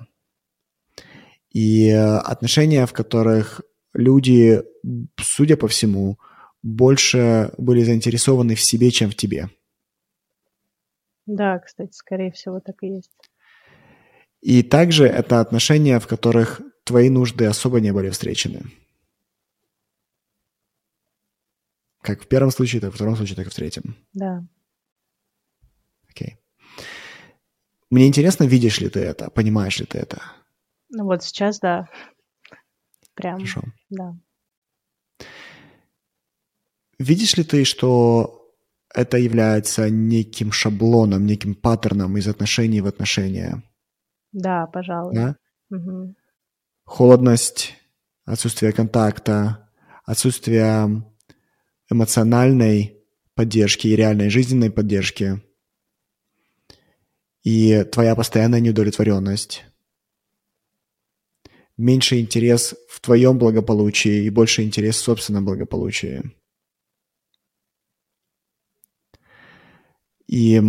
И 1.49 1.89
э, 1.89 2.17
отношения, 2.17 2.85
в 2.85 2.93
которых 2.93 3.61
люди, 3.93 4.61
судя 5.19 5.57
по 5.57 5.67
всему, 5.67 6.19
больше 6.61 7.51
были 7.57 7.83
заинтересованы 7.83 8.55
в 8.55 8.61
себе, 8.61 8.91
чем 8.91 9.09
в 9.09 9.15
тебе. 9.15 9.49
Да, 11.25 11.59
кстати, 11.59 11.93
скорее 11.93 12.31
всего, 12.31 12.59
так 12.59 12.75
и 12.81 12.87
есть. 12.87 13.11
И 14.41 14.61
также 14.61 15.07
это 15.07 15.39
отношения, 15.39 15.99
в 15.99 16.07
которых 16.07 16.61
твои 16.85 17.09
нужды 17.09 17.45
особо 17.45 17.81
не 17.81 17.91
были 17.91 18.09
встречены. 18.09 18.71
Как 22.01 22.21
в 22.21 22.27
первом 22.27 22.51
случае, 22.51 22.81
так 22.81 22.91
в 22.91 22.95
втором 22.95 23.15
случае, 23.15 23.35
так 23.35 23.47
и 23.47 23.49
в 23.49 23.55
третьем. 23.55 23.95
Да. 24.13 24.45
Окей. 26.07 26.37
Мне 27.89 28.07
интересно, 28.07 28.45
видишь 28.45 28.79
ли 28.79 28.89
ты 28.89 28.99
это, 28.99 29.29
понимаешь 29.29 29.79
ли 29.79 29.85
ты 29.85 29.97
это? 29.97 30.21
Ну 30.89 31.05
вот 31.05 31.23
сейчас, 31.23 31.59
да. 31.59 31.89
Прям, 33.15 33.37
Хорошо. 33.37 33.63
да. 33.89 34.15
Видишь 36.99 37.35
ли 37.37 37.43
ты, 37.43 37.65
что 37.65 38.53
это 38.93 39.17
является 39.17 39.89
неким 39.89 40.51
шаблоном, 40.51 41.25
неким 41.25 41.55
паттерном 41.55 42.17
из 42.17 42.27
отношений 42.27 42.81
в 42.81 42.87
отношения? 42.87 43.63
Да, 44.31 44.67
пожалуй. 44.67 45.15
Да? 45.15 45.35
Угу. 45.71 46.15
Холодность, 46.85 47.73
отсутствие 48.25 48.71
контакта, 48.71 49.69
отсутствие 50.05 51.03
эмоциональной 51.89 53.03
поддержки 53.33 53.87
и 53.87 53.95
реальной 53.95 54.29
жизненной 54.29 54.71
поддержки, 54.71 55.41
и 57.43 57.83
твоя 57.83 58.15
постоянная 58.15 58.59
неудовлетворенность, 58.59 59.65
меньше 61.77 62.19
интерес 62.19 62.75
в 62.89 63.01
твоем 63.01 63.37
благополучии 63.37 64.23
и 64.23 64.29
больше 64.29 64.63
интерес 64.63 64.95
в 64.95 65.03
собственном 65.03 65.45
благополучии. 65.45 66.35
И 70.27 70.61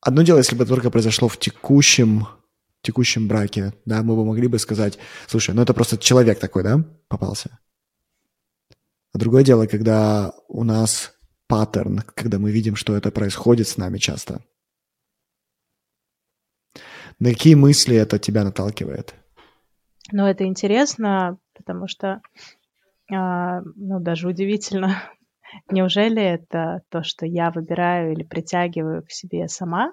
одно 0.00 0.22
дело, 0.22 0.38
если 0.38 0.56
бы 0.56 0.64
это 0.64 0.74
только 0.74 0.90
произошло 0.90 1.28
в 1.28 1.38
текущем, 1.38 2.26
текущем 2.82 3.28
браке, 3.28 3.74
да, 3.84 4.02
мы 4.02 4.16
бы 4.16 4.24
могли 4.24 4.48
бы 4.48 4.58
сказать, 4.58 4.98
слушай, 5.26 5.54
ну 5.54 5.62
это 5.62 5.74
просто 5.74 5.98
человек 5.98 6.38
такой, 6.38 6.62
да, 6.62 6.84
попался. 7.08 7.58
А 9.12 9.18
другое 9.18 9.42
дело, 9.42 9.66
когда 9.66 10.32
у 10.48 10.64
нас 10.64 11.12
паттерн, 11.48 12.02
когда 12.14 12.38
мы 12.38 12.52
видим, 12.52 12.76
что 12.76 12.96
это 12.96 13.10
происходит 13.10 13.66
с 13.66 13.76
нами 13.76 13.98
часто. 13.98 14.44
На 17.18 17.30
какие 17.30 17.54
мысли 17.54 17.96
это 17.96 18.18
тебя 18.18 18.44
наталкивает? 18.44 19.14
Ну, 20.12 20.26
это 20.26 20.44
интересно, 20.44 21.38
потому 21.54 21.86
что, 21.88 22.20
а, 23.12 23.60
ну, 23.76 24.00
даже 24.00 24.28
удивительно, 24.28 25.02
неужели 25.70 26.22
это 26.22 26.82
то, 26.88 27.02
что 27.02 27.26
я 27.26 27.50
выбираю 27.50 28.12
или 28.12 28.22
притягиваю 28.22 29.02
к 29.02 29.10
себе 29.10 29.48
сама? 29.48 29.92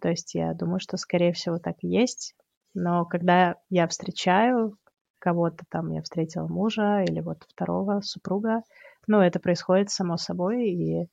То 0.00 0.08
есть 0.08 0.34
я 0.34 0.54
думаю, 0.54 0.80
что, 0.80 0.96
скорее 0.96 1.32
всего, 1.32 1.58
так 1.58 1.76
и 1.82 1.88
есть. 1.88 2.34
Но 2.74 3.04
когда 3.04 3.56
я 3.70 3.88
встречаю 3.88 4.76
кого-то, 5.18 5.64
там, 5.70 5.90
я 5.92 6.02
встретила 6.02 6.46
мужа 6.46 7.02
или 7.02 7.20
вот 7.20 7.44
второго 7.48 8.00
супруга, 8.02 8.62
ну, 9.06 9.20
это 9.20 9.40
происходит 9.40 9.90
само 9.90 10.16
собой, 10.16 10.68
и 10.68 11.08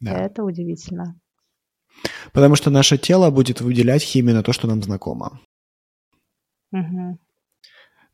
да. 0.00 0.18
это 0.18 0.42
удивительно. 0.42 1.20
Потому 2.32 2.56
что 2.56 2.70
наше 2.70 2.98
тело 2.98 3.30
будет 3.30 3.60
выделять 3.60 4.02
химию 4.02 4.34
на 4.34 4.42
то, 4.42 4.52
что 4.52 4.66
нам 4.66 4.82
знакомо. 4.82 5.40
Угу. 6.72 7.18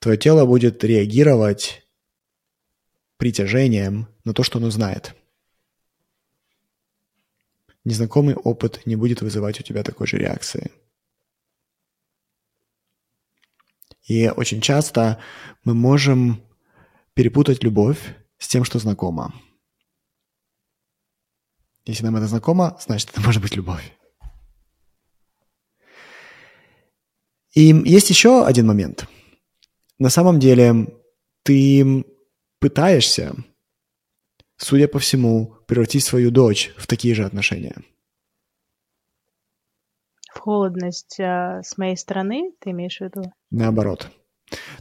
Твое 0.00 0.18
тело 0.18 0.44
будет 0.44 0.82
реагировать 0.84 1.86
притяжением 3.16 4.08
на 4.24 4.34
то, 4.34 4.42
что 4.42 4.58
оно 4.58 4.70
знает. 4.70 5.14
Незнакомый 7.84 8.34
опыт 8.34 8.86
не 8.86 8.96
будет 8.96 9.22
вызывать 9.22 9.58
у 9.60 9.62
тебя 9.62 9.82
такой 9.82 10.06
же 10.06 10.18
реакции. 10.18 10.70
И 14.04 14.28
очень 14.28 14.60
часто 14.60 15.22
мы 15.64 15.74
можем 15.74 16.42
перепутать 17.14 17.62
любовь 17.62 17.98
с 18.38 18.48
тем, 18.48 18.64
что 18.64 18.78
знакомо. 18.78 19.34
Если 21.86 22.04
нам 22.04 22.16
это 22.16 22.26
знакомо, 22.26 22.78
значит, 22.80 23.10
это 23.10 23.20
может 23.20 23.40
быть 23.40 23.56
любовь. 23.56 23.96
И 27.54 27.74
есть 27.84 28.10
еще 28.10 28.44
один 28.44 28.66
момент. 28.66 29.06
На 29.98 30.08
самом 30.08 30.38
деле 30.38 30.86
ты 31.42 32.04
пытаешься, 32.58 33.34
судя 34.61 34.88
по 34.88 34.98
всему, 34.98 35.56
превратить 35.66 36.04
свою 36.04 36.30
дочь 36.30 36.72
в 36.76 36.86
такие 36.86 37.14
же 37.14 37.24
отношения. 37.24 37.76
В 40.32 40.38
холодность 40.38 41.18
а, 41.18 41.62
с 41.62 41.76
моей 41.78 41.96
стороны, 41.96 42.52
ты 42.61 42.70
имеешь 42.70 42.98
в 42.98 43.00
виду? 43.00 43.32
Наоборот. 43.50 44.11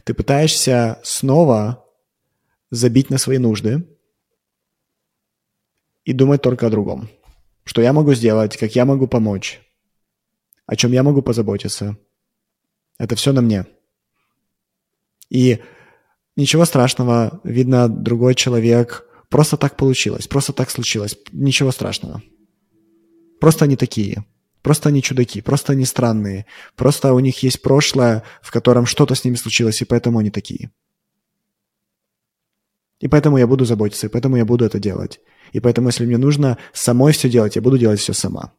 Ты 0.04 0.14
пытаешься 0.14 1.00
снова 1.02 1.84
забить 2.70 3.10
на 3.10 3.18
свои 3.18 3.38
нужды, 3.38 3.84
и 6.04 6.12
думать 6.12 6.42
только 6.42 6.66
о 6.66 6.70
другом. 6.70 7.08
Что 7.64 7.82
я 7.82 7.92
могу 7.92 8.14
сделать, 8.14 8.56
как 8.56 8.74
я 8.74 8.84
могу 8.84 9.06
помочь, 9.06 9.60
о 10.66 10.76
чем 10.76 10.92
я 10.92 11.02
могу 11.02 11.22
позаботиться. 11.22 11.96
Это 12.98 13.16
все 13.16 13.32
на 13.32 13.42
мне. 13.42 13.66
И 15.28 15.62
ничего 16.36 16.64
страшного, 16.64 17.40
видно, 17.44 17.88
другой 17.88 18.34
человек, 18.34 19.06
просто 19.30 19.56
так 19.56 19.76
получилось, 19.76 20.26
просто 20.28 20.52
так 20.52 20.70
случилось, 20.70 21.16
ничего 21.32 21.72
страшного. 21.72 22.22
Просто 23.40 23.64
они 23.64 23.76
такие, 23.76 24.26
просто 24.60 24.90
они 24.90 25.02
чудаки, 25.02 25.40
просто 25.40 25.72
они 25.72 25.86
странные, 25.86 26.44
просто 26.76 27.14
у 27.14 27.20
них 27.20 27.42
есть 27.42 27.62
прошлое, 27.62 28.22
в 28.42 28.50
котором 28.50 28.84
что-то 28.84 29.14
с 29.14 29.24
ними 29.24 29.36
случилось, 29.36 29.80
и 29.80 29.86
поэтому 29.86 30.18
они 30.18 30.30
такие. 30.30 30.70
И 32.98 33.08
поэтому 33.08 33.38
я 33.38 33.46
буду 33.46 33.64
заботиться, 33.64 34.06
и 34.06 34.10
поэтому 34.10 34.36
я 34.36 34.44
буду 34.44 34.66
это 34.66 34.78
делать. 34.78 35.20
И 35.52 35.60
поэтому, 35.60 35.88
если 35.88 36.04
мне 36.04 36.18
нужно 36.18 36.58
самой 36.74 37.12
все 37.12 37.30
делать, 37.30 37.56
я 37.56 37.62
буду 37.62 37.78
делать 37.78 37.98
все 37.98 38.12
сама. 38.12 38.52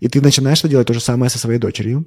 И 0.00 0.08
ты 0.08 0.22
начинаешь 0.22 0.62
делать 0.62 0.86
то 0.86 0.94
же 0.94 1.00
самое 1.00 1.28
со 1.30 1.38
своей 1.38 1.58
дочерью. 1.58 2.06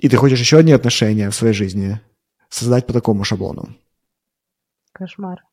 И 0.00 0.08
ты 0.08 0.16
хочешь 0.16 0.40
еще 0.40 0.56
одни 0.56 0.72
отношения 0.72 1.28
в 1.28 1.34
своей 1.34 1.52
жизни 1.52 2.00
создать 2.48 2.86
по 2.86 2.94
такому 2.94 3.22
шаблону. 3.22 3.76
Кошмар. 4.92 5.44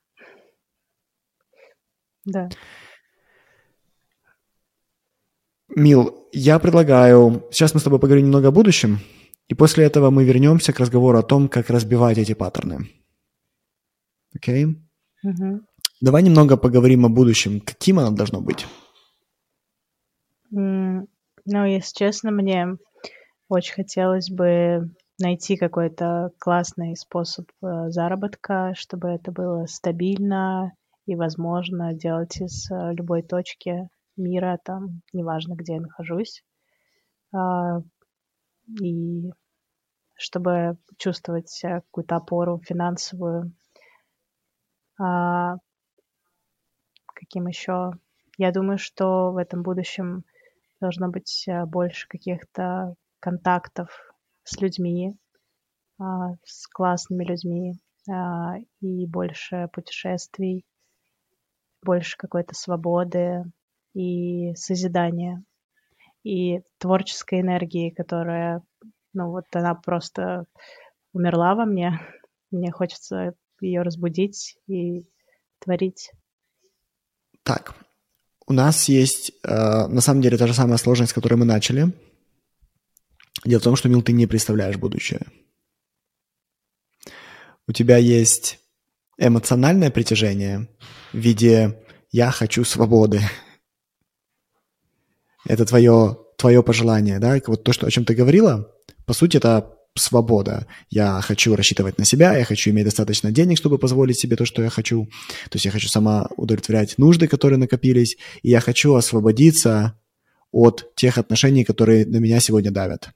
Да. 2.24 2.50
Мил, 5.68 6.30
я 6.32 6.60
предлагаю... 6.60 7.46
Сейчас 7.52 7.74
мы 7.74 7.82
с 7.82 7.84
тобой 7.84 8.00
поговорим 8.00 8.28
немного 8.28 8.48
о 8.48 8.52
будущем. 8.52 9.00
И 9.50 9.54
после 9.54 9.84
этого 9.84 10.12
мы 10.12 10.24
вернемся 10.24 10.72
к 10.72 10.80
разговору 10.80 11.20
о 11.20 11.24
том, 11.24 11.50
как 11.50 11.70
разбивать 11.70 12.18
эти 12.18 12.34
паттерны. 12.34 12.90
Окей? 14.34 14.66
Okay? 14.66 14.76
Угу. 15.24 15.62
Давай 16.00 16.24
немного 16.24 16.56
поговорим 16.56 17.06
о 17.06 17.10
будущем. 17.10 17.60
Каким 17.60 18.00
оно 18.00 18.12
должно 18.12 18.40
быть? 18.40 18.66
Ну, 20.52 21.06
если 21.46 21.94
честно, 21.94 22.32
мне 22.32 22.78
очень 23.50 23.74
хотелось 23.76 24.30
бы 24.30 24.90
найти 25.20 25.58
какой-то 25.58 26.32
классный 26.40 26.96
способ 26.96 27.50
э, 27.64 27.90
заработка, 27.90 28.74
чтобы 28.76 29.10
это 29.10 29.32
было 29.32 29.66
стабильно 29.66 30.74
и 31.06 31.16
возможно 31.16 31.94
делать 31.94 32.40
из 32.42 32.70
э, 32.70 32.94
любой 32.94 33.24
точки 33.24 33.90
мира, 34.16 34.60
там, 34.64 35.02
неважно, 35.14 35.56
где 35.56 35.76
я 35.76 35.82
нахожусь. 35.82 36.44
А, 37.34 37.80
и 38.82 39.32
чтобы 40.16 40.78
чувствовать 40.98 41.60
какую-то 41.62 42.16
опору 42.16 42.60
финансовую. 42.66 43.54
А, 45.00 45.56
каким 47.14 47.48
еще? 47.48 47.92
Я 48.38 48.52
думаю, 48.52 48.78
что 48.78 49.32
в 49.32 49.38
этом 49.38 49.64
будущем 49.64 50.24
должно 50.80 51.10
быть 51.10 51.46
э, 51.48 51.66
больше 51.66 52.08
каких-то 52.08 52.96
контактов 53.20 53.90
с 54.44 54.60
людьми, 54.62 55.18
а, 56.00 56.36
с 56.44 56.68
классными 56.68 57.24
людьми, 57.24 57.80
а, 58.10 58.58
и 58.82 59.06
больше 59.06 59.70
путешествий, 59.74 60.66
больше 61.84 62.18
какой-то 62.18 62.56
свободы 62.56 63.44
и 63.94 64.54
созидания, 64.56 65.44
и 66.24 66.62
творческой 66.78 67.42
энергии, 67.42 67.90
которая, 67.90 68.62
ну 69.14 69.32
вот 69.32 69.46
она 69.54 69.76
просто 69.76 70.46
умерла 71.14 71.56
во 71.56 71.66
мне. 71.66 72.00
Мне 72.52 72.72
хочется 72.72 73.34
ее 73.60 73.82
разбудить 73.82 74.58
и 74.68 75.06
творить. 75.60 76.12
Так, 77.44 77.76
у 78.46 78.54
нас 78.54 78.88
есть, 78.88 79.32
э, 79.44 79.88
на 79.88 80.02
самом 80.02 80.22
деле, 80.22 80.38
та 80.38 80.48
же 80.48 80.54
самая 80.54 80.78
сложность, 80.78 81.12
с 81.12 81.14
которой 81.14 81.36
мы 81.36 81.46
начали. 81.46 81.94
Дело 83.46 83.60
в 83.60 83.64
том, 83.64 83.76
что, 83.76 83.90
Мил, 83.90 84.02
ты 84.02 84.14
не 84.14 84.28
представляешь 84.28 84.78
будущее. 84.78 85.22
У 87.68 87.72
тебя 87.72 87.98
есть 87.98 88.60
эмоциональное 89.18 89.92
притяжение 89.92 90.70
в 91.12 91.18
виде 91.18 91.84
«я 92.12 92.32
хочу 92.32 92.64
свободы». 92.64 93.22
Это 95.46 95.66
твое, 95.66 96.18
твое 96.38 96.62
пожелание, 96.64 97.20
да? 97.20 97.40
Вот 97.48 97.64
то, 97.64 97.74
что, 97.74 97.88
о 97.88 97.92
чем 97.92 98.06
ты 98.06 98.16
говорила, 98.16 98.74
по 99.06 99.14
сути, 99.14 99.38
это 99.38 99.78
свобода. 99.96 100.68
Я 100.90 101.22
хочу 101.22 101.56
рассчитывать 101.56 101.98
на 101.98 102.06
себя, 102.06 102.38
я 102.38 102.46
хочу 102.46 102.70
иметь 102.70 102.86
достаточно 102.86 103.32
денег, 103.32 103.58
чтобы 103.58 103.78
позволить 103.78 104.20
себе 104.20 104.36
то, 104.36 104.46
что 104.46 104.62
я 104.62 104.70
хочу. 104.70 105.06
То 105.50 105.56
есть 105.56 105.66
я 105.66 105.72
хочу 105.72 105.88
сама 105.88 106.30
удовлетворять 106.38 106.98
нужды, 106.98 107.28
которые 107.28 107.58
накопились, 107.58 108.18
и 108.44 108.50
я 108.50 108.60
хочу 108.60 108.94
освободиться 108.96 110.00
от 110.52 110.94
тех 110.96 111.18
отношений, 111.18 111.64
которые 111.64 112.06
на 112.06 112.18
меня 112.18 112.40
сегодня 112.40 112.72
давят. 112.72 113.10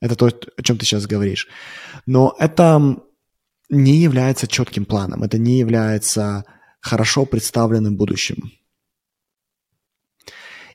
Это 0.00 0.16
то, 0.16 0.26
о 0.26 0.62
чем 0.62 0.78
ты 0.78 0.84
сейчас 0.84 1.06
говоришь. 1.06 1.46
Но 2.06 2.34
это 2.38 3.02
не 3.68 3.96
является 3.98 4.46
четким 4.46 4.84
планом, 4.84 5.22
это 5.22 5.38
не 5.38 5.58
является 5.58 6.44
хорошо 6.80 7.26
представленным 7.26 7.96
будущим. 7.96 8.52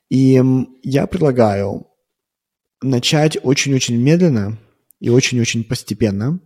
И 0.10 0.42
я 0.84 1.08
предлагаю 1.08 1.88
начать 2.82 3.38
очень-очень 3.42 3.98
медленно 3.98 4.60
и 5.00 5.10
очень-очень 5.10 5.64
постепенно. 5.64 6.40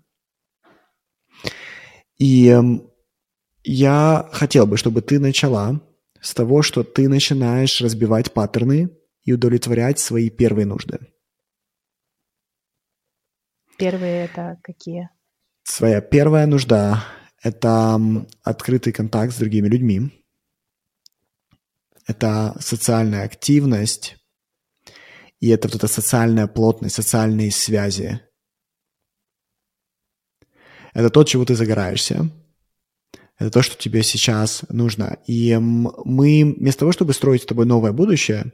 И 2.17 2.57
я 3.63 4.29
хотел 4.31 4.65
бы, 4.65 4.77
чтобы 4.77 5.01
ты 5.01 5.19
начала 5.19 5.81
с 6.21 6.33
того, 6.33 6.61
что 6.61 6.83
ты 6.83 7.07
начинаешь 7.07 7.81
разбивать 7.81 8.33
паттерны 8.33 8.89
и 9.23 9.33
удовлетворять 9.33 9.99
свои 9.99 10.29
первые 10.29 10.65
нужды. 10.65 10.99
Первые 13.79 14.25
это 14.25 14.59
какие? 14.61 15.09
Своя 15.63 16.01
первая 16.01 16.45
нужда– 16.45 17.05
это 17.41 17.97
открытый 18.43 18.91
контакт 18.91 19.33
с 19.33 19.37
другими 19.37 19.69
людьми. 19.69 20.11
Это 22.05 22.57
социальная 22.59 23.23
активность, 23.23 24.17
и 25.39 25.47
это 25.49 25.67
вот 25.69 25.75
эта 25.75 25.87
социальная 25.87 26.47
плотность, 26.47 26.95
социальные 26.95 27.51
связи. 27.51 28.19
Это 30.93 31.09
то, 31.09 31.23
чего 31.23 31.45
ты 31.45 31.55
загораешься. 31.55 32.29
Это 33.37 33.51
то, 33.51 33.61
что 33.61 33.77
тебе 33.77 34.03
сейчас 34.03 34.63
нужно. 34.67 35.19
И 35.25 35.55
мы, 35.57 36.55
вместо 36.57 36.79
того, 36.79 36.91
чтобы 36.91 37.13
строить 37.13 37.43
с 37.43 37.45
тобой 37.45 37.65
новое 37.65 37.93
будущее, 37.93 38.51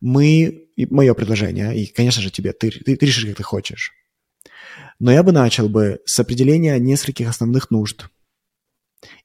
мы, 0.00 0.68
мое 0.76 1.12
предложение, 1.12 1.76
и, 1.76 1.86
конечно 1.86 2.22
же, 2.22 2.30
тебе, 2.30 2.52
ты, 2.54 2.70
ты, 2.70 2.96
ты 2.96 3.06
решишь, 3.06 3.26
как 3.26 3.36
ты 3.36 3.42
хочешь. 3.42 3.92
Но 4.98 5.12
я 5.12 5.22
бы 5.22 5.32
начал 5.32 5.68
бы 5.68 6.00
с 6.04 6.18
определения 6.18 6.78
нескольких 6.78 7.28
основных 7.28 7.70
нужд 7.70 8.08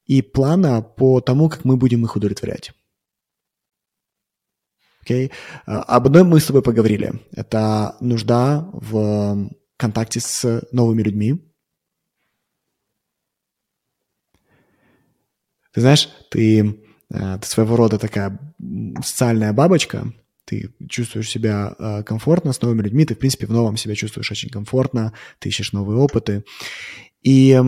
и 0.06 0.22
плана 0.22 0.82
по 0.82 1.22
тому, 1.22 1.50
как 1.50 1.66
мы 1.66 1.78
будем 1.78 2.04
их 2.06 2.16
удовлетворять. 2.16 2.74
Okay? 5.06 5.32
А, 5.66 5.82
об 5.84 6.08
одной 6.08 6.24
мы 6.24 6.40
с 6.40 6.46
тобой 6.46 6.62
поговорили. 6.62 7.14
Это 7.32 7.98
нужда 8.00 8.70
в 8.74 9.50
контакте 9.78 10.20
с 10.20 10.62
новыми 10.72 11.02
людьми. 11.02 11.54
Ты 15.74 15.82
знаешь, 15.82 16.08
ты, 16.30 16.80
э, 17.10 17.40
ты 17.40 17.48
своего 17.48 17.76
рода 17.76 17.98
такая 17.98 18.40
социальная 19.04 19.54
бабочка, 19.54 20.14
ты 20.46 20.74
чувствуешь 20.90 21.30
себя 21.30 21.76
э, 21.78 22.04
комфортно 22.04 22.54
с 22.54 22.62
новыми 22.62 22.82
людьми, 22.82 23.06
ты, 23.06 23.16
в 23.16 23.20
принципе, 23.20 23.48
в 23.48 23.52
новом 23.52 23.78
себя 23.78 23.96
чувствуешь 23.96 24.32
очень 24.32 24.50
комфортно, 24.50 25.14
ты 25.40 25.50
ищешь 25.50 25.74
новые 25.74 25.98
опыты. 25.98 26.44
И 27.22 27.60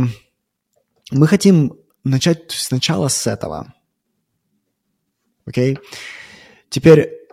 мы 1.11 1.27
хотим 1.27 1.77
начать 2.03 2.51
сначала 2.51 3.07
с 3.07 3.27
этого. 3.27 3.73
Окей? 5.45 5.73
Okay? 5.73 5.79
Теперь 6.69 7.25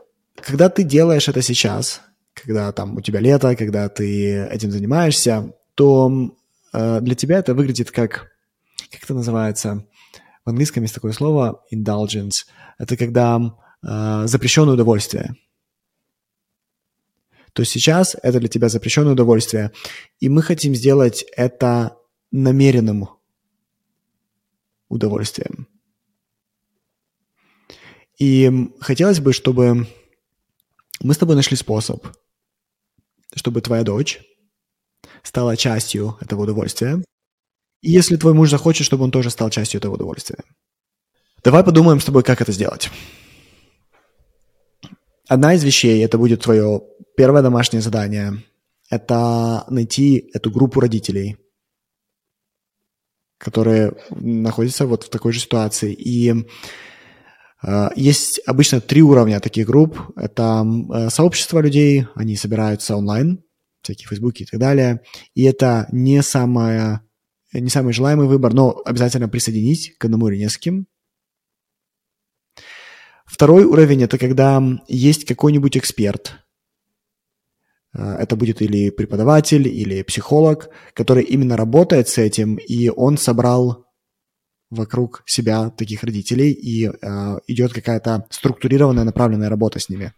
когда 0.42 0.68
ты 0.68 0.82
делаешь 0.82 1.28
это 1.28 1.40
сейчас, 1.42 2.02
когда 2.34 2.72
там 2.72 2.96
у 2.96 3.00
тебя 3.00 3.20
лето, 3.20 3.54
когда 3.56 3.88
ты 3.88 4.44
этим 4.46 4.70
занимаешься, 4.70 5.52
то 5.74 6.34
э, 6.72 7.00
для 7.00 7.14
тебя 7.14 7.38
это 7.38 7.54
выглядит 7.54 7.90
как, 7.90 8.30
как 8.90 9.02
это 9.02 9.14
называется, 9.14 9.86
в 10.44 10.50
английском 10.50 10.82
есть 10.82 10.94
такое 10.94 11.12
слово 11.12 11.62
indulgence. 11.72 12.46
Это 12.78 12.96
когда 12.96 13.40
запрещенное 13.82 14.74
удовольствие. 14.74 15.36
То 17.52 17.62
есть 17.62 17.72
сейчас 17.72 18.16
это 18.22 18.40
для 18.40 18.48
тебя 18.48 18.68
запрещенное 18.68 19.12
удовольствие, 19.12 19.72
и 20.20 20.28
мы 20.28 20.42
хотим 20.42 20.74
сделать 20.74 21.24
это 21.36 21.98
намеренным 22.30 23.08
удовольствием. 24.88 25.66
И 28.18 28.70
хотелось 28.80 29.20
бы, 29.20 29.32
чтобы 29.32 29.86
мы 31.00 31.14
с 31.14 31.18
тобой 31.18 31.34
нашли 31.36 31.56
способ, 31.56 32.06
чтобы 33.34 33.60
твоя 33.60 33.82
дочь 33.82 34.20
стала 35.22 35.56
частью 35.56 36.16
этого 36.20 36.42
удовольствия. 36.42 37.02
И 37.80 37.90
если 37.90 38.16
твой 38.16 38.32
муж 38.32 38.50
захочет, 38.50 38.86
чтобы 38.86 39.04
он 39.04 39.10
тоже 39.10 39.30
стал 39.30 39.50
частью 39.50 39.78
этого 39.78 39.94
удовольствия. 39.94 40.44
Давай 41.42 41.64
подумаем 41.64 42.00
с 42.00 42.04
тобой, 42.04 42.22
как 42.22 42.40
это 42.40 42.52
сделать. 42.52 42.90
Одна 45.32 45.54
из 45.54 45.64
вещей, 45.64 46.04
это 46.04 46.18
будет 46.18 46.42
твое 46.42 46.82
первое 47.16 47.42
домашнее 47.42 47.80
задание, 47.80 48.42
это 48.90 49.64
найти 49.68 50.30
эту 50.34 50.50
группу 50.50 50.80
родителей, 50.80 51.36
которые 53.38 53.94
находятся 54.10 54.86
вот 54.86 55.04
в 55.04 55.08
такой 55.08 55.32
же 55.32 55.40
ситуации, 55.40 55.92
и 55.92 56.34
Э, 57.62 57.88
есть 57.94 58.40
обычно 58.46 58.80
три 58.80 59.02
уровня 59.02 59.40
таких 59.40 59.66
групп. 59.66 59.98
Это 60.16 60.64
э, 60.64 61.10
сообщество 61.10 61.60
людей, 61.60 62.06
они 62.14 62.36
собираются 62.36 62.96
онлайн, 62.96 63.42
всякие 63.82 64.08
фейсбуки 64.08 64.42
и 64.42 64.46
так 64.46 64.60
далее. 64.60 65.00
И 65.34 65.44
это 65.44 65.88
не, 65.92 66.22
самое, 66.22 67.00
не 67.52 67.68
самый 67.68 67.92
желаемый 67.92 68.26
выбор, 68.26 68.52
но 68.52 68.80
обязательно 68.84 69.28
присоединить 69.28 69.96
к 69.98 70.04
одному 70.04 70.28
или 70.28 70.38
нескольким. 70.38 70.86
Второй 73.42 73.64
уровень– 73.64 74.02
это 74.04 74.18
когда 74.18 74.62
есть 74.86 75.24
какой-нибудь 75.24 75.76
эксперт. 75.76 76.36
Э, 77.92 78.14
это 78.20 78.36
будет 78.36 78.62
или 78.62 78.90
преподаватель, 78.90 79.66
или 79.66 80.04
психолог, 80.04 80.68
который 80.94 81.24
именно 81.24 81.56
работает 81.56 82.06
с 82.06 82.18
этим, 82.18 82.54
и 82.54 82.88
он 82.88 83.18
собрал 83.18 83.84
вокруг 84.70 85.24
себя 85.26 85.70
таких 85.70 86.04
родителей, 86.04 86.52
и 86.52 86.86
э, 86.86 86.92
идет 87.48 87.72
какая-то 87.72 88.28
структурированная, 88.30 89.02
направленная 89.02 89.48
работа 89.48 89.80
с 89.80 89.88
ними. 89.88 90.12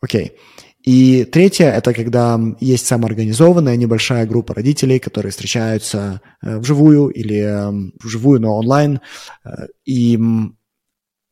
Окей. 0.00 0.26
Okay. 0.26 0.69
И 0.82 1.24
третье– 1.24 1.66
это 1.76 1.92
когда 1.92 2.40
есть 2.60 2.86
самоорганизованная 2.86 3.76
небольшая 3.76 4.26
группа 4.26 4.54
родителей, 4.54 4.98
которые 4.98 5.30
встречаются 5.30 6.20
э, 6.42 6.58
вживую 6.58 7.08
или 7.08 7.36
э, 7.36 7.90
вживую, 8.02 8.40
но 8.40 8.56
онлайн, 8.56 9.00
э, 9.44 9.66
и 9.84 10.18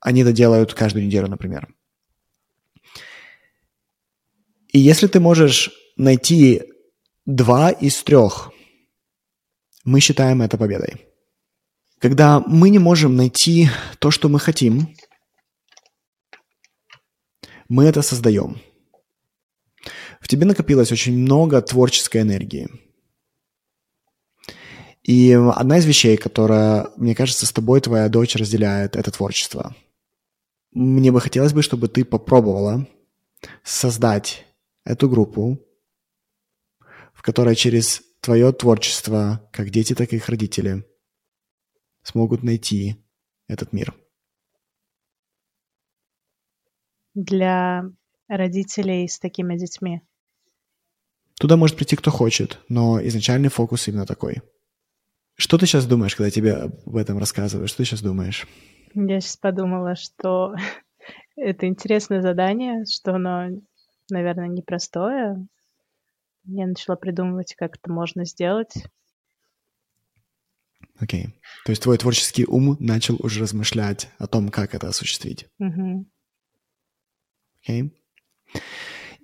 они 0.00 0.20
это 0.20 0.32
делают 0.32 0.74
каждую 0.74 1.06
неделю, 1.06 1.28
например. 1.28 1.68
И 4.70 4.78
если 4.78 5.06
ты 5.06 5.18
можешь 5.18 5.70
найти 5.96 6.62
два 7.24 7.70
из 7.70 8.02
трех 8.02 8.52
мы 9.88 10.00
считаем 10.00 10.42
это 10.42 10.58
победой. 10.58 11.06
Когда 11.98 12.40
мы 12.40 12.68
не 12.68 12.78
можем 12.78 13.16
найти 13.16 13.70
то, 13.98 14.10
что 14.10 14.28
мы 14.28 14.38
хотим, 14.38 14.94
мы 17.68 17.84
это 17.84 18.02
создаем. 18.02 18.60
Тебе 20.28 20.44
накопилось 20.44 20.92
очень 20.92 21.16
много 21.18 21.62
творческой 21.62 22.20
энергии. 22.20 22.68
И 25.02 25.32
одна 25.32 25.78
из 25.78 25.86
вещей, 25.86 26.18
которая, 26.18 26.90
мне 26.96 27.14
кажется, 27.14 27.46
с 27.46 27.52
тобой 27.52 27.80
твоя 27.80 28.10
дочь 28.10 28.36
разделяет, 28.36 28.94
это 28.94 29.10
творчество. 29.10 29.74
Мне 30.72 31.10
бы 31.10 31.22
хотелось 31.22 31.54
бы, 31.54 31.62
чтобы 31.62 31.88
ты 31.88 32.04
попробовала 32.04 32.86
создать 33.64 34.44
эту 34.84 35.08
группу, 35.08 35.58
в 37.14 37.22
которой 37.22 37.54
через 37.56 38.02
твое 38.20 38.52
творчество, 38.52 39.48
как 39.50 39.70
дети, 39.70 39.94
так 39.94 40.12
и 40.12 40.16
их 40.16 40.28
родители, 40.28 40.84
смогут 42.02 42.42
найти 42.42 43.02
этот 43.46 43.72
мир. 43.72 43.94
Для 47.14 47.84
родителей 48.28 49.08
с 49.08 49.18
такими 49.18 49.56
детьми. 49.56 50.02
Туда 51.38 51.56
может 51.56 51.76
прийти 51.76 51.96
кто 51.96 52.10
хочет, 52.10 52.58
но 52.68 53.00
изначальный 53.06 53.48
фокус 53.48 53.86
именно 53.88 54.06
такой. 54.06 54.42
Что 55.36 55.56
ты 55.56 55.66
сейчас 55.66 55.86
думаешь, 55.86 56.16
когда 56.16 56.30
тебе 56.30 56.54
об 56.54 56.96
этом 56.96 57.18
рассказывают? 57.18 57.70
Что 57.70 57.78
ты 57.78 57.84
сейчас 57.84 58.02
думаешь? 58.02 58.46
Я 58.94 59.20
сейчас 59.20 59.36
подумала, 59.36 59.94
что 59.94 60.54
это 61.36 61.66
интересное 61.66 62.22
задание, 62.22 62.84
что 62.86 63.14
оно, 63.14 63.50
наверное, 64.10 64.48
непростое. 64.48 65.46
Я 66.44 66.66
начала 66.66 66.96
придумывать, 66.96 67.54
как 67.56 67.76
это 67.76 67.92
можно 67.92 68.24
сделать. 68.24 68.74
Окей. 70.98 71.26
Okay. 71.26 71.30
То 71.64 71.70
есть 71.70 71.82
твой 71.82 71.98
творческий 71.98 72.46
ум 72.46 72.76
начал 72.80 73.16
уже 73.20 73.42
размышлять 73.42 74.10
о 74.18 74.26
том, 74.26 74.48
как 74.48 74.74
это 74.74 74.88
осуществить. 74.88 75.46
Окей. 75.60 76.04
Okay. 77.62 77.90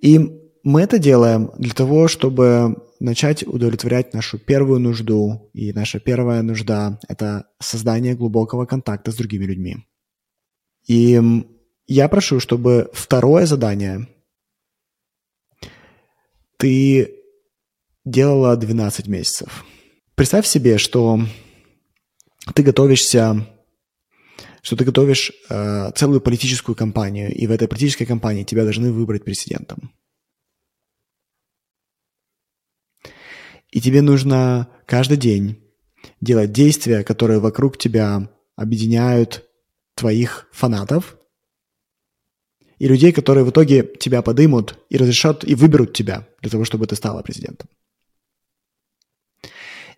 И 0.01 0.43
мы 0.65 0.81
это 0.81 0.99
делаем 0.99 1.51
для 1.59 1.75
того, 1.75 2.09
чтобы 2.09 2.83
начать 2.99 3.47
удовлетворять 3.47 4.15
нашу 4.15 4.39
первую 4.39 4.81
нужду. 4.81 5.51
И 5.53 5.73
наша 5.75 6.01
первая 6.01 6.43
нужда– 6.43 6.99
это 7.09 7.47
создание 7.61 8.15
глубокого 8.15 8.65
контакта 8.65 9.12
с 9.12 9.15
другими 9.15 9.45
людьми. 9.45 9.87
И 10.87 11.21
я 11.87 12.09
прошу, 12.09 12.41
чтобы 12.41 12.91
второе 12.95 13.45
задание 13.45 14.09
ты 16.57 17.15
делала 18.07 18.57
12 18.57 19.07
месяцев. 19.07 19.67
Представь 20.15 20.47
себе, 20.47 20.79
что 20.79 21.21
ты 22.55 22.62
готовишься, 22.62 23.47
что 24.62 24.77
ты 24.77 24.85
готовишь 24.85 25.31
э, 25.51 25.91
целую 25.95 26.23
политическую 26.23 26.75
кампанию, 26.75 27.35
и 27.35 27.47
в 27.47 27.51
этой 27.51 27.69
политической 27.69 28.07
кампании 28.07 28.45
тебя 28.45 28.65
должны 28.65 28.93
выбрать 28.93 29.25
президентом. 29.25 29.93
И 33.75 33.81
тебе 33.81 34.03
нужно 34.03 34.68
каждый 34.87 35.16
день 35.16 35.61
делать 36.20 36.53
действия, 36.53 37.03
которые 37.03 37.41
вокруг 37.41 37.77
тебя 37.77 38.31
объединяют 38.55 39.45
твоих 39.97 40.47
фанатов 40.53 41.16
и 42.79 42.87
людей, 42.87 43.11
которые 43.11 43.45
в 43.45 43.51
итоге 43.51 43.83
тебя 43.99 44.22
подымут 44.22 44.79
и 44.91 44.97
разрешат 44.97 45.43
и 45.43 45.57
выберут 45.57 45.93
тебя 45.93 46.29
для 46.41 46.53
того, 46.53 46.64
чтобы 46.64 46.87
ты 46.87 46.95
стала 46.95 47.22
президентом. 47.22 47.68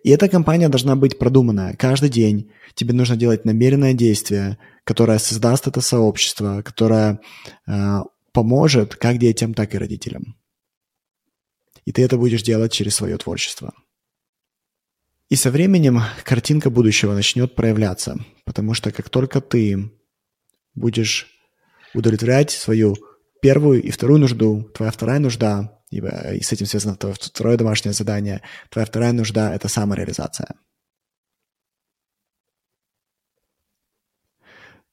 И 0.03 0.09
эта 0.09 0.27
кампания 0.27 0.69
должна 0.69 0.95
быть 0.95 1.19
продуманная. 1.19 1.75
Каждый 1.75 2.09
день 2.09 2.51
тебе 2.73 2.95
нужно 2.95 3.15
делать 3.15 3.45
намеренное 3.45 3.93
действие, 3.93 4.57
которое 4.85 5.19
создаст 5.19 5.67
это 5.67 5.81
сообщество, 5.81 6.63
которое 6.63 7.19
э, 7.67 7.99
поможет 8.31 8.95
как 8.95 9.19
детям, 9.19 9.53
так 9.53 9.75
и 9.75 9.77
родителям. 9.77 10.35
И 11.87 11.93
ты 11.93 12.03
это 12.03 12.17
будешь 12.17 12.43
делать 12.43 12.73
через 12.73 12.95
свое 12.95 13.17
творчество. 13.17 13.73
И 15.29 15.37
со 15.37 15.51
временем 15.51 16.01
картинка 16.25 16.69
будущего 16.69 17.13
начнет 17.13 17.55
проявляться, 17.55 18.17
потому 18.43 18.73
что 18.73 18.91
как 18.91 19.09
только 19.09 19.39
ты 19.39 19.89
будешь 20.75 21.27
удовлетворять 21.93 22.51
свою 22.51 22.97
первую 23.41 23.81
и 23.81 23.89
вторую 23.89 24.19
нужду, 24.19 24.63
твоя 24.75 24.91
вторая 24.91 25.19
нужда 25.19 25.81
и 25.89 26.01
с 26.01 26.51
этим 26.51 26.65
связано 26.65 26.97
твое 26.97 27.15
второе 27.15 27.55
домашнее 27.55 27.93
задание. 27.93 28.41
Твоя 28.69 28.85
вторая 28.85 29.13
нужда– 29.13 29.55
это 29.55 29.69
самореализация. 29.69 30.55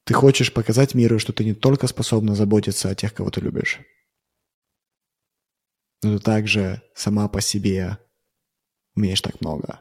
Ты 0.04 0.14
хочешь 0.14 0.52
показать 0.52 0.94
миру, 0.94 1.18
что 1.18 1.32
ты 1.32 1.44
не 1.44 1.54
только 1.54 1.88
способна 1.88 2.36
заботиться 2.36 2.88
о 2.88 2.94
тех, 2.94 3.12
кого 3.12 3.30
ты 3.30 3.40
любишь, 3.40 3.80
но 6.04 6.18
ты 6.18 6.24
также 6.24 6.82
сама 6.94 7.28
по 7.28 7.40
себе 7.40 7.98
умеешь 8.94 9.20
так 9.20 9.40
много. 9.40 9.80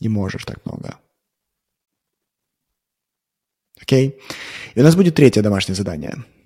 И 0.00 0.08
можешь 0.08 0.44
так 0.44 0.64
много. 0.66 1.00
Окей? 3.80 4.20
И 4.74 4.80
у 4.80 4.82
нас 4.82 4.94
будет 4.94 5.14
третье 5.14 5.42
домашнее 5.42 5.76
задание– 5.76 6.24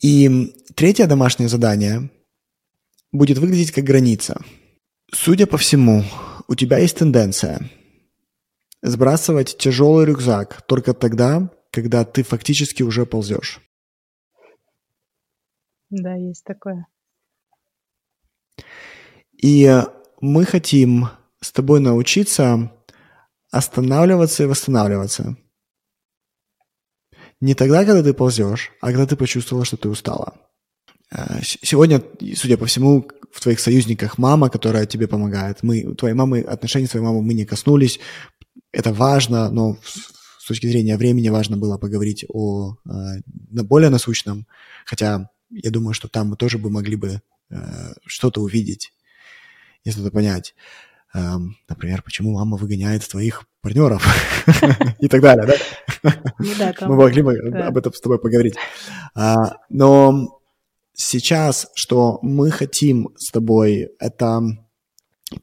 и 0.00 0.54
третье 0.74 1.06
домашнее 1.06 1.48
задание 1.48 2.10
будет 3.10 3.38
выглядеть 3.38 3.72
как 3.72 3.84
граница. 3.84 4.40
Судя 5.12 5.46
по 5.46 5.58
всему, 5.58 6.04
у 6.46 6.54
тебя 6.54 6.78
есть 6.78 6.98
тенденция 6.98 7.70
сбрасывать 8.80 9.56
тяжелый 9.58 10.06
рюкзак 10.06 10.62
только 10.62 10.94
тогда, 10.94 11.50
когда 11.72 12.04
ты 12.04 12.22
фактически 12.22 12.84
уже 12.84 13.06
ползешь. 13.06 13.60
Да, 15.90 16.14
есть 16.14 16.44
такое. 16.44 16.86
И 19.32 19.82
мы 20.20 20.44
хотим 20.44 21.08
с 21.40 21.52
тобой 21.52 21.80
научиться 21.80 22.72
останавливаться 23.50 24.42
и 24.42 24.46
восстанавливаться– 24.46 25.36
не 27.40 27.54
тогда, 27.54 27.84
когда 27.84 28.02
ты 28.02 28.14
ползешь, 28.14 28.72
а 28.80 28.86
когда 28.88 29.06
ты 29.06 29.16
почувствовала, 29.16 29.64
что 29.64 29.76
ты 29.76 29.88
устала. 29.88 30.34
Э, 31.12 31.40
сегодня, 31.42 32.02
судя 32.34 32.56
по 32.56 32.66
всему, 32.66 33.08
в 33.32 33.40
твоих 33.40 33.60
союзниках 33.60 34.18
мама, 34.18 34.50
которая 34.50 34.86
тебе 34.86 35.06
помогает. 35.06 35.62
Мы, 35.62 35.94
твоей 35.94 36.14
мамы, 36.14 36.40
отношения 36.40 36.86
с 36.86 36.90
твоей 36.90 37.04
мамой 37.04 37.22
мы 37.22 37.34
не 37.34 37.44
коснулись. 37.44 38.00
Это 38.72 38.92
важно, 38.92 39.50
но 39.50 39.76
с 40.38 40.46
точки 40.46 40.66
зрения 40.66 40.96
времени 40.96 41.28
важно 41.28 41.56
было 41.56 41.78
поговорить 41.78 42.24
о, 42.28 42.76
о 42.84 43.14
э, 43.14 43.62
более 43.62 43.90
насущном. 43.90 44.46
Хотя 44.84 45.30
я 45.50 45.70
думаю, 45.70 45.94
что 45.94 46.08
там 46.08 46.28
мы 46.28 46.36
тоже 46.36 46.58
бы 46.58 46.70
могли 46.70 46.96
бы 46.96 47.22
э, 47.50 47.92
что-то 48.06 48.40
увидеть 48.40 48.92
и 49.84 49.90
что-то 49.90 50.10
понять. 50.10 50.54
Эм, 51.14 51.56
например, 51.68 52.02
почему 52.02 52.32
мама 52.32 52.56
выгоняет 52.56 53.08
твоих 53.08 53.46
партнеров 53.62 54.06
и 55.00 55.08
так 55.08 55.22
далее, 55.22 55.46
да? 55.46 56.14
Ну 56.38 56.88
Мы 56.88 56.96
могли 56.96 57.22
бы 57.22 57.36
об 57.38 57.76
этом 57.78 57.92
с 57.92 58.00
тобой 58.00 58.18
поговорить. 58.18 58.56
А, 59.14 59.56
но 59.70 60.40
сейчас, 60.92 61.68
что 61.74 62.18
мы 62.22 62.50
хотим 62.50 63.14
с 63.16 63.30
тобой, 63.30 63.88
это 63.98 64.42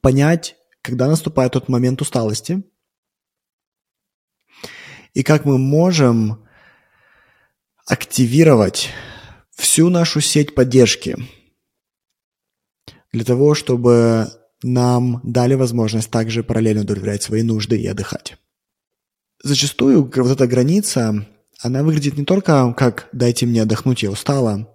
понять, 0.01 0.55
когда 0.81 1.07
наступает 1.07 1.53
тот 1.53 1.67
момент 1.67 2.01
усталости, 2.01 2.63
и 5.13 5.23
как 5.23 5.45
мы 5.45 5.57
можем 5.57 6.45
активировать 7.87 8.89
всю 9.55 9.89
нашу 9.89 10.21
сеть 10.21 10.53
поддержки 10.53 11.17
для 13.11 13.23
того, 13.23 13.55
чтобы 13.55 14.29
нам 14.61 15.21
дали 15.23 15.53
возможность 15.53 16.11
также 16.11 16.43
параллельно 16.43 16.81
удовлетворять 16.81 17.23
свои 17.23 17.43
нужды 17.43 17.79
и 17.79 17.87
отдыхать. 17.87 18.37
Зачастую 19.43 20.11
вот 20.13 20.31
эта 20.31 20.47
граница, 20.47 21.27
она 21.61 21.83
выглядит 21.83 22.17
не 22.17 22.25
только 22.25 22.73
как 22.73 23.09
«дайте 23.11 23.45
мне 23.45 23.61
отдохнуть, 23.61 24.03
я 24.03 24.11
устала», 24.11 24.69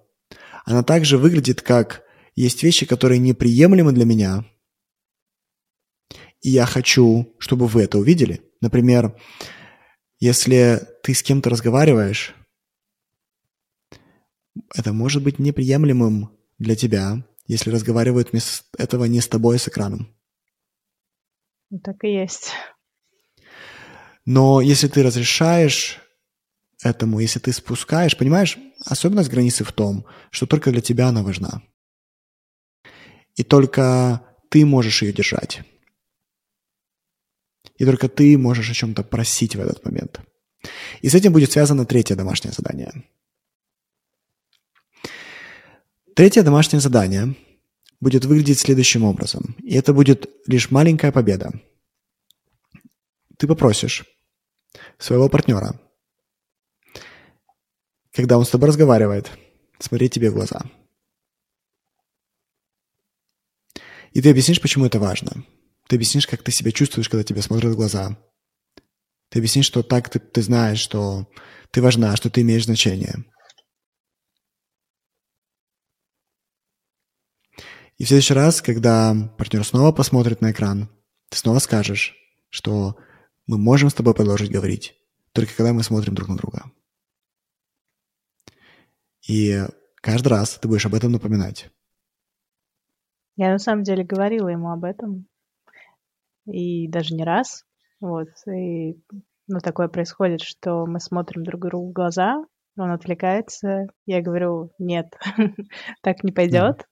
она 0.65 0.83
также 0.83 1.19
выглядит 1.19 1.63
как 1.63 2.03
«есть 2.35 2.63
вещи, 2.63 2.87
которые 2.87 3.19
неприемлемы 3.19 3.93
для 3.93 4.05
меня, 4.05 4.45
и 6.41 6.51
я 6.51 6.67
хочу, 6.67 7.35
чтобы 7.39 7.67
вы 7.67 7.83
это 7.83 7.99
увидели». 7.99 8.43
Например, 8.61 9.17
если 10.19 10.87
ты 11.03 11.15
с 11.15 11.23
кем-то 11.23 11.51
разговариваешь, 11.51 12.35
это 14.75 14.93
может 14.93 15.23
быть 15.23 15.39
неприемлемым 15.39 16.37
для 16.59 16.77
тебя, 16.77 17.25
если 17.47 17.71
разговаривают 17.71 18.31
вместо 18.31 18.65
этого 18.79 19.05
не 19.05 19.21
с 19.21 19.29
тобой, 19.29 19.57
а 19.57 19.59
с 19.59 19.69
экраном. 19.69 20.15
Так 21.83 22.05
и 22.05 22.13
есть. 22.13 22.53
Но 24.25 24.61
если 24.61 24.89
ты 24.89 25.03
разрешаешь 25.03 26.01
этому, 26.83 27.21
если 27.21 27.39
ты 27.39 27.53
спускаешь, 27.53 28.17
понимаешь, 28.17 28.59
особенность 28.85 29.31
границы 29.31 29.65
в 29.65 29.73
том, 29.73 30.07
что 30.31 30.47
только 30.47 30.71
для 30.71 30.81
тебя 30.81 31.09
она 31.09 31.23
важна. 31.23 31.63
И 33.35 33.43
только 33.43 34.23
ты 34.51 34.67
можешь 34.67 35.03
ее 35.03 35.13
держать. 35.13 35.63
И 37.77 37.85
только 37.85 38.09
ты 38.09 38.37
можешь 38.37 38.71
о 38.71 38.75
чем-то 38.75 39.03
просить 39.03 39.57
в 39.57 39.61
этот 39.61 39.85
момент. 39.85 40.21
И 41.01 41.09
с 41.09 41.15
этим 41.15 41.33
будет 41.33 41.53
связано 41.53 41.87
третье 41.87 42.17
домашнее 42.17 42.53
задание. 42.53 42.93
Третье 46.21 46.43
домашнее 46.43 46.81
задание 46.81 47.35
будет 47.99 48.27
выглядеть 48.27 48.59
следующим 48.59 49.05
образом. 49.05 49.57
И 49.63 49.75
это 49.75 49.95
будет 49.95 50.29
лишь 50.47 50.71
маленькая 50.71 51.13
победа. 51.13 51.51
Ты 53.39 53.47
попросишь 53.47 54.05
своего 54.99 55.31
партнера, 55.31 55.81
когда 58.13 58.37
он 58.37 58.45
с 58.45 58.51
тобой 58.51 58.69
разговаривает, 58.69 59.31
смотреть 59.79 60.13
тебе 60.13 60.31
в 60.31 60.35
глаза. 60.35 60.61
И 64.13 64.21
ты 64.21 64.29
объяснишь, 64.29 64.61
почему 64.61 64.85
это 64.85 65.01
важно. 65.01 65.47
Ты 65.89 65.97
объяснишь, 65.97 66.27
как 66.27 66.43
ты 66.43 66.53
себя 66.53 66.71
чувствуешь, 66.71 67.09
когда 67.09 67.25
тебе 67.25 67.41
смотрят 67.41 67.73
в 67.73 67.77
глаза. 67.77 68.19
Ты 69.31 69.39
объяснишь, 69.39 69.65
что 69.65 69.83
так 69.83 70.11
ты, 70.11 70.19
ты 70.19 70.43
знаешь, 70.43 70.81
что 70.81 71.31
ты 71.71 71.81
важна, 71.81 72.15
что 72.15 72.29
ты 72.29 72.43
имеешь 72.43 72.67
значение. 72.67 73.25
И 78.01 78.05
в 78.05 78.09
следующий 78.09 78.33
раз, 78.33 78.63
когда 78.63 79.15
партнер 79.37 79.63
снова 79.63 79.93
посмотрит 79.93 80.41
на 80.41 80.53
экран, 80.53 80.89
ты 81.29 81.37
снова 81.37 81.59
скажешь, 81.59 82.17
что 82.49 82.97
мы 83.47 83.59
можем 83.59 83.91
с 83.91 83.95
тобой 83.95 84.15
продолжить 84.15 84.51
говорить, 84.51 84.95
только 85.33 85.55
когда 85.55 85.75
мы 85.75 85.83
смотрим 85.83 86.15
друг 86.15 86.31
на 86.31 86.39
друга. 86.39 86.63
И 89.29 89.65
каждый 89.97 90.29
раз 90.29 90.59
ты 90.59 90.67
будешь 90.67 90.87
об 90.87 90.95
этом 90.95 91.13
напоминать. 91.13 91.69
Я 93.37 93.51
на 93.51 93.59
самом 93.59 93.83
деле 93.83 94.03
говорила 94.03 94.49
ему 94.49 94.71
об 94.71 94.85
этом. 94.85 95.27
И 96.47 96.89
даже 96.89 97.15
не 97.15 97.25
раз. 97.25 97.67
Вот. 98.01 98.29
И 98.51 98.99
ну, 99.47 99.59
такое 99.63 99.89
происходит, 99.89 100.41
что 100.41 100.87
мы 100.87 101.01
смотрим 101.01 101.45
друг 101.45 101.61
другу 101.67 101.91
в 101.91 101.93
глаза, 101.93 102.47
он 102.79 102.93
отвлекается. 102.93 103.89
Я 104.07 104.23
говорю, 104.23 104.73
нет, 104.79 105.19
так 106.03 106.25
не 106.25 106.33
пойдет 106.33 106.87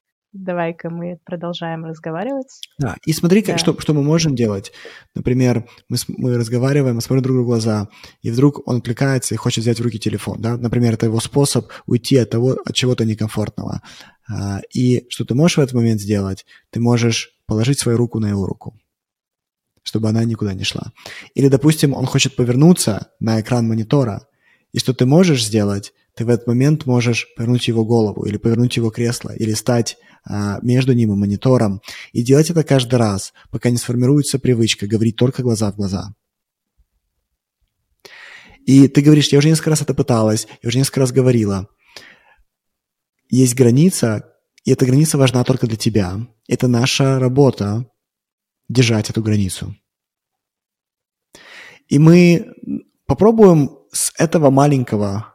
давай-ка 0.45 0.91
мы 0.91 1.19
продолжаем 1.25 1.85
разговаривать. 1.85 2.61
Да, 2.79 2.97
и 3.05 3.13
смотри, 3.13 3.43
да. 3.43 3.59
что, 3.59 3.79
что 3.81 3.95
мы 3.95 4.03
можем 4.03 4.35
делать. 4.35 4.73
Например, 5.15 5.65
мы, 5.89 5.97
мы 6.09 6.37
разговариваем, 6.37 6.97
мы 6.97 7.01
смотрим 7.01 7.23
друг 7.23 7.37
другу 7.37 7.47
в 7.47 7.53
глаза, 7.53 7.89
и 8.23 8.31
вдруг 8.31 8.67
он 8.67 8.79
отвлекается 8.79 9.35
и 9.35 9.39
хочет 9.39 9.65
взять 9.65 9.81
в 9.81 9.83
руки 9.83 9.99
телефон. 9.99 10.41
Да? 10.41 10.57
Например, 10.57 10.95
это 10.95 11.07
его 11.07 11.21
способ 11.21 11.71
уйти 11.87 12.17
от, 12.17 12.31
того, 12.31 12.57
от 12.65 12.75
чего-то 12.75 13.05
некомфортного. 13.05 13.83
А, 14.31 14.61
и 14.73 15.07
что 15.09 15.25
ты 15.25 15.35
можешь 15.35 15.57
в 15.57 15.61
этот 15.61 15.75
момент 15.75 16.01
сделать? 16.01 16.47
Ты 16.71 16.81
можешь 16.81 17.31
положить 17.47 17.79
свою 17.79 17.99
руку 17.99 18.21
на 18.21 18.29
его 18.29 18.47
руку 18.47 18.75
чтобы 19.85 20.11
она 20.11 20.23
никуда 20.25 20.53
не 20.53 20.65
шла. 20.65 20.93
Или, 21.35 21.49
допустим, 21.49 21.95
он 21.95 22.05
хочет 22.05 22.37
повернуться 22.37 23.09
на 23.21 23.41
экран 23.41 23.67
монитора, 23.67 24.29
и 24.73 24.79
что 24.79 24.93
ты 24.93 25.07
можешь 25.07 25.47
сделать? 25.47 25.95
Ты 26.15 26.25
в 26.25 26.29
этот 26.29 26.47
момент 26.47 26.85
можешь 26.85 27.27
повернуть 27.37 27.69
его 27.69 27.85
голову 27.85 28.25
или 28.27 28.37
повернуть 28.37 28.77
его 28.77 28.91
кресло, 28.91 29.31
или 29.31 29.55
стать 29.55 29.97
между 30.63 30.93
ним 30.93 31.13
и 31.13 31.17
монитором. 31.17 31.81
И 32.13 32.23
делать 32.23 32.51
это 32.51 32.65
каждый 32.65 32.97
раз, 32.97 33.33
пока 33.51 33.71
не 33.71 33.77
сформируется 33.77 34.39
привычка 34.39 34.87
говорить 34.87 35.17
только 35.17 35.43
глаза 35.43 35.71
в 35.73 35.77
глаза. 35.77 36.15
И 38.67 38.87
ты 38.89 39.01
говоришь, 39.01 39.29
я 39.29 39.39
уже 39.39 39.49
несколько 39.49 39.71
раз 39.71 39.81
это 39.81 39.95
пыталась, 39.95 40.47
я 40.63 40.69
уже 40.69 40.79
несколько 40.79 41.01
раз 41.01 41.11
говорила. 41.11 41.69
Есть 43.31 43.55
граница, 43.55 44.35
и 44.65 44.73
эта 44.73 44.85
граница 44.85 45.17
важна 45.17 45.45
только 45.45 45.67
для 45.67 45.77
тебя. 45.77 46.27
Это 46.47 46.69
наша 46.69 47.19
работа 47.19 47.87
держать 48.69 49.09
эту 49.09 49.23
границу. 49.23 49.75
И 51.89 51.99
мы 51.99 52.55
попробуем 53.07 53.79
с 53.91 54.13
этого 54.19 54.51
маленького 54.51 55.35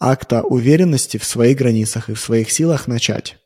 акта 0.00 0.42
уверенности 0.42 1.18
в 1.18 1.24
своих 1.24 1.58
границах 1.58 2.08
и 2.08 2.14
в 2.14 2.20
своих 2.20 2.50
силах 2.50 2.86
начать. 2.86 3.38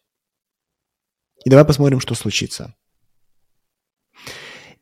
И 1.44 1.50
давай 1.50 1.64
посмотрим, 1.64 2.00
что 2.00 2.14
случится. 2.14 2.74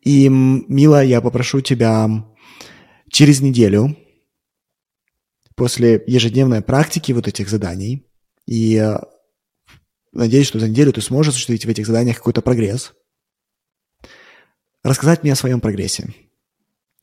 И, 0.00 0.28
Мила, 0.28 1.02
я 1.02 1.20
попрошу 1.20 1.60
тебя 1.60 2.08
через 3.10 3.40
неделю, 3.40 3.96
после 5.54 6.02
ежедневной 6.06 6.62
практики 6.62 7.12
вот 7.12 7.26
этих 7.26 7.48
заданий, 7.48 8.06
и 8.46 8.76
э, 8.76 8.96
надеюсь, 10.12 10.46
что 10.46 10.60
за 10.60 10.68
неделю 10.68 10.92
ты 10.92 11.00
сможешь 11.00 11.30
осуществить 11.30 11.66
в 11.66 11.68
этих 11.68 11.86
заданиях 11.86 12.18
какой-то 12.18 12.42
прогресс, 12.42 12.94
рассказать 14.82 15.22
мне 15.22 15.32
о 15.32 15.36
своем 15.36 15.60
прогрессе. 15.60 16.14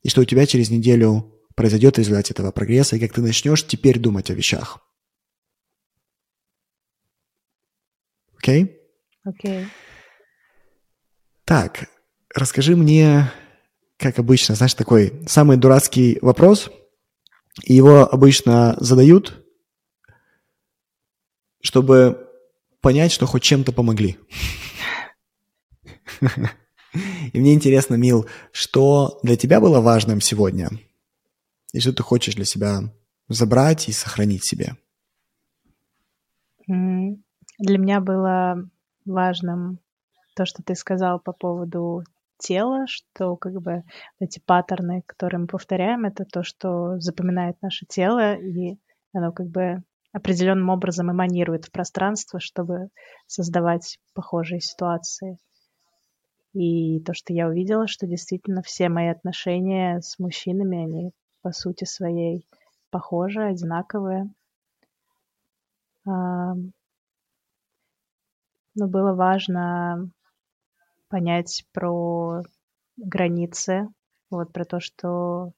И 0.02 0.08
что 0.08 0.22
у 0.22 0.24
тебя 0.24 0.46
через 0.46 0.70
неделю 0.70 1.34
произойдет 1.54 1.96
в 1.96 1.98
результате 1.98 2.32
этого 2.32 2.50
прогресса, 2.50 2.96
и 2.96 3.00
как 3.00 3.12
ты 3.12 3.20
начнешь 3.20 3.66
теперь 3.66 3.98
думать 3.98 4.30
о 4.30 4.34
вещах. 4.34 4.78
Окей? 8.38 8.64
Okay? 8.64 8.75
Окей. 9.26 9.64
Okay. 9.64 9.66
Так, 11.44 11.88
расскажи 12.34 12.74
мне, 12.76 13.30
как 13.98 14.18
обычно, 14.18 14.54
знаешь, 14.56 14.74
такой 14.74 15.22
самый 15.28 15.56
дурацкий 15.56 16.18
вопрос, 16.20 16.70
и 17.62 17.74
его 17.74 18.02
обычно 18.02 18.76
задают, 18.80 19.44
чтобы 21.60 22.28
понять, 22.80 23.12
что 23.12 23.26
хоть 23.26 23.42
чем-то 23.42 23.72
помогли. 23.72 24.18
И 27.32 27.40
мне 27.40 27.52
интересно, 27.52 27.94
Мил, 27.94 28.26
что 28.52 29.20
для 29.22 29.36
тебя 29.36 29.60
было 29.60 29.80
важным 29.80 30.20
сегодня? 30.20 30.70
И 31.72 31.80
что 31.80 31.92
ты 31.92 32.02
хочешь 32.02 32.34
для 32.34 32.44
себя 32.44 32.92
забрать 33.28 33.88
и 33.88 33.92
сохранить 33.92 34.46
себе? 34.46 34.76
Для 36.66 37.78
меня 37.78 38.00
было 38.00 38.68
важным 39.06 39.78
то, 40.34 40.44
что 40.44 40.62
ты 40.62 40.74
сказал 40.74 41.18
по 41.18 41.32
поводу 41.32 42.04
тела, 42.38 42.86
что 42.86 43.36
как 43.36 43.54
бы 43.62 43.82
эти 44.20 44.40
паттерны, 44.44 45.02
которые 45.06 45.40
мы 45.40 45.46
повторяем, 45.46 46.04
это 46.04 46.24
то, 46.24 46.42
что 46.42 46.98
запоминает 47.00 47.56
наше 47.62 47.86
тело, 47.86 48.34
и 48.34 48.78
оно 49.14 49.32
как 49.32 49.46
бы 49.46 49.82
определенным 50.12 50.68
образом 50.68 51.10
эманирует 51.10 51.66
в 51.66 51.70
пространство, 51.70 52.40
чтобы 52.40 52.88
создавать 53.26 53.98
похожие 54.14 54.60
ситуации. 54.60 55.38
И 56.52 57.00
то, 57.00 57.12
что 57.12 57.32
я 57.34 57.48
увидела, 57.48 57.86
что 57.86 58.06
действительно 58.06 58.62
все 58.62 58.88
мои 58.88 59.08
отношения 59.08 60.00
с 60.00 60.18
мужчинами, 60.18 60.84
они 60.84 61.12
по 61.42 61.52
сути 61.52 61.84
своей 61.84 62.46
похожи, 62.90 63.42
одинаковые. 63.42 64.30
Но 68.76 68.86
было 68.86 69.14
важно 69.14 70.10
понять 71.08 71.64
про 71.72 72.42
границы, 72.98 73.88
вот 74.30 74.52
про 74.52 74.66
то, 74.66 74.80
что 74.80 75.52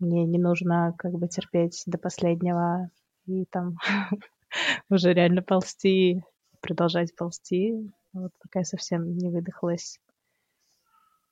мне 0.00 0.24
не 0.24 0.38
нужно 0.38 0.92
как 0.98 1.12
бы 1.12 1.28
терпеть 1.28 1.84
до 1.86 1.98
последнего 1.98 2.90
и 3.26 3.44
там 3.46 3.76
уже 4.90 5.12
реально 5.12 5.40
ползти, 5.40 6.24
продолжать 6.60 7.14
ползти, 7.14 7.92
вот 8.12 8.32
пока 8.42 8.58
я 8.58 8.64
совсем 8.64 9.16
не 9.16 9.30
выдохлась. 9.30 10.00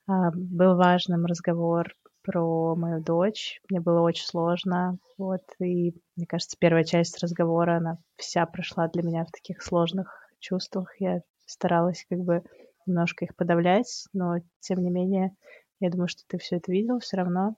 А, 0.07 0.31
был 0.33 0.77
важным 0.77 1.27
разговор 1.27 1.93
про 2.23 2.77
мою 2.77 3.03
дочь. 3.03 3.61
Мне 3.69 3.81
было 3.81 4.01
очень 4.01 4.27
сложно. 4.27 4.99
Вот, 5.19 5.43
и 5.59 5.93
мне 6.15 6.27
кажется, 6.27 6.57
первая 6.59 6.85
часть 6.85 7.21
разговора, 7.21 7.79
она 7.79 7.99
вся 8.17 8.47
прошла 8.47 8.87
для 8.87 9.03
меня 9.03 9.25
в 9.25 9.33
таких 9.33 9.61
сложных 9.61 10.23
чувствах. 10.39 11.01
Я 11.01 11.23
старалась 11.53 12.07
как 12.09 12.19
бы 12.21 12.43
немножко 12.87 13.25
их 13.25 13.37
подавлять, 13.37 14.07
но 14.13 14.37
тем 14.61 14.83
не 14.83 14.91
менее, 14.91 15.37
я 15.81 15.91
думаю, 15.91 16.09
что 16.09 16.23
ты 16.27 16.39
все 16.39 16.57
это 16.57 16.73
видел 16.73 16.99
все 16.99 17.17
равно. 17.19 17.57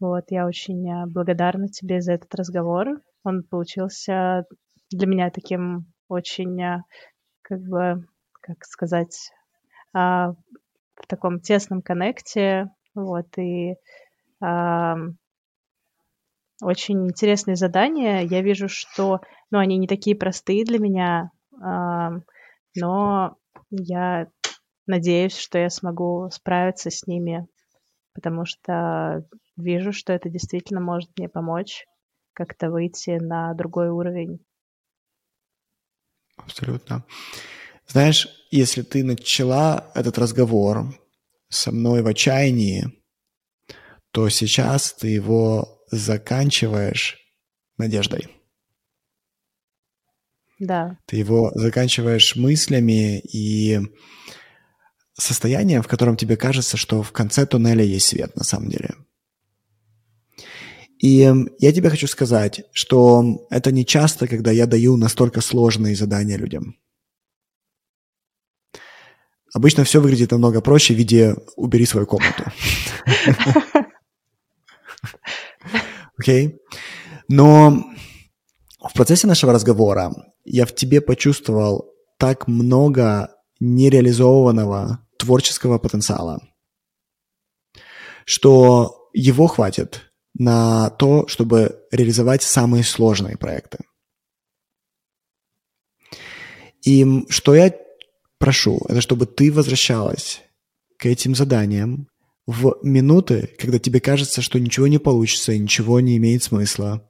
Вот, 0.00 0.26
я 0.28 0.46
очень 0.46 0.88
а, 0.90 1.06
благодарна 1.06 1.68
тебе 1.68 2.00
за 2.00 2.12
этот 2.12 2.32
разговор. 2.34 3.00
Он 3.24 3.42
получился 3.42 4.46
для 4.90 5.06
меня 5.06 5.30
таким 5.30 5.92
очень, 6.08 6.62
а, 6.62 6.84
как 7.42 7.60
бы, 7.60 8.06
как 8.40 8.64
сказать, 8.64 9.32
а, 9.92 10.34
в 10.94 11.06
таком 11.08 11.40
тесном 11.40 11.82
коннекте. 11.82 12.70
Вот, 12.94 13.26
и 13.38 13.74
очень 16.60 17.06
интересные 17.06 17.56
задания. 17.56 18.22
Я 18.22 18.40
вижу, 18.42 18.68
что, 18.68 19.20
ну, 19.50 19.58
они 19.58 19.78
не 19.78 19.86
такие 19.86 20.16
простые 20.16 20.64
для 20.64 20.78
меня, 20.78 21.30
но 22.80 23.36
я 23.70 24.28
надеюсь, 24.86 25.36
что 25.36 25.58
я 25.58 25.70
смогу 25.70 26.28
справиться 26.30 26.90
с 26.90 27.06
ними, 27.06 27.46
потому 28.14 28.44
что 28.44 29.24
вижу, 29.56 29.92
что 29.92 30.12
это 30.12 30.28
действительно 30.28 30.80
может 30.80 31.10
мне 31.16 31.28
помочь 31.28 31.84
как-то 32.32 32.70
выйти 32.70 33.18
на 33.20 33.52
другой 33.54 33.90
уровень. 33.90 34.38
Абсолютно. 36.36 37.04
Знаешь, 37.86 38.28
если 38.50 38.82
ты 38.82 39.02
начала 39.02 39.90
этот 39.94 40.18
разговор 40.18 40.94
со 41.48 41.72
мной 41.72 42.02
в 42.02 42.06
отчаянии, 42.06 42.84
то 44.12 44.28
сейчас 44.28 44.92
ты 44.92 45.08
его 45.08 45.82
заканчиваешь 45.90 47.16
надеждой. 47.76 48.37
Да. 50.58 50.98
Ты 51.06 51.16
его 51.16 51.52
заканчиваешь 51.54 52.36
мыслями 52.36 53.20
и 53.20 53.80
состоянием, 55.14 55.82
в 55.82 55.88
котором 55.88 56.16
тебе 56.16 56.36
кажется, 56.36 56.76
что 56.76 57.02
в 57.02 57.12
конце 57.12 57.46
туннеля 57.46 57.84
есть 57.84 58.06
свет 58.06 58.34
на 58.36 58.44
самом 58.44 58.68
деле. 58.68 58.94
И 60.98 61.32
я 61.58 61.72
тебе 61.72 61.90
хочу 61.90 62.08
сказать, 62.08 62.62
что 62.72 63.46
это 63.50 63.70
не 63.70 63.86
часто, 63.86 64.26
когда 64.26 64.50
я 64.50 64.66
даю 64.66 64.96
настолько 64.96 65.40
сложные 65.40 65.94
задания 65.94 66.36
людям. 66.36 66.76
Обычно 69.54 69.84
все 69.84 70.00
выглядит 70.00 70.32
намного 70.32 70.60
проще 70.60 70.94
в 70.94 70.98
виде 70.98 71.36
«убери 71.56 71.86
свою 71.86 72.06
комнату». 72.06 72.44
Окей? 76.18 76.58
Но 77.28 77.84
в 78.88 78.94
процессе 78.94 79.26
нашего 79.26 79.52
разговора 79.52 80.12
я 80.44 80.66
в 80.66 80.74
тебе 80.74 81.00
почувствовал 81.00 81.92
так 82.18 82.48
много 82.48 83.34
нереализованного 83.60 85.06
творческого 85.18 85.78
потенциала, 85.78 86.40
что 88.24 89.10
его 89.12 89.46
хватит 89.46 90.12
на 90.34 90.90
то, 90.90 91.26
чтобы 91.26 91.84
реализовать 91.90 92.42
самые 92.42 92.84
сложные 92.84 93.36
проекты. 93.36 93.78
И 96.84 97.24
что 97.28 97.54
я 97.54 97.74
прошу, 98.38 98.80
это 98.88 99.00
чтобы 99.00 99.26
ты 99.26 99.52
возвращалась 99.52 100.42
к 100.96 101.06
этим 101.06 101.34
заданиям 101.34 102.08
в 102.46 102.78
минуты, 102.82 103.54
когда 103.58 103.78
тебе 103.78 104.00
кажется, 104.00 104.40
что 104.40 104.58
ничего 104.58 104.86
не 104.86 104.98
получится 104.98 105.52
и 105.52 105.58
ничего 105.58 106.00
не 106.00 106.16
имеет 106.16 106.42
смысла. 106.42 107.07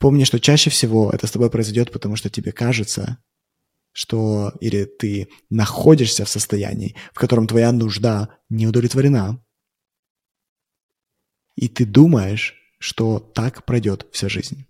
Помни, 0.00 0.24
что 0.24 0.40
чаще 0.40 0.70
всего 0.70 1.10
это 1.10 1.26
с 1.26 1.30
тобой 1.30 1.50
произойдет, 1.50 1.92
потому 1.92 2.16
что 2.16 2.30
тебе 2.30 2.52
кажется, 2.52 3.18
что 3.92 4.50
или 4.58 4.84
ты 4.84 5.28
находишься 5.50 6.24
в 6.24 6.30
состоянии, 6.30 6.96
в 7.12 7.18
котором 7.18 7.46
твоя 7.46 7.70
нужда 7.70 8.38
не 8.48 8.66
удовлетворена, 8.66 9.44
и 11.54 11.68
ты 11.68 11.84
думаешь, 11.84 12.54
что 12.78 13.18
так 13.18 13.66
пройдет 13.66 14.06
вся 14.10 14.30
жизнь. 14.30 14.66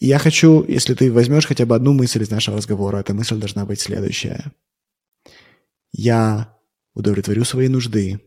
И 0.00 0.08
я 0.08 0.18
хочу, 0.18 0.64
если 0.64 0.94
ты 0.94 1.12
возьмешь 1.12 1.46
хотя 1.46 1.64
бы 1.64 1.76
одну 1.76 1.92
мысль 1.92 2.24
из 2.24 2.30
нашего 2.30 2.56
разговора, 2.56 2.96
эта 2.96 3.14
мысль 3.14 3.36
должна 3.36 3.64
быть 3.64 3.80
следующая. 3.80 4.52
Я 5.92 6.58
удовлетворю 6.94 7.44
свои 7.44 7.68
нужды, 7.68 8.20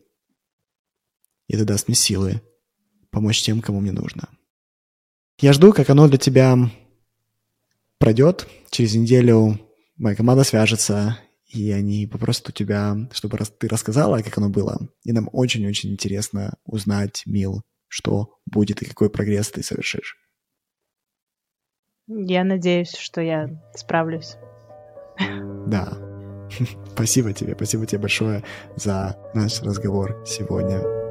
и 1.48 1.54
это 1.54 1.66
даст 1.66 1.88
мне 1.88 1.94
силы 1.94 2.40
помочь 3.16 3.42
тем, 3.42 3.62
кому 3.62 3.80
мне 3.80 3.92
нужно. 3.92 4.28
Я 5.40 5.54
жду, 5.54 5.72
как 5.72 5.88
оно 5.88 6.06
для 6.06 6.18
тебя 6.18 6.58
пройдет. 7.98 8.46
Через 8.70 8.94
неделю 8.94 9.58
моя 9.96 10.14
команда 10.14 10.44
свяжется, 10.44 11.18
и 11.46 11.70
они 11.70 12.06
попросят 12.06 12.50
у 12.50 12.52
тебя, 12.52 13.08
чтобы 13.12 13.38
ты 13.38 13.68
рассказала, 13.68 14.20
как 14.20 14.36
оно 14.36 14.50
было. 14.50 14.90
И 15.02 15.12
нам 15.12 15.30
очень-очень 15.32 15.92
интересно 15.92 16.58
узнать, 16.66 17.22
Мил, 17.24 17.62
что 17.88 18.34
будет 18.44 18.82
и 18.82 18.84
какой 18.84 19.08
прогресс 19.08 19.50
ты 19.50 19.62
совершишь. 19.62 20.18
Я 22.06 22.44
надеюсь, 22.44 22.94
что 22.94 23.22
я 23.22 23.48
справлюсь. 23.74 24.36
Да. 25.66 25.96
Спасибо 26.92 27.32
тебе, 27.32 27.54
спасибо 27.54 27.86
тебе 27.86 28.02
большое 28.02 28.44
за 28.76 29.16
наш 29.32 29.62
разговор 29.62 30.22
сегодня. 30.26 31.05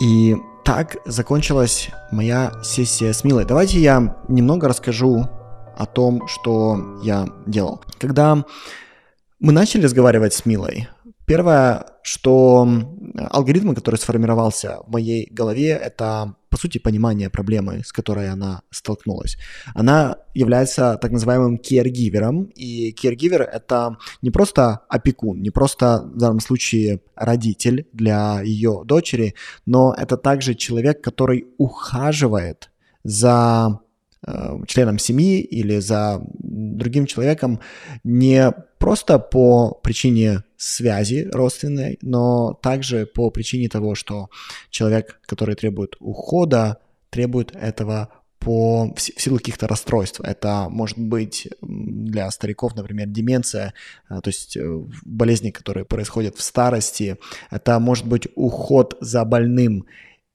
И 0.00 0.36
так 0.64 0.96
закончилась 1.06 1.90
моя 2.10 2.52
сессия 2.62 3.12
с 3.12 3.24
Милой. 3.24 3.44
Давайте 3.44 3.78
я 3.78 4.16
немного 4.28 4.68
расскажу 4.68 5.26
о 5.76 5.86
том, 5.86 6.26
что 6.26 7.00
я 7.02 7.28
делал. 7.46 7.80
Когда 7.98 8.44
мы 9.38 9.52
начали 9.52 9.84
разговаривать 9.84 10.34
с 10.34 10.44
Милой, 10.44 10.88
первое, 11.26 11.86
что 12.02 12.68
алгоритм, 13.30 13.74
который 13.74 13.96
сформировался 13.96 14.78
в 14.86 14.90
моей 14.90 15.28
голове, 15.30 15.70
это 15.70 16.34
по 16.56 16.60
сути, 16.60 16.78
понимание 16.78 17.28
проблемы, 17.28 17.82
с 17.84 17.92
которой 17.92 18.30
она 18.30 18.62
столкнулась. 18.70 19.36
Она 19.74 20.16
является 20.34 20.96
так 21.02 21.12
называемым 21.12 21.56
caregiver, 21.56 22.50
и 22.54 22.94
caregiver— 22.94 23.42
это 23.52 23.98
не 24.22 24.30
просто 24.30 24.80
опекун, 24.88 25.42
не 25.42 25.50
просто 25.50 26.02
в 26.14 26.16
данном 26.16 26.40
случае 26.40 27.00
родитель 27.14 27.86
для 27.92 28.40
ее 28.40 28.84
дочери, 28.86 29.34
но 29.66 29.94
это 29.98 30.16
также 30.16 30.54
человек, 30.54 31.04
который 31.04 31.44
ухаживает 31.58 32.70
за 33.04 33.80
членом 34.66 34.98
семьи 34.98 35.40
или 35.40 35.78
за 35.78 36.22
другим 36.38 37.06
человеком 37.06 37.60
не 38.02 38.52
просто 38.78 39.18
по 39.18 39.78
причине 39.82 40.42
связи 40.56 41.28
родственной, 41.32 41.98
но 42.02 42.58
также 42.62 43.06
по 43.06 43.30
причине 43.30 43.68
того, 43.68 43.94
что 43.94 44.28
человек, 44.70 45.20
который 45.26 45.54
требует 45.54 45.96
ухода, 46.00 46.78
требует 47.10 47.54
этого 47.54 48.08
по 48.38 48.92
в 48.94 49.00
силу 49.00 49.38
каких-то 49.38 49.66
расстройств. 49.66 50.20
Это 50.20 50.68
может 50.70 50.98
быть 50.98 51.48
для 51.62 52.30
стариков, 52.30 52.76
например, 52.76 53.08
деменция, 53.08 53.74
а, 54.08 54.20
то 54.20 54.28
есть 54.28 54.56
э, 54.56 54.84
болезни, 55.04 55.50
которые 55.50 55.84
происходят 55.84 56.36
в 56.36 56.42
старости. 56.42 57.16
Это 57.50 57.78
может 57.80 58.06
быть 58.06 58.28
уход 58.34 58.96
за 59.00 59.24
больным, 59.24 59.86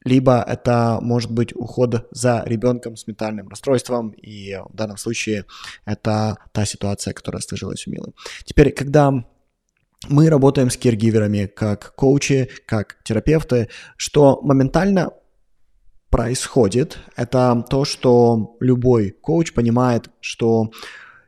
либо 0.03 0.41
это 0.41 0.99
может 1.01 1.31
быть 1.31 1.55
уход 1.55 2.07
за 2.11 2.43
ребенком 2.45 2.95
с 2.95 3.07
ментальным 3.07 3.47
расстройством, 3.47 4.09
и 4.11 4.57
в 4.69 4.75
данном 4.75 4.97
случае 4.97 5.45
это 5.85 6.37
та 6.51 6.65
ситуация, 6.65 7.13
которая 7.13 7.41
сложилась 7.41 7.87
у 7.87 7.91
Милы. 7.91 8.13
Теперь, 8.45 8.71
когда 8.71 9.25
мы 10.09 10.29
работаем 10.29 10.69
с 10.69 10.77
киргиверами 10.77 11.45
как 11.45 11.93
коучи, 11.95 12.49
как 12.65 12.97
терапевты, 13.03 13.69
что 13.97 14.41
моментально 14.41 15.11
происходит, 16.09 16.97
это 17.15 17.63
то, 17.69 17.85
что 17.85 18.57
любой 18.59 19.11
коуч 19.11 19.53
понимает, 19.53 20.09
что 20.19 20.71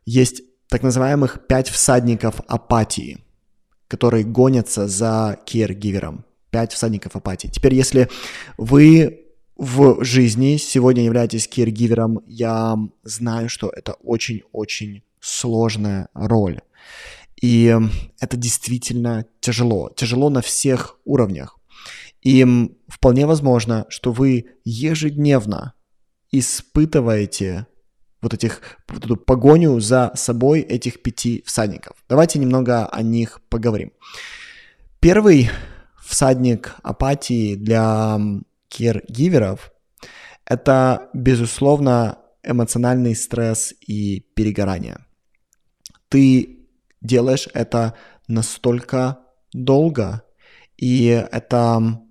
есть 0.05 0.41
так 0.67 0.81
называемых 0.81 1.45
пять 1.47 1.69
всадников 1.69 2.41
апатии, 2.47 3.23
которые 3.87 4.23
гонятся 4.23 4.87
за 4.87 5.37
киргивером. 5.45 6.25
Пять 6.53 6.71
всадников 6.71 7.15
апатии. 7.15 7.47
Теперь, 7.47 7.73
если 7.73 8.09
вы 8.57 9.21
в 9.55 10.03
жизни 10.03 10.57
сегодня 10.57 11.03
являетесь 11.03 11.47
киргивером, 11.47 12.21
я 12.27 12.77
знаю, 13.03 13.49
что 13.49 13.69
это 13.69 13.93
очень-очень 14.03 15.01
сложная 15.19 16.09
роль. 16.13 16.61
И 17.41 17.75
это 18.19 18.37
действительно 18.37 19.25
тяжело. 19.39 19.89
Тяжело 19.95 20.29
на 20.29 20.43
всех 20.43 20.99
уровнях. 21.05 21.57
И 22.21 22.45
вполне 22.87 23.25
возможно, 23.25 23.87
что 23.89 24.11
вы 24.11 24.45
ежедневно 24.63 25.73
испытываете 26.31 27.65
вот 28.21 28.35
этих, 28.35 28.61
вот 28.87 29.03
эту 29.03 29.17
погоню 29.17 29.79
за 29.79 30.11
собой 30.13 30.59
этих 30.59 31.01
пяти 31.01 31.43
всадников. 31.47 31.97
Давайте 32.07 32.37
немного 32.37 32.85
о 32.85 33.01
них 33.01 33.41
поговорим. 33.49 33.91
Первый 34.99 35.49
всадник 36.05 36.75
апатии 36.83 37.55
для 37.55 38.19
киргиверов– 38.69 39.71
это, 40.45 41.09
безусловно, 41.13 42.19
эмоциональный 42.43 43.15
стресс 43.15 43.73
и 43.87 44.19
перегорание. 44.35 45.05
Ты 46.09 46.67
делаешь 47.01 47.47
это 47.53 47.95
настолько 48.27 49.19
долго, 49.53 50.23
и 50.77 51.05
это 51.05 52.01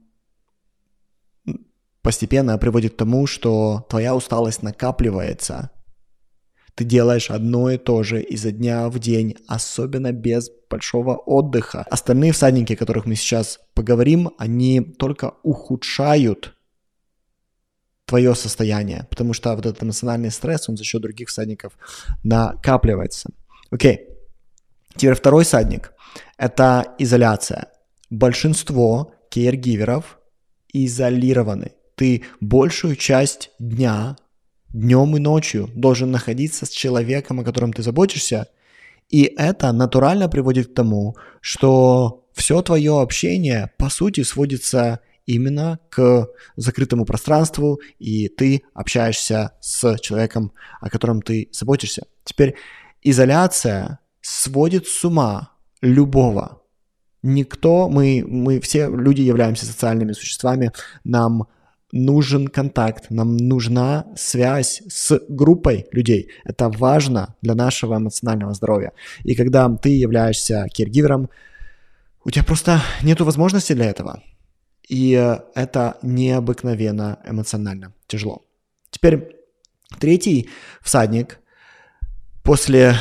постепенно 2.00 2.58
приводит 2.58 2.94
к 2.94 2.96
тому, 2.96 3.26
что 3.26 3.86
твоя 3.88 4.14
усталость 4.14 4.62
накапливается. 4.62 5.70
Ты 6.74 6.84
делаешь 6.84 7.30
одно 7.30 7.70
и 7.70 7.76
то 7.76 8.02
же 8.02 8.22
изо 8.22 8.50
дня 8.50 8.88
в 8.88 8.98
день, 8.98 9.36
особенно 9.46 10.12
без 10.12 10.50
большого 10.70 11.16
отдыха. 11.16 11.84
Остальные 11.90 12.32
всадники, 12.32 12.72
о 12.72 12.76
которых 12.76 13.04
мы 13.04 13.14
сейчас 13.14 13.60
поговорим, 13.74 14.30
они 14.38 14.80
только 14.80 15.34
ухудшают 15.42 16.54
твое 18.06 18.34
состояние, 18.34 19.06
потому 19.10 19.32
что 19.32 19.54
вот 19.54 19.66
этот 19.66 19.82
эмоциональный 19.82 20.30
стресс, 20.30 20.68
он 20.68 20.76
за 20.76 20.84
счет 20.84 21.02
других 21.02 21.28
всадников 21.28 21.72
накапливается. 22.24 23.30
Окей. 23.70 24.08
Теперь 24.96 25.14
второй 25.14 25.44
садник– 25.44 25.92
это 26.36 26.94
изоляция. 26.98 27.68
большинство 28.10 29.14
кейргиверов 29.30 30.18
изолированы. 30.72 31.72
Ты 31.94 32.24
большую 32.40 32.96
часть 32.96 33.50
дня, 33.58 34.16
днем 34.72 35.16
и 35.16 35.20
ночью 35.20 35.70
должен 35.74 36.10
находиться 36.10 36.66
с 36.66 36.70
человеком, 36.70 37.40
о 37.40 37.44
котором 37.44 37.72
ты 37.72 37.82
заботишься, 37.82 38.48
и 39.08 39.24
это 39.36 39.72
натурально 39.72 40.28
приводит 40.28 40.68
к 40.68 40.74
тому, 40.74 41.16
что 41.40 42.24
все 42.32 42.62
твое 42.62 43.00
общение, 43.00 43.70
по 43.76 43.90
сути, 43.90 44.22
сводится 44.22 45.00
именно 45.26 45.78
к 45.90 46.28
закрытому 46.56 47.04
пространству, 47.04 47.80
и 47.98 48.28
ты 48.28 48.62
общаешься 48.74 49.52
с 49.60 49.98
человеком, 49.98 50.52
о 50.80 50.88
котором 50.88 51.22
ты 51.22 51.48
заботишься. 51.52 52.06
Теперь 52.24 52.54
изоляция 53.02 54.00
сводит 54.20 54.86
с 54.86 55.04
ума 55.04 55.52
любого. 55.80 56.62
Никто, 57.22 57.88
мы, 57.88 58.24
мы 58.26 58.60
все 58.60 58.88
люди 58.88 59.20
являемся 59.20 59.66
социальными 59.66 60.12
существами, 60.12 60.72
нам 61.04 61.46
нужен 61.92 62.48
контакт, 62.48 63.10
нам 63.10 63.36
нужна 63.36 64.06
связь 64.16 64.82
с 64.88 65.20
группой 65.28 65.86
людей. 65.92 66.30
Это 66.44 66.70
важно 66.70 67.36
для 67.42 67.54
нашего 67.54 67.96
эмоционального 67.96 68.54
здоровья. 68.54 68.92
И 69.24 69.34
когда 69.34 69.68
ты 69.76 69.90
являешься 69.90 70.66
киргивером, 70.72 71.28
у 72.24 72.30
тебя 72.30 72.44
просто 72.44 72.80
нет 73.02 73.20
возможности 73.20 73.74
для 73.74 73.86
этого. 73.86 74.22
И 74.88 75.12
это 75.54 75.96
необыкновенно 76.02 77.18
эмоционально 77.26 77.92
тяжело. 78.06 78.42
Теперь 78.90 79.36
третий 80.00 80.48
всадник 80.80 81.38
после 82.42 82.94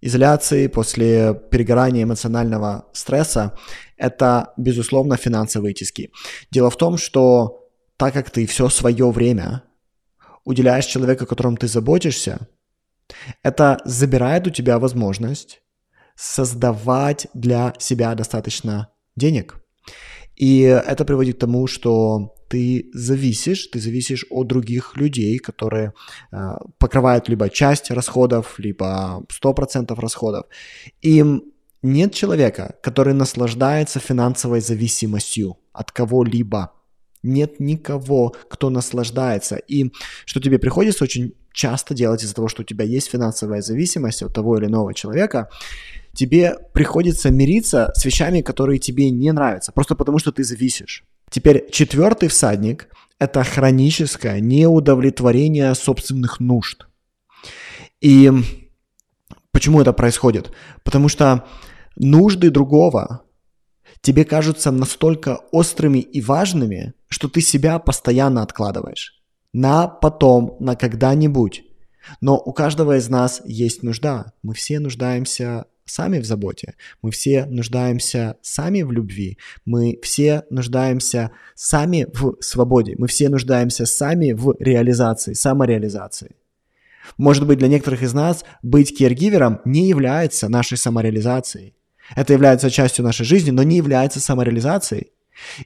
изоляции, 0.00 0.66
после 0.66 1.34
перегорания 1.50 2.02
эмоционального 2.02 2.86
стресса, 2.92 3.54
это, 3.96 4.52
безусловно, 4.56 5.16
финансовые 5.16 5.74
тиски. 5.74 6.10
Дело 6.50 6.70
в 6.70 6.76
том, 6.76 6.98
что 6.98 7.65
так 7.96 8.14
как 8.14 8.30
ты 8.30 8.46
все 8.46 8.68
свое 8.68 9.10
время 9.10 9.62
уделяешь 10.44 10.86
человеку, 10.86 11.24
о 11.24 11.26
котором 11.26 11.56
ты 11.56 11.68
заботишься, 11.68 12.48
это 13.42 13.78
забирает 13.84 14.46
у 14.46 14.50
тебя 14.50 14.78
возможность 14.78 15.62
создавать 16.16 17.26
для 17.34 17.74
себя 17.78 18.14
достаточно 18.14 18.88
денег. 19.16 19.56
И 20.34 20.60
это 20.60 21.04
приводит 21.04 21.36
к 21.36 21.40
тому, 21.40 21.66
что 21.66 22.34
ты 22.48 22.90
зависишь, 22.94 23.66
ты 23.66 23.80
зависишь 23.80 24.24
от 24.30 24.46
других 24.46 24.96
людей, 24.96 25.38
которые 25.38 25.92
э, 26.32 26.36
покрывают 26.78 27.28
либо 27.28 27.48
часть 27.48 27.90
расходов, 27.90 28.58
либо 28.58 29.24
100% 29.42 30.00
расходов. 30.00 30.46
И 31.02 31.24
нет 31.82 32.14
человека, 32.14 32.76
который 32.82 33.14
наслаждается 33.14 33.98
финансовой 33.98 34.60
зависимостью 34.60 35.56
от 35.72 35.90
кого-либо. 35.90 36.72
Нет 37.26 37.60
никого, 37.60 38.34
кто 38.48 38.70
наслаждается. 38.70 39.56
И 39.56 39.92
что 40.24 40.40
тебе 40.40 40.58
приходится 40.58 41.04
очень 41.04 41.34
часто 41.52 41.94
делать 41.94 42.22
из-за 42.22 42.34
того, 42.34 42.48
что 42.48 42.62
у 42.62 42.64
тебя 42.64 42.84
есть 42.84 43.10
финансовая 43.10 43.62
зависимость 43.62 44.22
от 44.22 44.34
того 44.34 44.58
или 44.58 44.66
иного 44.66 44.92
человека, 44.94 45.48
тебе 46.12 46.56
приходится 46.72 47.30
мириться 47.30 47.92
с 47.94 48.04
вещами, 48.04 48.42
которые 48.42 48.78
тебе 48.78 49.10
не 49.10 49.32
нравятся, 49.32 49.72
просто 49.72 49.94
потому 49.94 50.18
что 50.18 50.32
ты 50.32 50.44
зависишь. 50.44 51.04
Теперь 51.30 51.68
четвертый 51.70 52.28
всадник– 52.28 52.88
это 53.18 53.42
хроническое 53.42 54.40
неудовлетворение 54.40 55.74
собственных 55.74 56.40
нужд. 56.40 56.86
И 58.00 58.30
почему 59.50 59.80
это 59.80 59.92
происходит? 59.92 60.52
Потому 60.84 61.08
что 61.08 61.46
нужды 61.96 62.50
другого 62.50 63.22
тебе 64.00 64.24
кажутся 64.24 64.70
настолько 64.70 65.36
острыми 65.52 65.98
и 65.98 66.20
важными, 66.20 66.94
что 67.08 67.28
ты 67.28 67.40
себя 67.40 67.78
постоянно 67.78 68.42
откладываешь. 68.42 69.22
На 69.52 69.88
потом, 69.88 70.56
на 70.60 70.76
когда-нибудь. 70.76 71.64
Но 72.20 72.38
у 72.38 72.52
каждого 72.52 72.96
из 72.98 73.08
нас 73.08 73.42
есть 73.44 73.82
нужда. 73.82 74.32
Мы 74.42 74.54
все 74.54 74.78
нуждаемся 74.78 75.66
сами 75.86 76.18
в 76.18 76.24
заботе, 76.24 76.74
мы 77.00 77.10
все 77.10 77.46
нуждаемся 77.46 78.36
сами 78.42 78.82
в 78.82 78.92
любви, 78.92 79.38
мы 79.64 79.98
все 80.02 80.42
нуждаемся 80.50 81.30
сами 81.54 82.06
в 82.12 82.36
свободе, 82.40 82.96
мы 82.98 83.06
все 83.06 83.28
нуждаемся 83.28 83.86
сами 83.86 84.32
в 84.32 84.56
реализации, 84.58 85.32
самореализации. 85.32 86.34
Может 87.18 87.46
быть, 87.46 87.58
для 87.58 87.68
некоторых 87.68 88.02
из 88.02 88.12
нас 88.12 88.44
быть 88.62 88.96
киргивером 88.96 89.60
не 89.64 89.88
является 89.88 90.48
нашей 90.48 90.76
самореализацией. 90.76 91.74
Это 92.14 92.32
является 92.32 92.70
частью 92.70 93.04
нашей 93.04 93.24
жизни, 93.24 93.50
но 93.50 93.62
не 93.62 93.76
является 93.76 94.20
самореализацией. 94.20 95.10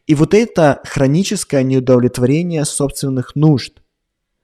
И 0.07 0.15
вот 0.15 0.35
это 0.35 0.81
хроническое 0.85 1.63
неудовлетворение 1.63 2.65
собственных 2.65 3.37
нужд 3.37 3.81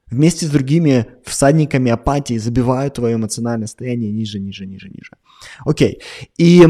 вместе 0.09 0.45
с 0.45 0.49
другими 0.49 1.07
всадниками 1.25 1.91
апатии 1.91 2.37
забивают 2.37 2.95
твое 2.95 3.15
эмоциональное 3.15 3.67
состояние 3.67 4.11
ниже, 4.11 4.39
ниже, 4.39 4.65
ниже, 4.65 4.89
ниже. 4.89 5.11
Окей. 5.65 6.01
И 6.37 6.65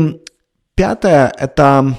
пятое– 0.75 1.31
это 1.37 1.97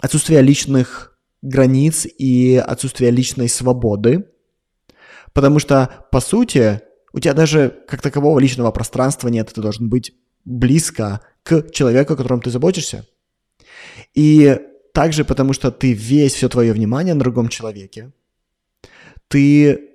отсутствие 0.00 0.42
личных 0.42 1.18
границ 1.42 2.06
и 2.06 2.56
отсутствие 2.56 3.10
личной 3.10 3.48
свободы. 3.48 4.26
Потому 5.32 5.58
что, 5.58 6.06
по 6.10 6.20
сути, 6.20 6.80
у 7.12 7.20
тебя 7.20 7.34
даже 7.34 7.76
как 7.88 8.02
такового 8.02 8.38
личного 8.38 8.70
пространства 8.70 9.28
нет, 9.28 9.52
ты 9.52 9.60
должен 9.60 9.88
быть 9.88 10.12
близко 10.44 11.20
к 11.42 11.70
человеку, 11.70 12.14
о 12.14 12.16
котором 12.16 12.40
ты 12.40 12.50
заботишься. 12.50 13.06
И 14.14 14.58
также 14.92 15.24
потому, 15.24 15.52
что 15.52 15.70
ты 15.70 15.92
весь 15.92 16.34
все 16.34 16.48
твое 16.48 16.72
внимание 16.72 17.14
на 17.14 17.20
другом 17.20 17.48
человеке, 17.48 18.12
ты 19.28 19.90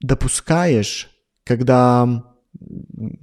допускаешь, 0.00 1.10
когда 1.44 2.24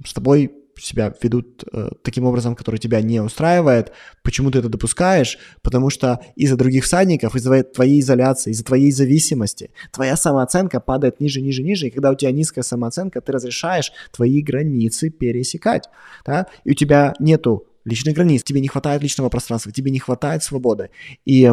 с 0.04 0.12
тобой 0.12 0.63
себя 0.78 1.14
ведут 1.22 1.64
э, 1.72 1.90
таким 2.02 2.24
образом, 2.24 2.54
который 2.54 2.78
тебя 2.78 3.00
не 3.00 3.20
устраивает. 3.20 3.92
Почему 4.22 4.50
ты 4.50 4.58
это 4.58 4.68
допускаешь? 4.68 5.38
Потому 5.62 5.90
что 5.90 6.20
из-за 6.36 6.56
других 6.56 6.84
всадников, 6.84 7.36
из-за 7.36 7.62
твоей 7.62 8.00
изоляции, 8.00 8.50
из-за 8.50 8.64
твоей 8.64 8.90
зависимости, 8.90 9.70
твоя 9.92 10.16
самооценка 10.16 10.80
падает 10.80 11.20
ниже, 11.20 11.40
ниже, 11.40 11.62
ниже. 11.62 11.88
И 11.88 11.90
когда 11.90 12.10
у 12.10 12.14
тебя 12.14 12.32
низкая 12.32 12.64
самооценка, 12.64 13.20
ты 13.20 13.32
разрешаешь 13.32 13.92
твои 14.12 14.42
границы 14.42 15.10
пересекать. 15.10 15.88
Да? 16.24 16.46
И 16.64 16.72
у 16.72 16.74
тебя 16.74 17.14
нету 17.18 17.66
личных 17.84 18.14
границ, 18.14 18.42
тебе 18.42 18.60
не 18.60 18.68
хватает 18.68 19.02
личного 19.02 19.28
пространства, 19.28 19.72
тебе 19.72 19.90
не 19.90 19.98
хватает 19.98 20.42
свободы. 20.42 20.90
И 21.24 21.50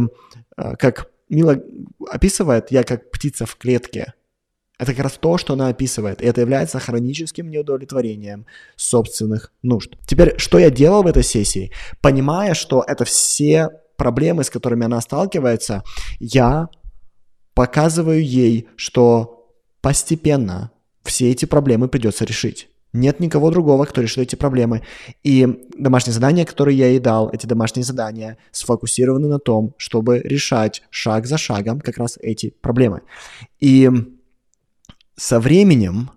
э, 0.58 0.76
как 0.78 1.08
Мила 1.32 1.62
описывает, 2.10 2.72
я 2.72 2.84
как 2.84 3.10
птица 3.10 3.46
в 3.46 3.56
клетке. 3.56 4.14
Это 4.82 4.96
как 4.96 5.04
раз 5.04 5.18
то, 5.20 5.38
что 5.38 5.54
она 5.54 5.68
описывает, 5.68 6.24
и 6.24 6.26
это 6.26 6.42
является 6.42 6.80
хроническим 6.80 7.52
неудовлетворением 7.52 8.48
собственных 8.76 9.54
нужд. 9.62 9.96
Теперь, 10.08 10.40
что 10.40 10.58
я 10.58 10.72
делал 10.72 11.04
в 11.04 11.08
этой 11.08 11.22
сессии? 11.22 11.72
Понимая, 12.02 12.56
что 12.56 12.84
это 12.88 13.06
все 13.06 13.70
проблемы, 13.96 14.44
с 14.44 14.50
которыми 14.50 14.86
она 14.86 15.00
сталкивается, 15.00 15.84
я 16.20 16.68
показываю 17.54 18.26
ей, 18.26 18.70
что 18.76 19.54
постепенно 19.82 20.72
все 21.04 21.30
эти 21.30 21.46
проблемы 21.46 21.88
придется 21.88 22.26
решить. 22.26 22.68
Нет 22.92 23.20
никого 23.20 23.52
другого, 23.52 23.86
кто 23.86 24.02
решит 24.02 24.18
эти 24.18 24.36
проблемы. 24.36 24.82
И 25.22 25.48
домашние 25.78 26.16
задания, 26.16 26.44
которые 26.44 26.76
я 26.76 26.88
ей 26.88 27.00
дал, 27.00 27.30
эти 27.30 27.46
домашние 27.46 27.84
задания 27.84 28.40
сфокусированы 28.52 29.28
на 29.28 29.38
том, 29.38 29.76
чтобы 29.78 30.22
решать 30.22 30.82
шаг 30.90 31.28
за 31.28 31.38
шагом 31.38 31.82
как 31.82 32.00
раз 32.00 32.18
эти 32.20 32.50
проблемы. 32.62 33.02
И 33.60 33.88
со 35.22 35.40
временем 35.40 36.10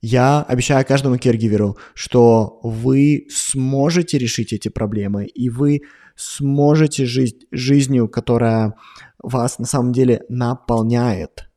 я 0.00 0.42
обещаю 0.42 0.86
каждому 0.86 1.18
киргиверу, 1.18 1.76
что 1.92 2.60
вы 2.62 3.26
сможете 3.28 4.16
решить 4.16 4.52
эти 4.52 4.68
проблемы, 4.68 5.26
и 5.26 5.48
вы 5.48 5.80
сможете 6.14 7.04
жить 7.04 7.46
жизнью, 7.50 8.08
которая 8.08 8.74
вас 9.20 9.58
на 9.58 9.66
самом 9.66 9.92
деле 9.92 10.22
наполняет– 10.28 11.48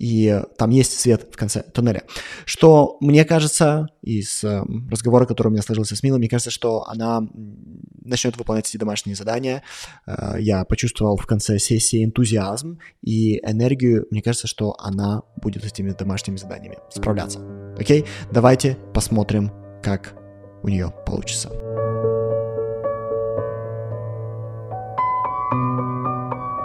и 0.00 0.42
там 0.56 0.70
есть 0.70 0.98
свет 0.98 1.28
в 1.30 1.36
конце 1.36 1.62
туннеля. 1.62 2.04
Что 2.46 2.96
мне 3.00 3.26
кажется, 3.26 3.86
из 4.00 4.42
э, 4.42 4.62
разговора, 4.90 5.26
который 5.26 5.48
у 5.48 5.50
меня 5.50 5.62
сложился 5.62 5.94
с 5.94 6.02
Милой, 6.02 6.18
мне 6.18 6.28
кажется, 6.28 6.50
что 6.50 6.88
она 6.88 7.20
начнет 8.02 8.36
выполнять 8.38 8.66
эти 8.66 8.78
домашние 8.78 9.14
задания. 9.14 9.62
Э, 10.06 10.36
я 10.38 10.64
почувствовал 10.64 11.18
в 11.18 11.26
конце 11.26 11.58
сессии 11.58 12.02
энтузиазм 12.02 12.78
и 13.02 13.40
энергию. 13.40 14.06
Мне 14.10 14.22
кажется, 14.22 14.46
что 14.46 14.74
она 14.78 15.22
будет 15.36 15.64
с 15.64 15.66
этими 15.66 15.90
домашними 15.90 16.38
заданиями 16.38 16.78
справляться. 16.90 17.40
Окей? 17.78 18.06
Давайте 18.32 18.78
посмотрим, 18.94 19.52
как 19.82 20.14
у 20.62 20.68
нее 20.68 20.94
получится. 21.04 21.50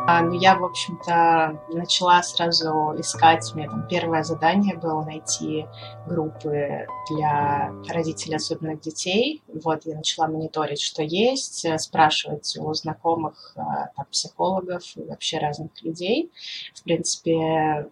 А, 0.08 0.22
ну, 0.22 0.34
я, 0.34 0.56
в 0.56 0.64
общем-то, 0.64 1.60
начала 1.70 2.22
сразу 2.22 2.94
искать. 3.00 3.52
У 3.52 3.58
меня 3.58 3.72
там 3.72 3.88
первое 3.88 4.22
задание 4.22 4.78
было 4.78 5.04
найти 5.04 5.66
группы 6.06 6.86
для 7.10 7.74
родителей 7.90 8.36
особенных 8.36 8.82
детей. 8.82 9.42
Вот, 9.48 9.82
я 9.86 9.96
начала 9.96 10.28
мониторить, 10.28 10.80
что 10.80 11.02
есть, 11.02 11.66
э, 11.66 11.80
спрашивать 11.80 12.56
у 12.60 12.72
знакомых 12.76 13.54
э, 13.56 13.62
там, 13.96 14.06
психологов 14.12 14.84
и 14.96 15.02
вообще 15.06 15.40
разных 15.40 15.72
людей. 15.82 16.32
В 16.76 16.84
принципе, 16.84 17.90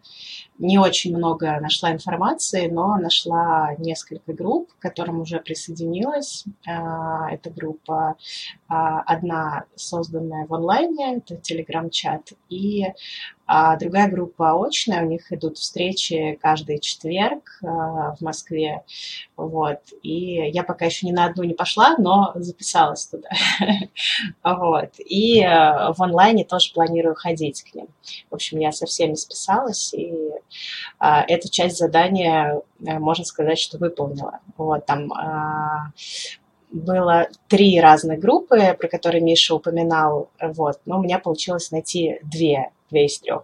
не 0.60 0.77
очень 0.77 1.18
много 1.18 1.60
нашла 1.60 1.91
информации, 1.91 2.68
но 2.68 2.95
нашла 2.98 3.73
несколько 3.80 4.34
групп, 4.34 4.72
к 4.73 4.80
которым 4.80 5.22
уже 5.22 5.40
присоединилась. 5.40 6.45
А, 6.68 7.31
эта 7.31 7.49
группа 7.49 8.18
одна 9.05 9.65
созданная 9.75 10.45
в 10.47 10.53
онлайне, 10.53 11.17
это 11.17 11.35
телеграм-чат, 11.35 12.33
и 12.49 12.85
а 13.45 13.75
другая 13.75 14.09
группа 14.09 14.53
очная, 14.65 15.03
у 15.03 15.07
них 15.07 15.31
идут 15.31 15.57
встречи 15.57 16.39
каждый 16.41 16.79
четверг 16.79 17.59
э, 17.61 17.65
в 17.67 18.17
Москве. 18.21 18.83
Вот. 19.35 19.79
И 20.01 20.49
я 20.49 20.63
пока 20.63 20.85
еще 20.85 21.05
ни 21.05 21.11
на 21.11 21.25
одну 21.25 21.43
не 21.43 21.53
пошла, 21.53 21.97
но 21.97 22.31
записалась 22.35 23.05
туда. 23.05 23.27
вот. 24.43 24.91
И 24.97 25.41
э, 25.41 25.91
в 25.93 26.01
онлайне 26.01 26.45
тоже 26.45 26.71
планирую 26.73 27.15
ходить 27.15 27.63
к 27.63 27.75
ним. 27.75 27.87
В 28.31 28.35
общем, 28.35 28.59
я 28.59 28.71
со 28.71 28.85
всеми 28.85 29.15
списалась, 29.15 29.93
и 29.93 30.13
эту 30.99 31.49
часть 31.49 31.77
задания, 31.77 32.61
э, 32.79 32.97
можно 32.97 33.25
сказать, 33.25 33.59
что 33.59 33.77
выполнила. 33.77 34.39
Вот 34.55 34.85
там 34.85 35.11
было 36.73 37.29
три 37.47 37.79
разных 37.79 38.19
группы, 38.19 38.75
про 38.77 38.87
которые 38.89 39.21
Миша 39.21 39.55
упоминал, 39.55 40.29
вот, 40.41 40.81
но 40.85 40.99
у 40.99 41.03
меня 41.03 41.19
получилось 41.19 41.71
найти 41.71 42.19
две 42.23 42.71
две 42.89 43.05
из 43.05 43.19
трех. 43.19 43.43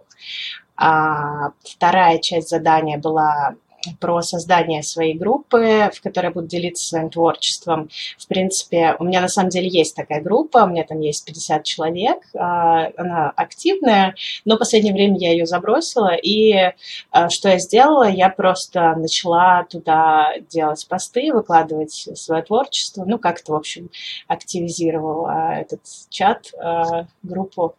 А 0.76 1.52
вторая 1.62 2.18
часть 2.18 2.48
задания 2.48 2.98
была 2.98 3.56
про 3.98 4.20
создание 4.22 4.82
своей 4.82 5.14
группы, 5.14 5.90
в 5.94 6.00
которой 6.00 6.26
я 6.26 6.30
буду 6.32 6.46
делиться 6.46 6.86
своим 6.86 7.10
творчеством. 7.10 7.88
В 8.18 8.26
принципе, 8.26 8.96
у 8.98 9.04
меня 9.04 9.20
на 9.20 9.28
самом 9.28 9.50
деле 9.50 9.68
есть 9.68 9.96
такая 9.96 10.20
группа, 10.20 10.58
у 10.58 10.66
меня 10.66 10.84
там 10.84 11.00
есть 11.00 11.24
50 11.24 11.64
человек, 11.64 12.18
а, 12.34 12.90
она 12.96 13.30
активная, 13.30 14.14
но 14.44 14.56
в 14.56 14.58
последнее 14.58 14.92
время 14.92 15.18
я 15.18 15.32
ее 15.32 15.46
забросила, 15.46 16.14
и 16.14 16.72
а, 17.10 17.28
что 17.28 17.48
я 17.48 17.58
сделала, 17.58 18.08
я 18.08 18.28
просто 18.28 18.94
начала 18.96 19.64
туда 19.64 20.32
делать 20.50 20.86
посты, 20.88 21.32
выкладывать 21.32 21.92
свое 21.92 22.42
творчество, 22.42 23.04
ну, 23.06 23.18
как-то, 23.18 23.52
в 23.52 23.56
общем, 23.56 23.90
активизировала 24.26 25.54
этот 25.54 25.80
чат, 26.08 26.52
а, 26.58 27.06
группу. 27.22 27.74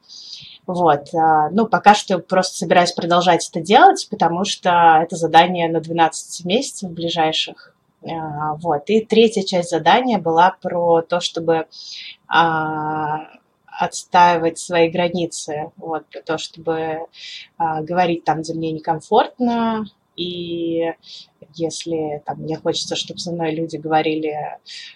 Вот. 0.67 1.07
Ну, 1.51 1.67
пока 1.67 1.93
что 1.93 2.19
просто 2.19 2.57
собираюсь 2.57 2.91
продолжать 2.91 3.47
это 3.49 3.61
делать, 3.61 4.07
потому 4.09 4.45
что 4.45 4.99
это 5.01 5.15
задание 5.15 5.69
на 5.69 5.81
12 5.81 6.45
месяцев 6.45 6.91
ближайших. 6.91 7.73
А, 8.03 8.55
вот. 8.55 8.89
И 8.89 9.05
третья 9.05 9.43
часть 9.43 9.69
задания 9.69 10.17
была 10.17 10.55
про 10.61 11.01
то, 11.01 11.19
чтобы 11.19 11.67
а, 12.27 13.27
отстаивать 13.65 14.59
свои 14.59 14.89
границы, 14.89 15.71
вот, 15.77 16.05
про 16.07 16.21
то, 16.21 16.37
чтобы 16.37 17.07
а, 17.57 17.81
говорить 17.81 18.23
там, 18.23 18.41
где 18.41 18.53
мне 18.53 18.71
некомфортно, 18.71 19.85
и 20.15 20.93
если 21.55 22.21
там, 22.25 22.39
мне 22.39 22.57
хочется, 22.57 22.95
чтобы 22.95 23.19
со 23.19 23.31
мной 23.31 23.51
люди 23.51 23.77
говорили, 23.77 24.35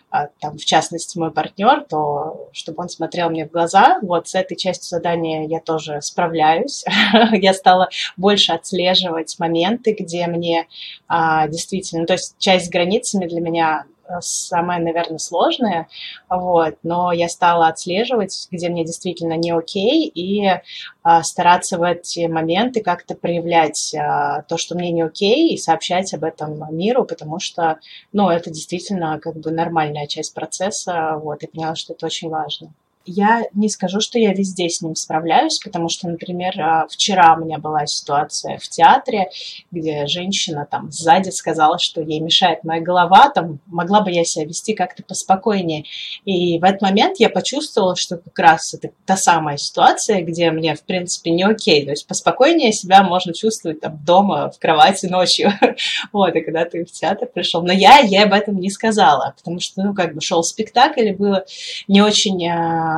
а, 0.10 0.27
там, 0.40 0.57
в 0.57 0.65
частности, 0.65 1.18
мой 1.18 1.32
партнер, 1.32 1.86
то 1.88 2.49
чтобы 2.53 2.84
он 2.84 2.90
смотрел 2.90 3.30
мне 3.30 3.48
в 3.48 3.52
глаза. 3.52 3.99
Вот 4.02 4.27
с 4.27 4.36
этой 4.36 4.56
частью 4.56 4.90
задания 4.90 5.48
я 5.48 5.60
тоже 5.60 6.02
справляюсь. 6.02 6.84
я 7.34 7.53
стала 7.53 7.90
больше 8.18 8.53
отслеживать 8.53 9.36
моменты, 9.40 9.95
где 9.98 10.27
мне 10.27 10.68
а, 11.07 11.48
действительно... 11.48 12.06
То 12.06 12.14
есть 12.14 12.36
часть 12.38 12.68
с 12.68 12.69
границами 12.69 13.27
для 13.27 13.41
меня 13.41 13.86
самое, 14.19 14.80
наверное, 14.82 15.18
сложное, 15.18 15.88
вот, 16.30 16.77
но 16.84 17.11
я 17.11 17.30
стала 17.30 17.68
отслеживать, 17.68 18.48
где 18.52 18.69
мне 18.69 18.86
действительно 18.86 19.34
не 19.34 19.52
окей, 19.52 20.07
и 20.07 20.61
а, 21.03 21.23
стараться 21.23 21.77
в 21.77 21.84
эти 21.84 22.26
моменты 22.27 22.82
как-то 22.82 23.15
проявлять 23.15 23.94
а, 23.95 24.44
то, 24.44 24.57
что 24.57 24.76
мне 24.76 24.91
не 24.91 25.02
окей, 25.02 25.53
и 25.53 25.57
сообщать 25.57 26.14
об 26.14 26.23
этом 26.23 26.76
миру, 26.76 27.06
потому 27.06 27.40
что, 27.40 27.80
ну, 28.11 28.30
это 28.30 28.49
действительно 28.49 29.19
как 29.19 29.38
бы 29.38 29.52
нормальная 29.52 30.07
часть 30.07 30.34
процесса, 30.34 31.19
вот, 31.22 31.44
и 31.44 31.48
поняла, 31.48 31.76
что 31.76 31.94
это 31.94 32.06
очень 32.06 32.30
важно. 32.30 32.73
Я 33.06 33.44
не 33.53 33.69
скажу, 33.69 33.99
что 34.02 34.18
я 34.18 34.34
везде 34.34 34.68
с 34.68 34.82
ним 34.82 34.95
справляюсь, 34.95 35.60
потому 35.64 35.90
что, 35.90 36.07
например, 36.07 36.60
а, 36.60 36.88
вчера 36.88 37.36
у 37.36 37.45
меня 37.45 37.60
была 37.60 37.86
ситуация 37.86 38.57
в 38.57 38.68
театре, 38.68 39.30
где 39.72 40.07
женщина 40.07 40.68
там 40.69 40.91
сзади 40.91 41.30
сказала, 41.30 41.77
что 41.77 42.02
ей 42.02 42.19
мешает 42.19 42.64
моя 42.64 42.82
голова, 42.82 43.30
там 43.30 43.60
могла 43.68 44.02
бы 44.02 44.11
я 44.11 44.23
себя 44.26 44.45
вести 44.45 44.73
как-то 44.73 45.03
поспокойнее. 45.03 45.86
И 46.26 46.57
в 46.57 46.64
этот 46.64 46.82
момент 46.82 47.19
я 47.19 47.30
почувствовала, 47.30 47.95
что 47.95 48.18
как 48.18 48.40
раз 48.40 48.73
это 48.73 48.90
та 49.06 49.18
самая 49.18 49.57
ситуация, 49.57 50.22
где 50.22 50.49
мне, 50.49 50.76
в 50.76 50.84
принципе, 50.84 51.32
не 51.32 51.44
окей. 51.44 51.86
То 51.86 51.91
есть 51.91 52.07
поспокойнее 52.07 52.73
себя 52.73 53.03
можно 53.03 53.34
чувствовать 53.34 53.82
там 53.82 53.99
дома, 54.03 54.49
в 54.49 54.60
кровати 54.60 55.06
ночью. 55.06 55.52
вот, 56.11 56.36
и 56.36 56.41
когда 56.41 56.65
ты 56.65 56.86
в 56.86 56.91
театр 56.91 57.27
пришел. 57.32 57.61
Но 57.61 57.72
я 57.72 57.99
ей 57.99 58.23
об 58.23 58.34
этом 58.34 58.60
не 58.60 58.72
сказала, 58.72 59.36
потому 59.38 59.60
что, 59.60 59.84
ну, 59.84 59.94
как 59.94 60.15
бы 60.15 60.22
шел 60.22 60.44
спектакль, 60.44 61.10
и 61.10 61.14
было 61.14 61.45
не 61.88 62.02
очень 62.02 62.48
а, 62.48 62.95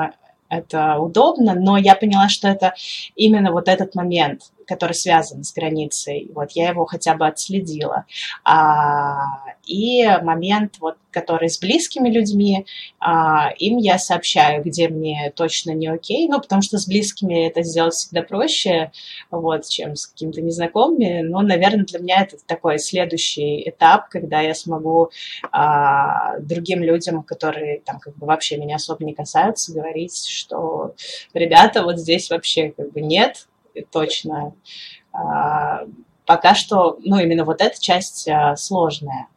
это 0.50 0.98
удобно, 1.00 1.54
но 1.56 1.78
я 1.78 1.96
поняла, 1.96 2.30
что 2.30 2.48
это 2.48 2.74
именно 3.16 3.52
вот 3.52 3.68
этот 3.68 3.96
момент, 3.96 4.52
который 4.68 4.94
связан 4.94 5.44
с 5.44 5.54
границей. 5.54 6.30
Вот 6.36 6.52
я 6.52 6.70
его 6.70 6.86
хотя 6.86 7.16
бы 7.16 7.26
отследила. 7.26 8.06
А, 8.44 9.44
и 9.66 10.06
момент, 10.22 10.76
вот, 10.80 10.98
который 11.12 11.50
с 11.50 11.60
близкими 11.60 12.10
людьми, 12.10 12.66
а, 13.00 13.50
им 13.58 13.78
я 13.78 13.98
сообщаю, 13.98 14.64
где 14.64 14.88
мне 14.88 15.32
точно 15.36 15.72
не 15.72 15.88
окей, 15.88 16.28
ну, 16.28 16.40
потому 16.40 16.62
что 16.62 16.78
с 16.78 16.88
близкими 16.88 17.48
это 17.48 17.64
сделать 17.64 17.94
всегда 17.94 18.22
проще, 18.22 18.92
вот, 19.32 19.68
чем 19.68 19.96
с 19.96 20.08
какими-то 20.08 20.42
незнакомыми. 20.42 21.22
Но, 21.22 21.42
наверное, 21.42 21.86
для 21.86 22.00
меня 22.00 22.22
это 22.22 22.38
такой 22.46 22.78
следующий 22.78 23.68
этап, 23.68 24.10
когда 24.10 24.42
я 24.42 24.54
смогу 24.54 25.10
а, 25.52 26.40
другим 26.40 26.84
людям, 26.84 27.24
которые 27.24 27.80
там 27.80 28.00
как 28.00 28.16
бы 28.18 28.28
вообще 28.28 28.58
меня 28.58 28.76
особо 28.76 29.04
не 29.06 29.14
касаются, 29.14 29.74
говорить, 29.74 30.28
что, 30.28 30.94
ребята, 31.34 31.84
вот 31.84 31.98
здесь 31.98 32.30
вообще 32.30 32.74
как 32.76 32.92
бы 32.92 33.02
нет, 33.02 33.48
точно. 33.92 34.54
А, 35.12 35.86
пока 36.26 36.56
что, 36.56 36.98
ну, 37.04 37.18
именно 37.18 37.46
вот 37.46 37.62
эта 37.62 37.80
часть 37.80 38.28
а, 38.28 38.56
сложная. 38.56 39.28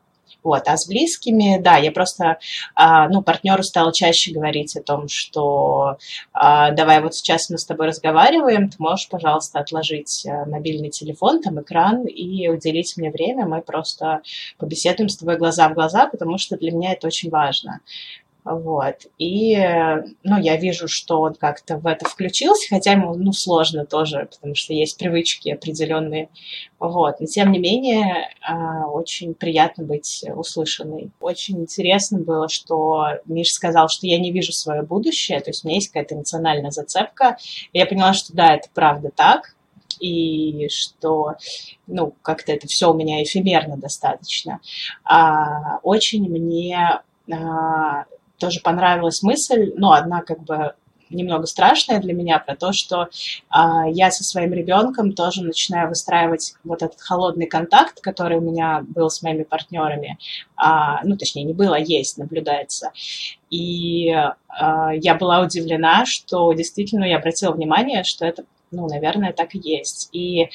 Вот. 0.43 0.63
А 0.67 0.77
с 0.79 0.89
близкими, 0.89 1.59
да, 1.61 1.77
я 1.77 1.93
просто, 1.93 2.39
а, 2.75 3.09
ну, 3.09 3.21
партнеру 3.23 3.63
стала 3.63 3.93
чаще 3.93 4.33
говорить 4.33 4.75
о 4.75 4.83
том, 4.83 5.07
что 5.07 5.99
давай 6.33 7.03
вот 7.03 7.15
сейчас 7.15 7.51
мы 7.51 7.59
с 7.59 7.67
тобой 7.67 7.89
разговариваем, 7.89 8.71
ты 8.71 8.77
можешь, 8.79 9.11
пожалуйста, 9.11 9.61
отложить 9.61 10.27
мобильный 10.47 10.89
телефон, 10.89 11.43
там 11.43 11.61
экран 11.61 12.07
и 12.07 12.49
уделить 12.49 12.97
мне 12.97 13.11
время, 13.11 13.45
мы 13.45 13.61
просто 13.61 14.23
побеседуем 14.57 15.11
с 15.11 15.19
тобой 15.19 15.37
глаза 15.37 15.69
в 15.69 15.75
глаза, 15.75 16.07
потому 16.07 16.39
что 16.39 16.57
для 16.57 16.73
меня 16.73 16.93
это 16.93 17.07
очень 17.09 17.29
важно. 17.29 17.81
Вот. 18.51 19.07
И, 19.17 19.57
ну, 20.25 20.39
я 20.41 20.57
вижу, 20.57 20.89
что 20.89 21.21
он 21.21 21.35
как-то 21.35 21.77
в 21.77 21.87
это 21.87 22.05
включился, 22.05 22.67
хотя 22.69 22.93
ему, 22.93 23.15
ну, 23.15 23.33
сложно 23.33 23.87
тоже, 23.87 24.29
потому 24.29 24.57
что 24.57 24.75
есть 24.75 24.99
привычки 24.99 25.51
определенные. 25.51 26.31
Вот. 26.81 27.21
Но, 27.21 27.27
тем 27.27 27.53
не 27.53 27.61
менее, 27.61 28.29
а, 28.43 28.89
очень 28.89 29.35
приятно 29.35 29.85
быть 29.85 30.25
услышанной. 30.35 31.13
Очень 31.21 31.61
интересно 31.61 32.19
было, 32.19 32.49
что 32.49 33.21
Миш 33.27 33.53
сказал, 33.53 33.89
что 33.89 34.09
я 34.09 34.19
не 34.19 34.33
вижу 34.33 34.53
свое 34.53 34.83
будущее, 34.83 35.39
то 35.41 35.51
есть 35.51 35.65
у 35.65 35.69
меня 35.69 35.77
есть 35.77 35.93
какая-то 35.93 36.17
эмоциональная 36.17 36.73
зацепка. 36.73 37.37
И 37.73 37.79
я 37.79 37.87
поняла, 37.87 38.15
что 38.15 38.33
да, 38.33 38.57
это 38.57 38.69
правда 38.75 39.13
так, 39.15 39.55
и 40.01 40.67
что, 40.71 41.37
ну, 41.87 42.15
как-то 42.23 42.51
это 42.51 42.67
все 42.67 42.91
у 42.91 42.95
меня 42.95 43.23
эфемерно 43.23 43.77
достаточно. 43.77 44.61
А, 45.05 45.79
очень 45.85 46.29
мне 46.29 47.01
а, 47.33 48.07
тоже 48.41 48.61
понравилась 48.61 49.23
мысль, 49.23 49.73
ну, 49.77 49.93
одна 49.93 50.23
как 50.23 50.43
бы 50.43 50.75
немного 51.11 51.47
страшная 51.47 52.01
для 52.01 52.15
меня 52.15 52.39
про 52.39 52.57
то, 52.57 52.73
что 52.73 53.09
а, 53.49 53.89
я 53.89 54.11
со 54.11 54.25
своим 54.25 54.53
ребенком 54.53 55.13
тоже 55.13 55.43
начинаю 55.43 55.89
выстраивать 55.89 56.55
вот 56.65 56.83
этот 56.83 57.01
холодный 57.01 57.47
контакт, 57.47 58.01
который 58.01 58.39
у 58.39 58.41
меня 58.41 58.85
был 58.87 59.11
с 59.11 59.23
моими 59.23 59.43
партнерами, 59.43 60.19
а, 60.57 61.03
ну 61.05 61.17
точнее 61.17 61.45
не 61.45 61.53
было, 61.53 61.75
есть, 61.79 62.17
наблюдается. 62.17 62.93
И 63.51 64.11
а, 64.11 64.93
я 64.95 65.15
была 65.15 65.41
удивлена, 65.41 66.07
что 66.07 66.53
действительно 66.53 67.05
я 67.05 67.19
обратила 67.19 67.53
внимание, 67.53 68.05
что 68.05 68.25
это 68.25 68.45
ну, 68.71 68.87
наверное, 68.87 69.33
так 69.33 69.55
и 69.55 69.59
есть. 69.59 70.09
И 70.13 70.49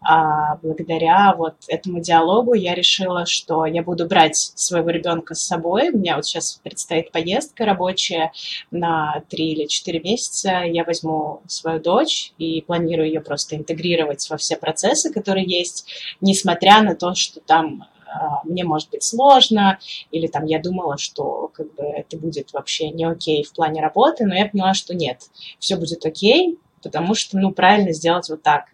а, 0.00 0.56
благодаря 0.56 1.34
вот 1.36 1.54
этому 1.68 2.00
диалогу 2.00 2.54
я 2.54 2.74
решила, 2.74 3.24
что 3.24 3.64
я 3.64 3.82
буду 3.82 4.06
брать 4.06 4.36
своего 4.36 4.90
ребенка 4.90 5.34
с 5.34 5.42
собой. 5.42 5.90
У 5.90 5.98
меня 5.98 6.16
вот 6.16 6.26
сейчас 6.26 6.60
предстоит 6.62 7.12
поездка 7.12 7.64
рабочая 7.64 8.32
на 8.70 9.22
3 9.30 9.52
или 9.52 9.66
4 9.66 10.00
месяца. 10.00 10.62
Я 10.64 10.84
возьму 10.84 11.42
свою 11.46 11.80
дочь 11.80 12.32
и 12.38 12.60
планирую 12.62 13.06
ее 13.06 13.20
просто 13.20 13.56
интегрировать 13.56 14.28
во 14.28 14.36
все 14.36 14.56
процессы, 14.56 15.12
которые 15.12 15.46
есть, 15.46 15.90
несмотря 16.20 16.82
на 16.82 16.94
то, 16.94 17.14
что 17.14 17.40
там 17.40 17.86
а, 18.12 18.40
мне 18.44 18.64
может 18.64 18.90
быть 18.90 19.02
сложно, 19.02 19.78
или 20.10 20.26
там 20.26 20.44
я 20.44 20.60
думала, 20.60 20.98
что 20.98 21.50
как 21.54 21.74
бы 21.74 21.84
это 21.84 22.18
будет 22.18 22.52
вообще 22.52 22.90
не 22.90 23.04
окей 23.04 23.44
в 23.44 23.52
плане 23.52 23.80
работы, 23.80 24.26
но 24.26 24.34
я 24.34 24.46
поняла, 24.46 24.74
что 24.74 24.94
нет, 24.94 25.22
все 25.58 25.76
будет 25.76 26.04
окей, 26.04 26.58
потому 26.82 27.14
что, 27.14 27.38
ну, 27.38 27.52
правильно 27.52 27.92
сделать 27.92 28.28
вот 28.28 28.42
так. 28.42 28.64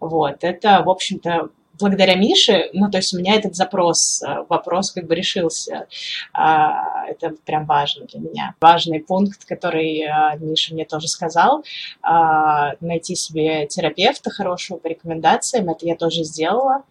Вот, 0.00 0.38
это, 0.42 0.82
в 0.84 0.90
общем-то, 0.90 1.50
благодаря 1.78 2.14
Мише, 2.14 2.70
ну, 2.72 2.90
то 2.90 2.98
есть 2.98 3.14
у 3.14 3.18
меня 3.18 3.34
этот 3.34 3.54
запрос, 3.54 4.22
э, 4.22 4.44
вопрос 4.48 4.92
как 4.92 5.06
бы 5.06 5.14
решился. 5.14 5.86
А, 6.32 7.06
это 7.06 7.34
прям 7.44 7.66
важно 7.66 8.06
для 8.06 8.20
меня. 8.20 8.54
Важный 8.60 9.00
пункт, 9.00 9.44
который 9.44 10.00
э, 10.00 10.38
Миша 10.38 10.74
мне 10.74 10.84
тоже 10.84 11.08
сказал, 11.08 11.64
а, 12.02 12.74
найти 12.80 13.14
себе 13.14 13.66
терапевта 13.66 14.30
хорошего 14.30 14.78
по 14.78 14.88
рекомендациям, 14.88 15.68
это 15.68 15.86
я 15.86 15.96
тоже 15.96 16.24
сделала 16.24 16.82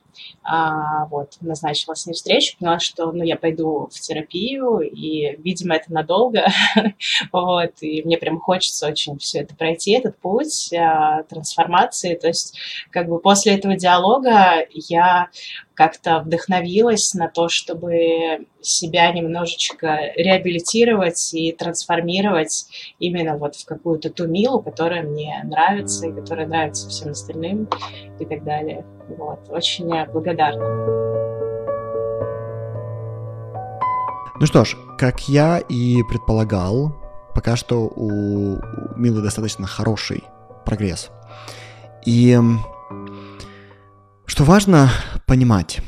а, 0.43 1.05
вот, 1.05 1.37
назначила 1.41 1.95
с 1.95 2.05
ней 2.05 2.13
встречу, 2.13 2.57
поняла, 2.59 2.79
что, 2.79 3.11
ну, 3.11 3.23
я 3.23 3.35
пойду 3.35 3.89
в 3.91 3.99
терапию, 3.99 4.79
и, 4.79 5.35
видимо, 5.37 5.75
это 5.75 5.91
надолго, 5.91 6.45
вот, 7.31 7.71
и 7.81 8.03
мне 8.03 8.17
прям 8.17 8.39
хочется 8.39 8.87
очень 8.87 9.17
все 9.17 9.39
это 9.39 9.55
пройти, 9.55 9.93
этот 9.93 10.17
путь 10.19 10.73
а, 10.73 11.23
трансформации, 11.23 12.15
то 12.15 12.27
есть, 12.27 12.57
как 12.91 13.07
бы 13.07 13.19
после 13.19 13.55
этого 13.55 13.75
диалога 13.75 14.65
я 14.71 15.29
как-то 15.75 16.19
вдохновилась 16.19 17.13
на 17.13 17.27
то, 17.27 17.49
чтобы 17.49 18.47
себя 18.61 19.11
немножечко 19.11 20.13
реабилитировать 20.15 21.33
и 21.33 21.51
трансформировать 21.51 22.65
именно 22.97 23.37
вот 23.37 23.55
в 23.55 23.65
какую-то 23.65 24.09
ту 24.09 24.25
Милу, 24.25 24.61
которая 24.61 25.03
мне 25.03 25.41
нравится 25.43 26.07
и 26.07 26.13
которая 26.13 26.47
нравится 26.47 26.89
всем 26.89 27.11
остальным 27.11 27.69
и 28.19 28.25
так 28.25 28.43
далее. 28.43 28.85
Вот. 29.09 29.39
Очень 29.49 29.89
благодарна. 30.11 31.05
Ну 34.37 34.45
что 34.45 34.65
ж, 34.65 34.75
как 34.97 35.29
я 35.29 35.59
и 35.59 36.03
предполагал, 36.03 36.93
пока 37.33 37.55
что 37.55 37.87
у 37.87 38.57
Милы 38.97 39.21
достаточно 39.21 39.65
хороший 39.65 40.23
прогресс. 40.65 41.09
И 42.05 42.37
что 44.25 44.43
важно 44.43 44.89
понимать, 45.25 45.79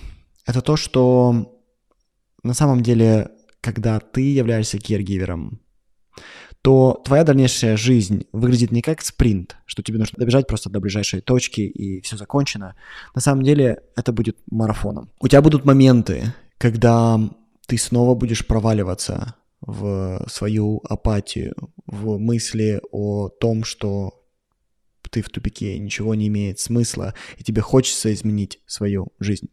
это 0.45 0.61
то, 0.61 0.77
что 0.77 1.53
на 2.43 2.53
самом 2.53 2.81
деле, 2.81 3.31
когда 3.61 3.99
ты 3.99 4.21
являешься 4.21 4.77
киргивером, 4.77 5.59
то 6.67 7.01
твоя 7.05 7.23
дальнейшая 7.23 7.77
жизнь 7.77 8.25
выглядит 8.33 8.71
не 8.71 8.81
как 8.81 9.01
спринт, 9.01 9.55
что 9.65 9.81
тебе 9.83 9.99
нужно 9.99 10.17
добежать 10.19 10.47
просто 10.47 10.69
до 10.69 10.81
ближайшей 10.81 11.21
точки 11.21 11.61
и 11.61 12.01
все 12.01 12.17
закончено. 12.17 12.75
На 13.15 13.21
самом 13.21 13.43
деле 13.43 13.83
это 13.95 14.11
будет 14.11 14.37
марафоном. 14.51 15.09
У 15.21 15.29
тебя 15.29 15.41
будут 15.41 15.63
моменты, 15.63 16.33
когда 16.57 17.21
ты 17.67 17.77
снова 17.77 18.15
будешь 18.15 18.45
проваливаться 18.45 19.35
в 19.61 20.25
свою 20.29 20.81
апатию, 20.83 21.55
в 21.85 22.17
мысли 22.17 22.81
о 22.91 23.29
том, 23.29 23.63
что 23.63 24.25
ты 25.09 25.21
в 25.21 25.29
тупике, 25.29 25.79
ничего 25.79 26.15
не 26.15 26.27
имеет 26.27 26.59
смысла, 26.59 27.13
и 27.37 27.45
тебе 27.45 27.61
хочется 27.61 28.13
изменить 28.13 28.59
свою 28.65 29.13
жизнь. 29.21 29.47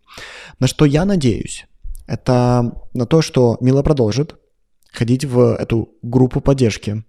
На 0.58 0.66
что 0.66 0.84
я 0.84 1.04
надеюсь, 1.04 1.66
это 2.08 2.82
на 2.92 3.06
то, 3.06 3.22
что 3.22 3.56
Мила 3.60 3.84
продолжит 3.84 4.34
ходить 4.94 5.24
в 5.24 5.54
эту 5.54 5.94
группу 6.02 6.40
поддержки. 6.40 7.04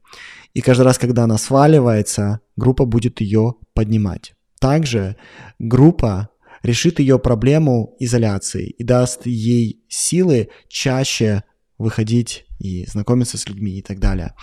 И 0.54 0.62
каждый 0.62 0.84
раз, 0.84 0.98
когда 0.98 1.24
она 1.24 1.38
сваливается, 1.38 2.40
группа 2.56 2.86
будет 2.86 3.22
ее 3.22 3.56
поднимать. 3.74 4.34
Также 4.60 5.16
группа 5.60 6.30
решит 6.64 7.00
ее 7.00 7.20
проблему 7.20 7.96
изоляции 8.00 8.70
и 8.70 8.84
даст 8.84 9.26
ей 9.26 9.84
силы 9.88 10.50
чаще 10.68 11.44
выходить 11.78 12.46
и 12.60 12.86
знакомиться 12.86 13.38
с 13.38 13.48
людьми 13.48 13.78
и 13.78 13.82
так 13.82 14.00
далее. 14.00 14.34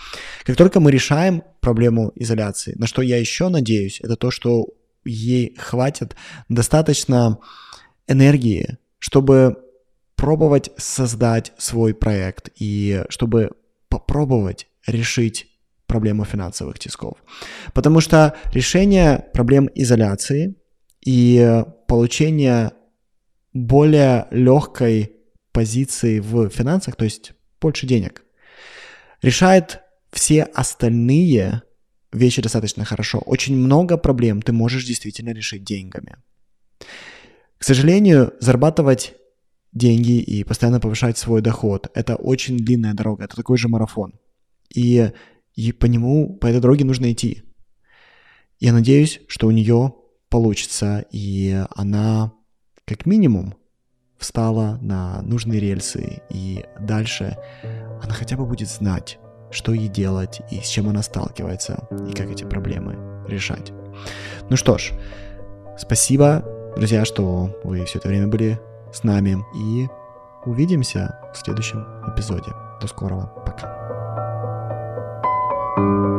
Как 0.45 0.55
только 0.55 0.79
мы 0.79 0.91
решаем 0.91 1.43
проблему 1.59 2.11
изоляции, 2.15 2.75
на 2.77 2.87
что 2.87 3.01
я 3.01 3.17
еще 3.17 3.49
надеюсь, 3.49 3.99
это 4.01 4.15
то, 4.15 4.31
что 4.31 4.67
ей 5.03 5.55
хватит 5.57 6.15
достаточно 6.47 7.39
энергии, 8.07 8.77
чтобы 8.99 9.57
пробовать 10.15 10.71
создать 10.77 11.53
свой 11.57 11.93
проект 11.93 12.49
и 12.55 13.03
чтобы 13.09 13.51
попробовать 13.89 14.67
решить 14.87 15.47
проблему 15.87 16.25
финансовых 16.25 16.79
тисков. 16.79 17.17
Потому 17.73 18.01
что 18.01 18.35
решение 18.51 19.25
проблем 19.33 19.69
изоляции 19.75 20.55
и 21.05 21.63
получение 21.87 22.71
более 23.53 24.27
легкой 24.31 25.17
позиции 25.51 26.19
в 26.19 26.49
финансах, 26.49 26.95
то 26.95 27.05
есть 27.05 27.33
больше 27.61 27.85
денег, 27.85 28.23
решает 29.21 29.81
все 30.11 30.43
остальные 30.43 31.61
вещи 32.11 32.41
достаточно 32.41 32.85
хорошо. 32.85 33.19
Очень 33.19 33.55
много 33.55 33.97
проблем 33.97 34.41
ты 34.41 34.51
можешь 34.51 34.85
действительно 34.85 35.31
решить 35.31 35.63
деньгами. 35.63 36.17
К 37.57 37.63
сожалению, 37.63 38.33
зарабатывать 38.39 39.13
деньги 39.73 40.19
и 40.19 40.43
постоянно 40.43 40.79
повышать 40.79 41.17
свой 41.17 41.41
доход– 41.41 41.89
это 41.93 42.15
очень 42.15 42.57
длинная 42.57 42.93
дорога, 42.93 43.25
это 43.25 43.35
такой 43.35 43.57
же 43.57 43.67
марафон. 43.67 44.13
И, 44.73 45.11
и 45.55 45.71
по 45.71 45.85
нему, 45.85 46.35
по 46.35 46.47
этой 46.47 46.61
дороге 46.61 46.85
нужно 46.85 47.11
идти. 47.11 47.43
Я 48.59 48.73
надеюсь, 48.73 49.19
что 49.27 49.47
у 49.47 49.51
нее 49.51 49.93
получится, 50.29 51.05
и 51.11 51.63
она 51.75 52.33
как 52.85 53.05
минимум 53.05 53.55
встала 54.17 54.77
на 54.81 55.21
нужные 55.21 55.59
рельсы, 55.59 56.21
и 56.29 56.63
дальше 56.79 57.37
она 58.01 58.13
хотя 58.13 58.37
бы 58.37 58.45
будет 58.45 58.69
знать, 58.69 59.19
что 59.51 59.73
ей 59.73 59.89
делать 59.89 60.41
и 60.49 60.61
с 60.61 60.69
чем 60.69 60.89
она 60.89 61.03
сталкивается, 61.03 61.87
и 62.09 62.13
как 62.13 62.29
эти 62.29 62.43
проблемы 62.43 63.27
решать. 63.27 63.71
Ну 64.49 64.55
что 64.55 64.77
ж, 64.77 64.91
спасибо, 65.77 66.43
друзья, 66.77 67.05
что 67.05 67.59
вы 67.63 67.85
все 67.85 67.99
это 67.99 68.07
время 68.07 68.27
были 68.27 68.59
с 68.93 69.03
нами, 69.03 69.45
и 69.53 69.89
увидимся 70.45 71.19
в 71.33 71.37
следующем 71.37 71.85
эпизоде. 72.07 72.53
До 72.79 72.87
скорого, 72.87 73.27
пока. 73.45 73.83
thank 75.75 76.05
you 76.05 76.12